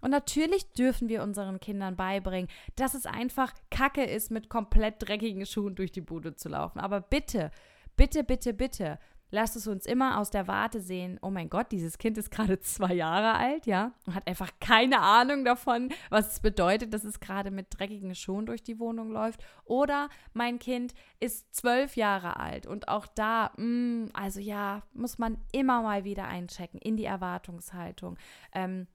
Und 0.00 0.10
natürlich 0.10 0.72
dürfen 0.72 1.08
wir 1.08 1.22
unseren 1.22 1.60
Kindern 1.60 1.94
beibringen, 1.94 2.48
dass 2.74 2.94
es 2.94 3.06
einfach 3.06 3.54
Kacke 3.70 4.02
ist, 4.02 4.32
mit 4.32 4.48
komplett 4.48 4.96
dreckigen 4.98 5.46
Schuhen 5.46 5.76
durch 5.76 5.92
die 5.92 6.00
Bude 6.00 6.34
zu 6.34 6.48
laufen. 6.48 6.80
Aber 6.80 7.00
bitte, 7.00 7.52
bitte, 7.96 8.24
bitte, 8.24 8.52
bitte, 8.52 8.98
lasst 9.32 9.56
es 9.56 9.66
uns 9.66 9.86
immer 9.86 10.18
aus 10.18 10.30
der 10.30 10.46
Warte 10.46 10.80
sehen, 10.80 11.18
oh 11.22 11.30
mein 11.30 11.50
Gott, 11.50 11.72
dieses 11.72 11.98
Kind 11.98 12.16
ist 12.18 12.30
gerade 12.30 12.60
zwei 12.60 12.94
Jahre 12.94 13.34
alt, 13.34 13.66
ja, 13.66 13.92
und 14.06 14.14
hat 14.14 14.28
einfach 14.28 14.50
keine 14.60 15.00
Ahnung 15.00 15.44
davon, 15.44 15.88
was 16.10 16.34
es 16.34 16.40
bedeutet, 16.40 16.94
dass 16.94 17.02
es 17.02 17.18
gerade 17.18 17.50
mit 17.50 17.66
dreckigen 17.70 18.14
Schuhen 18.14 18.46
durch 18.46 18.62
die 18.62 18.78
Wohnung 18.78 19.10
läuft. 19.10 19.42
Oder 19.64 20.08
mein 20.34 20.58
Kind 20.58 20.94
ist 21.18 21.54
zwölf 21.54 21.96
Jahre 21.96 22.36
alt 22.36 22.66
und 22.66 22.88
auch 22.88 23.06
da, 23.06 23.52
mh, 23.56 23.64
mm, 23.64 24.10
also 24.12 24.38
ja, 24.38 24.82
muss 24.92 25.18
man 25.18 25.38
immer 25.50 25.82
mal 25.82 26.04
wieder 26.04 26.28
einchecken 26.28 26.78
in 26.78 26.96
die 26.96 27.06
Erwartungshaltung 27.06 28.18
ähm, 28.54 28.86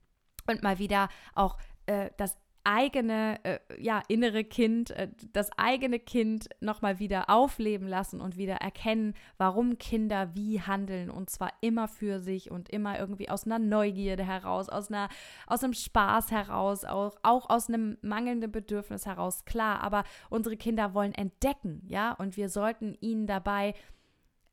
und 0.48 0.64
mal 0.64 0.78
wieder 0.80 1.10
auch 1.34 1.58
äh, 1.88 2.12
das 2.18 2.38
eigene, 2.68 3.40
äh, 3.44 3.60
ja, 3.80 4.04
innere 4.10 4.44
Kind, 4.44 4.92
äh, 4.92 5.08
das 5.32 5.50
eigene 5.58 6.00
Kind 6.00 6.50
nochmal 6.60 7.00
wieder 7.00 7.30
aufleben 7.30 7.88
lassen 7.88 8.20
und 8.20 8.36
wieder 8.36 8.56
erkennen, 8.56 9.14
warum 9.38 9.78
Kinder 9.78 10.36
wie 10.36 10.60
handeln 10.60 11.10
und 11.10 11.30
zwar 11.30 11.54
immer 11.62 11.88
für 11.88 12.20
sich 12.20 12.52
und 12.52 12.68
immer 12.70 13.00
irgendwie 13.00 13.30
aus 13.30 13.46
einer 13.46 13.58
Neugierde 13.58 14.26
heraus, 14.26 14.68
aus 14.68 14.90
einer, 14.92 15.08
aus 15.48 15.64
einem 15.64 15.74
Spaß 15.74 16.32
heraus, 16.32 16.84
auch, 16.84 17.16
auch 17.24 17.50
aus 17.50 17.70
einem 17.70 17.98
mangelnden 18.02 18.52
Bedürfnis 18.52 19.06
heraus, 19.06 19.46
klar, 19.46 19.82
aber 19.82 20.04
unsere 20.30 20.58
Kinder 20.58 20.94
wollen 20.94 21.14
entdecken, 21.14 21.84
ja, 21.88 22.12
und 22.12 22.36
wir 22.36 22.50
sollten 22.50 22.98
ihnen 23.00 23.28
dabei 23.28 23.76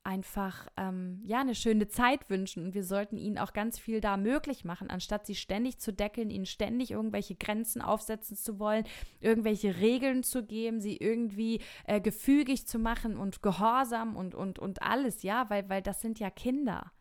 einfach 0.05 0.69
ähm, 0.77 1.21
ja 1.25 1.41
eine 1.41 1.55
schöne 1.55 1.89
Zeit 1.89 2.29
wünschen 2.31 2.65
und 2.65 2.75
wir 2.75 2.85
sollten 2.85 3.17
ihnen 3.17 3.39
auch 3.39 3.53
ganz 3.53 3.79
viel 3.79 4.01
da 4.01 4.17
möglich 4.17 4.65
machen, 4.65 4.91
anstatt 4.91 5.27
sie 5.27 5.35
ständig 5.35 5.79
zu 5.79 5.93
deckeln, 5.93 6.31
ihnen 6.31 6.47
ständig 6.47 6.91
irgendwelche 6.91 7.35
Grenzen 7.35 7.81
aufsetzen 7.81 8.37
zu 8.37 8.59
wollen, 8.59 8.85
irgendwelche 9.21 9.79
Regeln 9.79 10.23
zu 10.23 10.45
geben, 10.45 10.81
sie 10.81 10.97
irgendwie 10.97 11.61
äh, 11.87 12.01
gefügig 12.01 12.69
zu 12.69 12.79
machen 12.79 13.17
und 13.17 13.43
gehorsam 13.43 14.17
und 14.17 14.35
und 14.35 14.59
und 14.59 14.83
alles, 14.83 15.23
ja, 15.23 15.49
weil 15.49 15.69
weil 15.69 15.83
das 15.83 16.01
sind 16.01 16.21
ja 16.21 16.31
Kinder. 16.31 16.93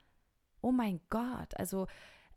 Oh 0.61 0.71
mein 0.71 1.01
Gott, 1.09 1.57
also 1.57 1.87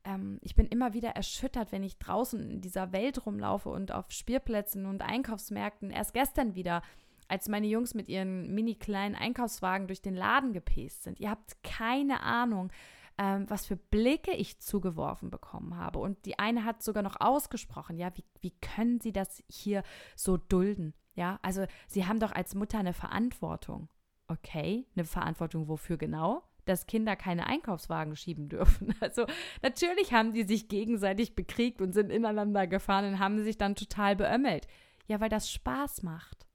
ähm, 0.06 0.38
ich 0.42 0.54
bin 0.54 0.66
immer 0.66 0.94
wieder 0.94 1.10
erschüttert, 1.10 1.72
wenn 1.72 1.82
ich 1.82 1.98
draußen 1.98 2.50
in 2.50 2.60
dieser 2.60 2.92
Welt 2.92 3.24
rumlaufe 3.24 3.68
und 3.68 3.92
auf 3.92 4.10
Spielplätzen 4.10 4.86
und 4.86 5.02
Einkaufsmärkten. 5.02 5.90
Erst 5.90 6.14
gestern 6.14 6.54
wieder 6.54 6.82
als 7.28 7.48
meine 7.48 7.66
Jungs 7.66 7.94
mit 7.94 8.08
ihren 8.08 8.54
mini 8.54 8.74
kleinen 8.74 9.14
Einkaufswagen 9.14 9.86
durch 9.86 10.02
den 10.02 10.14
Laden 10.14 10.52
gepäst 10.52 11.02
sind. 11.02 11.20
Ihr 11.20 11.30
habt 11.30 11.62
keine 11.62 12.20
Ahnung, 12.20 12.70
ähm, 13.18 13.46
was 13.48 13.66
für 13.66 13.76
Blicke 13.76 14.32
ich 14.32 14.60
zugeworfen 14.60 15.30
bekommen 15.30 15.76
habe. 15.76 15.98
Und 15.98 16.24
die 16.26 16.38
eine 16.38 16.64
hat 16.64 16.82
sogar 16.82 17.02
noch 17.02 17.20
ausgesprochen, 17.20 17.98
ja, 17.98 18.10
wie, 18.14 18.24
wie 18.40 18.52
können 18.60 19.00
Sie 19.00 19.12
das 19.12 19.42
hier 19.48 19.82
so 20.14 20.36
dulden? 20.36 20.94
Ja, 21.14 21.38
also 21.42 21.66
Sie 21.86 22.06
haben 22.06 22.20
doch 22.20 22.32
als 22.32 22.54
Mutter 22.54 22.78
eine 22.78 22.92
Verantwortung. 22.92 23.88
Okay, 24.28 24.86
eine 24.94 25.04
Verantwortung 25.04 25.68
wofür 25.68 25.96
genau? 25.96 26.42
dass 26.66 26.86
Kinder 26.86 27.16
keine 27.16 27.46
Einkaufswagen 27.46 28.16
schieben 28.16 28.48
dürfen. 28.48 28.94
Also 29.00 29.26
natürlich 29.62 30.12
haben 30.12 30.32
die 30.32 30.42
sich 30.42 30.68
gegenseitig 30.68 31.34
bekriegt 31.34 31.80
und 31.80 31.92
sind 31.92 32.10
ineinander 32.10 32.66
gefahren 32.66 33.06
und 33.06 33.18
haben 33.18 33.42
sich 33.42 33.56
dann 33.56 33.76
total 33.76 34.16
beömmelt. 34.16 34.66
Ja, 35.06 35.20
weil 35.20 35.28
das 35.28 35.50
Spaß 35.50 36.02
macht. 36.02 36.45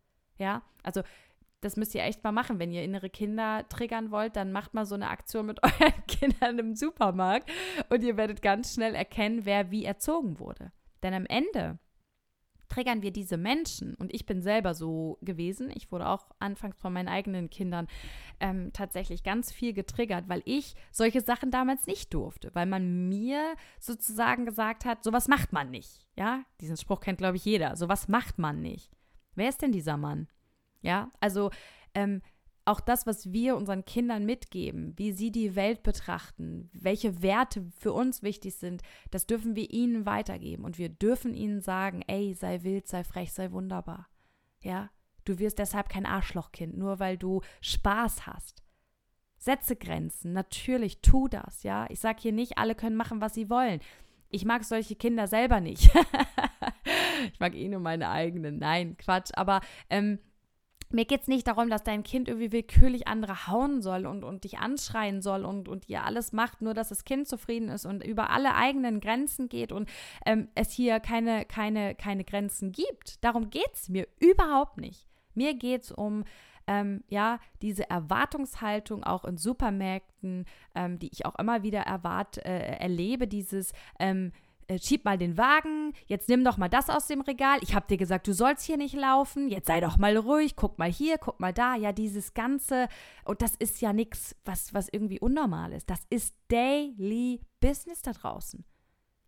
Ja, 0.41 0.63
also 0.81 1.03
das 1.61 1.77
müsst 1.77 1.93
ihr 1.93 2.01
echt 2.03 2.23
mal 2.23 2.31
machen. 2.31 2.57
Wenn 2.57 2.71
ihr 2.71 2.83
innere 2.83 3.11
Kinder 3.11 3.63
triggern 3.69 4.09
wollt, 4.09 4.35
dann 4.35 4.51
macht 4.51 4.73
mal 4.73 4.87
so 4.87 4.95
eine 4.95 5.09
Aktion 5.09 5.45
mit 5.45 5.59
euren 5.63 6.05
Kindern 6.07 6.57
im 6.57 6.75
Supermarkt 6.75 7.49
und 7.89 8.03
ihr 8.03 8.17
werdet 8.17 8.41
ganz 8.41 8.73
schnell 8.73 8.95
erkennen, 8.95 9.45
wer 9.45 9.69
wie 9.69 9.85
erzogen 9.85 10.39
wurde. 10.39 10.71
Denn 11.03 11.13
am 11.13 11.27
Ende 11.27 11.77
triggern 12.69 13.03
wir 13.03 13.11
diese 13.11 13.37
Menschen. 13.37 13.93
Und 13.95 14.13
ich 14.13 14.25
bin 14.25 14.41
selber 14.41 14.73
so 14.73 15.19
gewesen. 15.21 15.71
Ich 15.75 15.91
wurde 15.91 16.07
auch 16.07 16.31
anfangs 16.39 16.79
von 16.79 16.93
meinen 16.93 17.09
eigenen 17.09 17.49
Kindern 17.49 17.87
ähm, 18.39 18.71
tatsächlich 18.73 19.23
ganz 19.23 19.51
viel 19.51 19.73
getriggert, 19.73 20.27
weil 20.27 20.41
ich 20.45 20.75
solche 20.89 21.21
Sachen 21.21 21.51
damals 21.51 21.85
nicht 21.85 22.13
durfte, 22.13 22.49
weil 22.53 22.65
man 22.65 23.09
mir 23.09 23.55
sozusagen 23.79 24.45
gesagt 24.45 24.85
hat, 24.85 25.03
sowas 25.03 25.27
macht 25.27 25.53
man 25.53 25.69
nicht. 25.69 26.07
Ja, 26.17 26.43
diesen 26.61 26.77
Spruch 26.77 27.01
kennt, 27.01 27.19
glaube 27.19 27.37
ich, 27.37 27.45
jeder. 27.45 27.75
Sowas 27.75 28.07
macht 28.07 28.39
man 28.39 28.61
nicht. 28.61 28.89
Wer 29.35 29.49
ist 29.49 29.61
denn 29.61 29.71
dieser 29.71 29.97
Mann? 29.97 30.27
Ja, 30.81 31.11
also 31.19 31.51
ähm, 31.93 32.21
auch 32.65 32.79
das, 32.79 33.07
was 33.07 33.31
wir 33.31 33.55
unseren 33.55 33.85
Kindern 33.85 34.25
mitgeben, 34.25 34.93
wie 34.97 35.11
sie 35.11 35.31
die 35.31 35.55
Welt 35.55 35.83
betrachten, 35.83 36.69
welche 36.73 37.21
Werte 37.21 37.65
für 37.77 37.91
uns 37.91 38.21
wichtig 38.21 38.55
sind, 38.55 38.83
das 39.09 39.25
dürfen 39.25 39.55
wir 39.55 39.71
ihnen 39.71 40.05
weitergeben. 40.05 40.63
Und 40.63 40.77
wir 40.77 40.89
dürfen 40.89 41.33
ihnen 41.33 41.61
sagen, 41.61 42.03
ey, 42.07 42.33
sei 42.33 42.63
wild, 42.63 42.87
sei 42.87 43.03
frech, 43.03 43.33
sei 43.33 43.51
wunderbar. 43.51 44.07
Ja, 44.61 44.89
du 45.25 45.39
wirst 45.39 45.59
deshalb 45.59 45.89
kein 45.89 46.05
Arschlochkind, 46.05 46.77
nur 46.77 46.99
weil 46.99 47.17
du 47.17 47.41
Spaß 47.61 48.27
hast. 48.27 48.63
Setze 49.37 49.75
Grenzen, 49.75 50.33
natürlich 50.33 51.01
tu 51.01 51.27
das, 51.27 51.63
ja. 51.63 51.87
Ich 51.89 51.99
sage 51.99 52.19
hier 52.21 52.31
nicht, 52.31 52.59
alle 52.59 52.75
können 52.75 52.95
machen, 52.95 53.21
was 53.21 53.33
sie 53.33 53.49
wollen. 53.49 53.81
Ich 54.31 54.45
mag 54.45 54.63
solche 54.63 54.95
Kinder 54.95 55.27
selber 55.27 55.59
nicht. 55.59 55.91
ich 57.33 57.39
mag 57.39 57.53
eh 57.55 57.67
nur 57.67 57.79
meine 57.79 58.09
eigenen. 58.09 58.59
Nein, 58.59 58.97
Quatsch. 58.97 59.31
Aber 59.35 59.61
ähm, 59.89 60.19
mir 60.93 61.05
geht 61.05 61.21
es 61.21 61.27
nicht 61.27 61.47
darum, 61.47 61.69
dass 61.69 61.83
dein 61.83 62.03
Kind 62.03 62.27
irgendwie 62.27 62.51
willkürlich 62.51 63.07
andere 63.07 63.47
hauen 63.47 63.81
soll 63.81 64.05
und, 64.05 64.23
und 64.23 64.43
dich 64.43 64.59
anschreien 64.59 65.21
soll 65.21 65.45
und, 65.45 65.67
und 65.67 65.87
ihr 65.87 66.03
alles 66.03 66.33
macht, 66.33 66.61
nur 66.61 66.73
dass 66.73 66.89
das 66.89 67.05
Kind 67.05 67.27
zufrieden 67.27 67.69
ist 67.69 67.85
und 67.85 68.03
über 68.03 68.29
alle 68.29 68.55
eigenen 68.55 68.99
Grenzen 68.99 69.47
geht 69.47 69.71
und 69.71 69.89
ähm, 70.25 70.49
es 70.55 70.71
hier 70.71 70.99
keine, 70.99 71.45
keine, 71.45 71.95
keine 71.95 72.23
Grenzen 72.23 72.71
gibt. 72.71 73.23
Darum 73.23 73.49
geht 73.49 73.73
es 73.73 73.89
mir 73.89 74.07
überhaupt 74.19 74.77
nicht. 74.77 75.07
Mir 75.33 75.53
geht 75.53 75.83
es 75.83 75.91
um 75.91 76.25
ähm, 76.67 77.03
ja, 77.07 77.39
diese 77.61 77.89
Erwartungshaltung 77.89 79.03
auch 79.03 79.25
in 79.25 79.37
Supermärkten, 79.37 80.45
ähm, 80.75 80.99
die 80.99 81.09
ich 81.11 81.25
auch 81.25 81.35
immer 81.37 81.63
wieder 81.63 81.81
erwart, 81.81 82.37
äh, 82.37 82.77
erlebe, 82.77 83.27
dieses 83.27 83.73
ähm, 83.99 84.31
äh, 84.71 84.79
schieb 84.79 85.03
mal 85.03 85.17
den 85.17 85.37
Wagen, 85.37 85.93
jetzt 86.05 86.29
nimm 86.29 86.43
doch 86.43 86.57
mal 86.57 86.69
das 86.69 86.89
aus 86.89 87.07
dem 87.07 87.21
Regal. 87.21 87.59
Ich 87.61 87.75
habe 87.75 87.87
dir 87.87 87.97
gesagt, 87.97 88.27
du 88.27 88.33
sollst 88.33 88.65
hier 88.65 88.77
nicht 88.77 88.95
laufen. 88.95 89.49
Jetzt 89.49 89.67
sei 89.67 89.81
doch 89.81 89.97
mal 89.97 90.15
ruhig, 90.15 90.55
guck 90.55 90.79
mal 90.79 90.89
hier, 90.89 91.17
guck 91.17 91.39
mal 91.39 91.51
da. 91.51 91.75
Ja, 91.75 91.91
dieses 91.91 92.33
ganze 92.33 92.87
und 93.25 93.41
das 93.41 93.55
ist 93.55 93.81
ja 93.81 93.91
nichts, 93.91 94.35
was 94.45 94.73
was 94.73 94.87
irgendwie 94.89 95.19
unnormal 95.19 95.73
ist. 95.73 95.89
Das 95.89 96.01
ist 96.09 96.35
Daily 96.47 97.41
Business 97.59 98.01
da 98.01 98.13
draußen. 98.13 98.63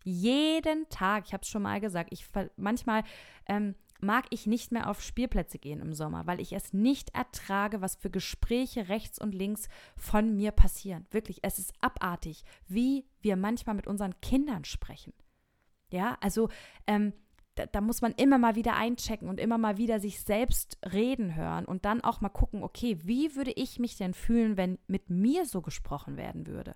Jeden 0.04 0.88
Tag, 0.88 1.24
ich 1.26 1.32
habe 1.32 1.42
es 1.42 1.48
schon 1.48 1.62
mal 1.62 1.80
gesagt, 1.80 2.10
ich 2.12 2.26
manchmal 2.56 3.04
ähm, 3.46 3.74
mag 4.00 4.26
ich 4.30 4.46
nicht 4.46 4.72
mehr 4.72 4.88
auf 4.88 5.02
Spielplätze 5.02 5.58
gehen 5.58 5.80
im 5.80 5.94
Sommer, 5.94 6.26
weil 6.26 6.40
ich 6.40 6.52
es 6.52 6.72
nicht 6.72 7.14
ertrage, 7.14 7.80
was 7.80 7.96
für 7.96 8.10
Gespräche 8.10 8.88
rechts 8.88 9.18
und 9.18 9.34
links 9.34 9.68
von 9.96 10.36
mir 10.36 10.52
passieren. 10.52 11.06
Wirklich, 11.10 11.40
es 11.42 11.58
ist 11.58 11.72
abartig, 11.80 12.44
wie 12.66 13.06
wir 13.20 13.36
manchmal 13.36 13.76
mit 13.76 13.86
unseren 13.86 14.20
Kindern 14.20 14.64
sprechen. 14.64 15.12
Ja, 15.90 16.16
also 16.20 16.48
ähm, 16.86 17.12
da, 17.54 17.66
da, 17.66 17.80
muss 17.80 18.02
man 18.02 18.12
immer 18.12 18.38
mal 18.38 18.56
wieder 18.56 18.74
einchecken 18.74 19.28
und 19.28 19.38
immer 19.38 19.58
mal 19.58 19.76
wieder 19.76 20.00
sich 20.00 20.20
selbst 20.20 20.78
reden 20.92 21.36
hören 21.36 21.64
und 21.64 21.84
dann 21.84 22.02
auch 22.02 22.20
mal 22.20 22.30
gucken, 22.30 22.64
okay, 22.64 22.98
wie 23.04 23.36
würde 23.36 23.52
ich 23.52 23.78
mich 23.78 23.96
denn 23.96 24.12
fühlen, 24.12 24.56
wenn 24.56 24.78
mit 24.88 25.08
mir 25.08 25.46
so 25.46 25.62
gesprochen 25.62 26.16
werden 26.16 26.46
würde? 26.46 26.74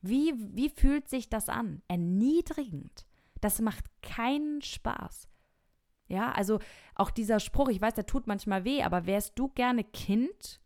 Wie, 0.00 0.34
wie 0.36 0.68
fühlt 0.68 1.08
sich 1.08 1.28
das 1.28 1.48
an? 1.48 1.82
Erniedrigend. 1.88 3.06
Das 3.40 3.60
macht 3.60 3.84
keinen 4.02 4.62
Spaß. 4.62 5.28
Ja, 6.12 6.30
also 6.32 6.58
auch 6.94 7.10
dieser 7.10 7.40
Spruch, 7.40 7.70
ich 7.70 7.80
weiß, 7.80 7.94
der 7.94 8.04
tut 8.04 8.26
manchmal 8.26 8.64
weh, 8.64 8.82
aber 8.82 9.06
wärst 9.06 9.38
du 9.38 9.48
gerne 9.48 9.82
Kind 9.82 10.60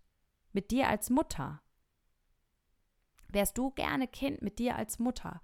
mit 0.53 0.73
dir 0.73 0.89
als 0.89 1.09
Mutter? 1.09 1.63
Wärst 3.29 3.57
du 3.57 3.71
gerne 3.71 4.09
Kind 4.09 4.43
mit 4.43 4.59
dir 4.59 4.75
als 4.75 4.99
Mutter? 4.99 5.41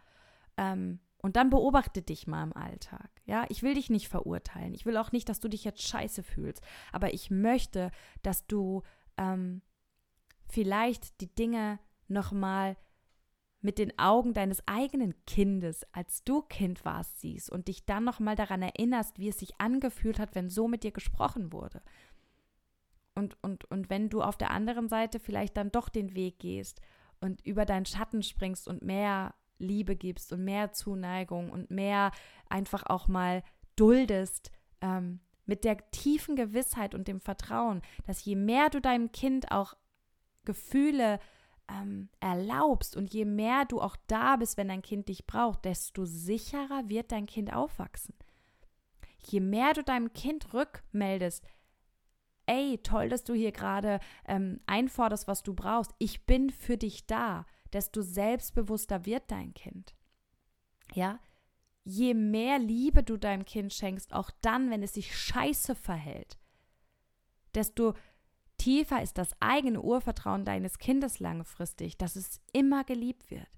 Ähm, 0.56 0.98
und 1.18 1.36
dann 1.36 1.50
beobachte 1.50 2.02
dich 2.02 2.26
mal 2.26 2.42
im 2.42 2.52
Alltag. 2.52 3.10
Ja, 3.26 3.46
ich 3.48 3.62
will 3.62 3.74
dich 3.74 3.90
nicht 3.90 4.08
verurteilen. 4.08 4.74
Ich 4.74 4.84
will 4.86 4.96
auch 4.96 5.12
nicht, 5.12 5.28
dass 5.28 5.38
du 5.38 5.46
dich 5.46 5.62
jetzt 5.62 5.82
scheiße 5.82 6.24
fühlst. 6.24 6.64
Aber 6.90 7.14
ich 7.14 7.30
möchte, 7.30 7.92
dass 8.24 8.44
du 8.48 8.82
ähm, 9.16 9.62
vielleicht 10.48 11.20
die 11.20 11.32
Dinge 11.32 11.78
nochmal 12.08 12.76
mit 13.62 13.78
den 13.78 13.96
Augen 13.98 14.34
deines 14.34 14.66
eigenen 14.66 15.14
Kindes, 15.24 15.86
als 15.92 16.24
du 16.24 16.42
Kind 16.42 16.84
warst, 16.84 17.20
siehst 17.20 17.50
und 17.50 17.68
dich 17.68 17.86
dann 17.86 18.04
nochmal 18.04 18.34
daran 18.34 18.60
erinnerst, 18.60 19.18
wie 19.18 19.28
es 19.28 19.38
sich 19.38 19.60
angefühlt 19.60 20.18
hat, 20.18 20.34
wenn 20.34 20.50
so 20.50 20.68
mit 20.68 20.82
dir 20.82 20.90
gesprochen 20.90 21.52
wurde. 21.52 21.80
Und, 23.14 23.36
und, 23.42 23.64
und 23.70 23.88
wenn 23.88 24.08
du 24.08 24.22
auf 24.22 24.36
der 24.36 24.50
anderen 24.50 24.88
Seite 24.88 25.20
vielleicht 25.20 25.56
dann 25.56 25.70
doch 25.70 25.88
den 25.88 26.14
Weg 26.14 26.40
gehst 26.40 26.80
und 27.20 27.44
über 27.46 27.64
deinen 27.64 27.86
Schatten 27.86 28.22
springst 28.22 28.66
und 28.66 28.82
mehr 28.82 29.34
Liebe 29.58 29.94
gibst 29.94 30.32
und 30.32 30.44
mehr 30.44 30.72
Zuneigung 30.72 31.50
und 31.50 31.70
mehr 31.70 32.10
einfach 32.48 32.84
auch 32.86 33.06
mal 33.06 33.44
duldest, 33.76 34.50
ähm, 34.80 35.20
mit 35.46 35.64
der 35.64 35.90
tiefen 35.90 36.36
Gewissheit 36.36 36.94
und 36.94 37.08
dem 37.08 37.20
Vertrauen, 37.20 37.82
dass 38.06 38.24
je 38.24 38.36
mehr 38.36 38.70
du 38.70 38.80
deinem 38.80 39.12
Kind 39.12 39.52
auch 39.52 39.74
Gefühle 40.44 41.20
ähm, 41.68 42.08
erlaubst 42.20 42.96
und 42.96 43.12
je 43.12 43.24
mehr 43.24 43.64
du 43.64 43.80
auch 43.80 43.96
da 44.06 44.36
bist, 44.36 44.56
wenn 44.56 44.68
dein 44.68 44.82
Kind 44.82 45.08
dich 45.08 45.26
braucht, 45.26 45.64
desto 45.64 46.04
sicherer 46.04 46.88
wird 46.88 47.12
dein 47.12 47.26
Kind 47.26 47.52
aufwachsen. 47.52 48.14
Je 49.24 49.40
mehr 49.40 49.72
du 49.72 49.82
deinem 49.82 50.12
Kind 50.12 50.52
rückmeldest, 50.52 51.44
ey, 52.46 52.78
toll, 52.82 53.08
dass 53.08 53.24
du 53.24 53.34
hier 53.34 53.52
gerade 53.52 54.00
ähm, 54.26 54.60
einforderst, 54.66 55.28
was 55.28 55.42
du 55.42 55.54
brauchst, 55.54 55.92
ich 55.98 56.26
bin 56.26 56.50
für 56.50 56.76
dich 56.76 57.06
da, 57.06 57.46
desto 57.72 58.02
selbstbewusster 58.02 59.06
wird 59.06 59.30
dein 59.30 59.54
Kind. 59.54 59.94
Ja, 60.94 61.20
je 61.84 62.14
mehr 62.14 62.58
Liebe 62.58 63.02
du 63.02 63.16
deinem 63.16 63.44
Kind 63.44 63.72
schenkst, 63.72 64.12
auch 64.12 64.30
dann, 64.40 64.70
wenn 64.70 64.82
es 64.82 64.94
sich 64.94 65.16
scheiße 65.16 65.74
verhält, 65.74 66.38
desto 67.54 67.94
tiefer 68.62 69.02
ist 69.02 69.18
das 69.18 69.30
eigene 69.40 69.80
Urvertrauen 69.80 70.44
deines 70.44 70.78
Kindes 70.78 71.18
langfristig, 71.18 71.98
dass 71.98 72.14
es 72.14 72.40
immer 72.52 72.84
geliebt 72.84 73.30
wird, 73.30 73.48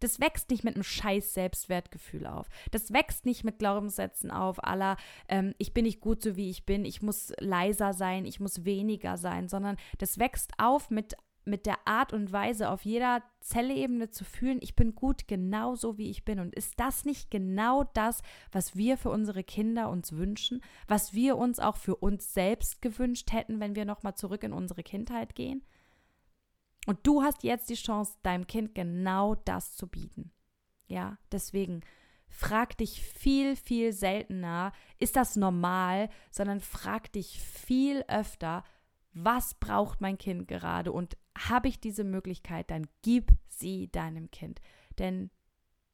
Das 0.00 0.20
wächst 0.20 0.50
nicht 0.50 0.64
mit 0.64 0.74
einem 0.74 0.84
scheiß 0.84 1.34
Selbstwertgefühl 1.34 2.26
auf. 2.26 2.48
Das 2.70 2.92
wächst 2.92 3.26
nicht 3.26 3.44
mit 3.44 3.58
Glaubenssätzen 3.58 4.30
auf, 4.30 4.62
aller, 4.62 4.96
ähm, 5.28 5.54
ich 5.58 5.72
bin 5.72 5.84
nicht 5.84 6.00
gut 6.00 6.22
so 6.22 6.36
wie 6.36 6.50
ich 6.50 6.64
bin, 6.64 6.84
ich 6.84 7.02
muss 7.02 7.32
leiser 7.38 7.92
sein, 7.92 8.24
ich 8.24 8.40
muss 8.40 8.64
weniger 8.64 9.16
sein, 9.18 9.48
sondern 9.48 9.76
das 9.98 10.18
wächst 10.18 10.52
auf 10.58 10.90
mit 10.90 11.14
mit 11.44 11.66
der 11.66 11.86
Art 11.86 12.12
und 12.12 12.32
Weise 12.32 12.70
auf 12.70 12.84
jeder 12.84 13.22
Zellebene 13.40 14.10
zu 14.10 14.24
fühlen, 14.24 14.58
ich 14.62 14.74
bin 14.74 14.94
gut 14.94 15.28
genau 15.28 15.74
so, 15.74 15.98
wie 15.98 16.10
ich 16.10 16.24
bin. 16.24 16.40
Und 16.40 16.54
ist 16.54 16.80
das 16.80 17.04
nicht 17.04 17.30
genau 17.30 17.84
das, 17.94 18.22
was 18.52 18.76
wir 18.76 18.96
für 18.96 19.10
unsere 19.10 19.44
Kinder 19.44 19.90
uns 19.90 20.12
wünschen, 20.12 20.62
was 20.88 21.12
wir 21.12 21.36
uns 21.36 21.58
auch 21.58 21.76
für 21.76 21.96
uns 21.96 22.32
selbst 22.32 22.80
gewünscht 22.80 23.32
hätten, 23.32 23.60
wenn 23.60 23.76
wir 23.76 23.84
nochmal 23.84 24.14
zurück 24.14 24.42
in 24.42 24.52
unsere 24.52 24.82
Kindheit 24.82 25.34
gehen? 25.34 25.62
Und 26.86 26.98
du 27.02 27.22
hast 27.22 27.42
jetzt 27.42 27.70
die 27.70 27.74
Chance, 27.74 28.18
deinem 28.22 28.46
Kind 28.46 28.74
genau 28.74 29.34
das 29.34 29.74
zu 29.76 29.86
bieten. 29.86 30.32
Ja, 30.86 31.18
deswegen 31.32 31.82
frag 32.28 32.76
dich 32.78 33.02
viel, 33.02 33.56
viel 33.56 33.92
seltener, 33.92 34.72
ist 34.98 35.16
das 35.16 35.36
normal, 35.36 36.08
sondern 36.30 36.60
frag 36.60 37.12
dich 37.12 37.40
viel 37.40 38.04
öfter, 38.08 38.64
was 39.12 39.54
braucht 39.54 40.00
mein 40.00 40.18
Kind 40.18 40.48
gerade 40.48 40.92
und 40.92 41.16
habe 41.36 41.68
ich 41.68 41.80
diese 41.80 42.04
Möglichkeit, 42.04 42.70
dann 42.70 42.86
gib 43.02 43.32
sie 43.48 43.90
deinem 43.90 44.30
Kind. 44.30 44.60
Denn 44.98 45.30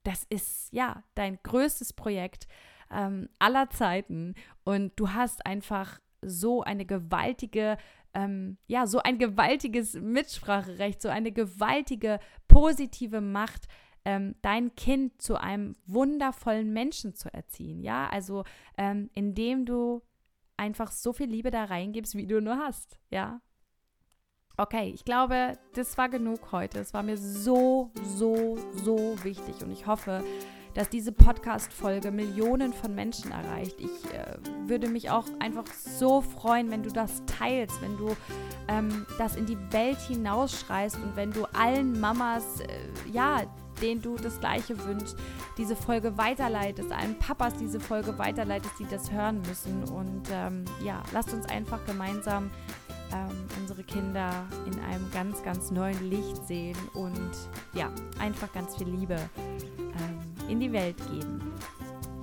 das 0.02 0.24
ist 0.24 0.72
ja 0.72 1.02
dein 1.14 1.38
größtes 1.42 1.92
Projekt 1.92 2.46
ähm, 2.90 3.28
aller 3.38 3.70
Zeiten 3.70 4.34
und 4.64 4.92
du 4.96 5.12
hast 5.12 5.44
einfach 5.46 6.00
so 6.22 6.62
eine 6.62 6.84
gewaltige, 6.84 7.78
ähm, 8.14 8.58
ja, 8.66 8.86
so 8.86 8.98
ein 9.00 9.18
gewaltiges 9.18 9.94
Mitspracherecht, 9.94 11.00
so 11.00 11.08
eine 11.08 11.32
gewaltige 11.32 12.18
positive 12.48 13.20
Macht, 13.20 13.68
ähm, 14.04 14.34
dein 14.42 14.74
Kind 14.74 15.20
zu 15.20 15.36
einem 15.36 15.76
wundervollen 15.86 16.72
Menschen 16.72 17.14
zu 17.14 17.32
erziehen. 17.32 17.82
Ja, 17.82 18.08
also 18.08 18.44
ähm, 18.76 19.10
indem 19.14 19.66
du 19.66 20.02
einfach 20.56 20.90
so 20.90 21.12
viel 21.12 21.28
Liebe 21.28 21.50
da 21.50 21.64
reingibst, 21.64 22.14
wie 22.14 22.26
du 22.26 22.40
nur 22.40 22.58
hast. 22.58 22.98
Ja. 23.10 23.40
Okay, 24.60 24.92
ich 24.94 25.06
glaube, 25.06 25.54
das 25.72 25.96
war 25.96 26.10
genug 26.10 26.52
heute. 26.52 26.80
Es 26.80 26.92
war 26.92 27.02
mir 27.02 27.16
so, 27.16 27.90
so, 28.04 28.58
so 28.74 29.16
wichtig 29.22 29.62
und 29.62 29.70
ich 29.70 29.86
hoffe, 29.86 30.22
dass 30.74 30.90
diese 30.90 31.12
Podcast-Folge 31.12 32.10
Millionen 32.10 32.74
von 32.74 32.94
Menschen 32.94 33.32
erreicht. 33.32 33.80
Ich 33.80 34.12
äh, 34.12 34.36
würde 34.66 34.88
mich 34.88 35.08
auch 35.08 35.24
einfach 35.38 35.64
so 35.66 36.20
freuen, 36.20 36.70
wenn 36.70 36.82
du 36.82 36.90
das 36.90 37.22
teilst, 37.24 37.80
wenn 37.80 37.96
du 37.96 38.14
ähm, 38.68 39.06
das 39.16 39.34
in 39.34 39.46
die 39.46 39.56
Welt 39.72 39.98
hinausschreist 39.98 40.96
und 40.96 41.16
wenn 41.16 41.32
du 41.32 41.46
allen 41.54 41.98
Mamas, 41.98 42.60
äh, 42.60 42.66
ja, 43.10 43.40
denen 43.80 44.02
du 44.02 44.16
das 44.16 44.40
Gleiche 44.40 44.78
wünschst, 44.84 45.16
diese 45.56 45.74
Folge 45.74 46.18
weiterleitest, 46.18 46.92
allen 46.92 47.18
Papas 47.18 47.54
diese 47.54 47.80
Folge 47.80 48.18
weiterleitest, 48.18 48.74
die 48.78 48.86
das 48.90 49.10
hören 49.10 49.40
müssen. 49.48 49.84
Und 49.84 50.28
ähm, 50.30 50.66
ja, 50.84 51.02
lasst 51.12 51.32
uns 51.32 51.46
einfach 51.46 51.82
gemeinsam 51.86 52.50
ähm, 53.12 53.46
unsere 53.60 53.82
Kinder 53.82 54.46
in 54.66 54.78
einem 54.80 55.10
ganz, 55.12 55.42
ganz 55.42 55.70
neuen 55.70 56.08
Licht 56.08 56.46
sehen 56.46 56.76
und 56.94 57.30
ja, 57.74 57.90
einfach 58.18 58.52
ganz 58.52 58.76
viel 58.76 58.88
Liebe 58.88 59.16
ähm, 59.78 60.48
in 60.48 60.60
die 60.60 60.72
Welt 60.72 60.96
geben. 61.10 61.40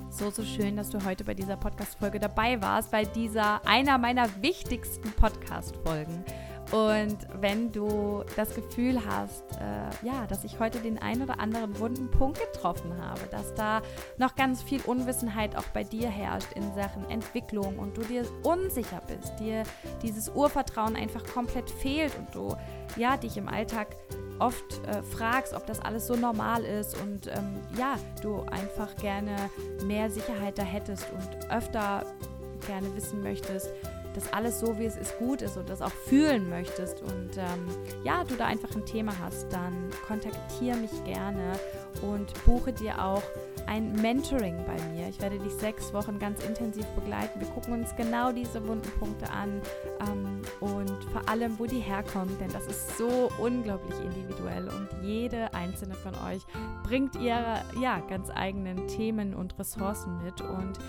So, 0.10 0.32
so 0.32 0.44
schön, 0.44 0.76
dass 0.76 0.90
du 0.90 1.06
heute 1.06 1.24
bei 1.24 1.36
dieser 1.36 1.58
Podcast-Folge 1.58 2.20
dabei 2.20 2.60
warst, 2.60 2.90
bei 2.90 3.06
dieser 3.06 3.66
einer 3.68 4.00
meiner 4.00 4.28
wichtigsten 4.42 5.12
Podcast-Folgen. 5.12 6.24
Und 6.72 7.18
wenn 7.40 7.72
du 7.72 8.24
das 8.36 8.54
Gefühl 8.54 9.00
hast, 9.06 9.44
äh, 9.54 10.06
ja, 10.06 10.28
dass 10.28 10.44
ich 10.44 10.60
heute 10.60 10.80
den 10.80 11.02
einen 11.02 11.22
oder 11.22 11.40
anderen 11.40 11.80
wunden 11.80 12.12
Punkt 12.12 12.40
getroffen 12.40 12.92
habe, 13.02 13.22
dass 13.32 13.54
da 13.54 13.82
noch 14.18 14.36
ganz 14.36 14.62
viel 14.62 14.82
Unwissenheit 14.82 15.56
auch 15.56 15.68
bei 15.74 15.86
dir 15.86 16.10
herrscht 16.10 16.52
in 16.56 16.74
Sachen 16.76 17.10
Entwicklung 17.10 17.80
und 17.80 17.96
du 17.96 18.02
dir 18.02 18.26
unsicher 18.44 19.02
bist, 19.08 19.40
dir 19.40 19.64
dieses 20.02 20.30
Urvertrauen 20.30 20.98
einfach 20.98 21.26
komplett 21.26 21.70
fehlt 21.70 22.14
und 22.18 22.36
du 22.36 22.58
ja 22.98 23.16
dich 23.16 23.38
im 23.38 23.48
Alltag 23.48 23.96
oft 24.40 24.86
äh, 24.88 25.02
fragst, 25.04 25.54
ob 25.54 25.66
das 25.68 25.80
alles 25.80 26.08
so 26.08 26.16
normal 26.16 26.64
ist 26.64 27.00
und 27.02 27.28
ähm, 27.28 27.60
ja, 27.78 27.96
du 28.22 28.42
einfach 28.42 28.96
gerne 28.98 29.36
mehr 29.86 30.12
Sicherheit 30.12 30.58
da 30.58 30.64
hättest 30.64 31.08
und 31.12 31.50
öfter 31.50 32.06
gerne 32.68 32.94
wissen 32.96 33.22
möchtest, 33.22 33.72
dass 34.18 34.34
alles 34.34 34.60
so, 34.60 34.80
wie 34.80 34.86
es 34.86 34.98
ist, 34.98 35.18
gut 35.20 35.44
ist 35.44 35.58
und 35.58 35.70
das 35.70 35.82
auch 35.82 35.92
fühlen 35.92 36.50
möchtest 36.50 37.04
und 37.04 37.38
ähm, 37.38 37.68
ja, 38.04 38.24
du 38.24 38.36
da 38.36 38.46
einfach 38.46 38.76
ein 38.76 38.84
Thema 38.84 39.14
hast, 39.20 39.54
dann 39.54 39.92
kontaktiere 40.08 40.76
mich 40.78 41.04
gerne 41.04 41.54
und 42.02 42.34
buche 42.44 42.74
dir 42.74 43.04
auch 43.04 43.22
ein 43.68 43.94
Mentoring 44.02 44.58
bei 44.66 44.82
mir. 44.92 45.08
Ich 45.08 45.22
werde 45.22 45.38
dich 45.38 45.54
sechs 45.54 45.94
Wochen 45.94 46.18
ganz 46.18 46.44
intensiv 46.44 46.86
begleiten. 46.96 47.40
Wir 47.40 47.48
gucken 47.50 47.74
uns 47.74 47.96
genau 47.96 48.32
diese 48.32 48.66
wunden 48.66 48.90
Punkte 48.98 49.30
an 49.30 49.62
ähm, 50.10 50.42
und 50.62 51.04
vor 51.12 51.30
allem, 51.30 51.60
wo 51.60 51.66
die 51.66 51.80
herkommen, 51.80 52.36
denn 52.40 52.50
das 52.52 52.66
ist 52.66 52.98
so 52.98 53.30
unglaublich 53.38 54.00
individuell 54.00 54.68
und 54.70 54.88
jede 55.04 55.54
einzelne 55.54 55.94
von 55.94 56.14
euch 56.28 56.42
bringt 56.84 57.16
ihre 57.18 57.62
ja, 57.80 58.00
ganz 58.10 58.32
eigenen 58.34 58.88
Themen 58.88 59.36
und 59.36 59.60
Ressourcen 59.60 60.24
mit 60.24 60.42
und 60.42 60.80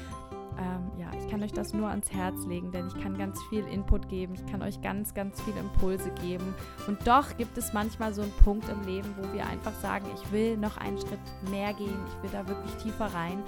ähm, 0.59 0.91
ja, 0.99 1.11
ich 1.19 1.31
kann 1.31 1.43
euch 1.43 1.53
das 1.53 1.73
nur 1.73 1.89
ans 1.89 2.11
Herz 2.13 2.45
legen, 2.47 2.73
denn 2.73 2.89
ich 2.89 3.03
kann 3.03 3.17
ganz 3.17 3.41
viel 3.45 3.65
Input 3.67 4.09
geben, 4.09 4.35
ich 4.35 4.45
kann 4.47 4.63
euch 4.63 4.81
ganz, 4.81 5.15
ganz 5.15 5.41
viele 5.43 5.61
Impulse 5.61 6.11
geben. 6.23 6.55
Und 6.87 7.07
doch 7.07 7.37
gibt 7.37 7.57
es 7.57 7.73
manchmal 7.73 8.13
so 8.13 8.23
einen 8.23 8.33
Punkt 8.45 8.69
im 8.69 8.83
Leben, 8.83 9.15
wo 9.17 9.33
wir 9.33 9.47
einfach 9.47 9.75
sagen, 9.81 10.07
ich 10.15 10.33
will 10.33 10.57
noch 10.57 10.77
einen 10.77 10.99
Schritt 10.99 11.19
mehr 11.51 11.73
gehen, 11.75 11.99
ich 12.09 12.23
will 12.23 12.31
da 12.33 12.47
wirklich 12.47 12.75
tiefer 12.83 13.07
rein. 13.07 13.43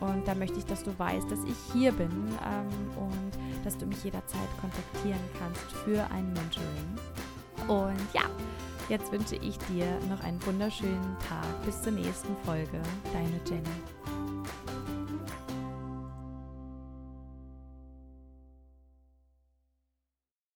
Und 0.00 0.26
da 0.26 0.34
möchte 0.34 0.58
ich, 0.58 0.66
dass 0.66 0.82
du 0.82 0.96
weißt, 0.98 1.30
dass 1.30 1.42
ich 1.44 1.56
hier 1.72 1.92
bin 1.92 2.10
ähm, 2.10 2.98
und 2.98 3.64
dass 3.64 3.76
du 3.78 3.86
mich 3.86 4.02
jederzeit 4.04 4.48
kontaktieren 4.60 5.20
kannst 5.38 5.72
für 5.84 6.04
ein 6.10 6.32
Mentoring. 6.32 6.96
Und 7.68 8.14
ja, 8.14 8.22
jetzt 8.88 9.10
wünsche 9.10 9.36
ich 9.36 9.58
dir 9.58 9.86
noch 10.08 10.22
einen 10.22 10.44
wunderschönen 10.44 11.16
Tag. 11.28 11.64
Bis 11.64 11.80
zur 11.82 11.92
nächsten 11.92 12.36
Folge. 12.44 12.80
Deine 13.12 13.40
Jenny. 13.46 14.15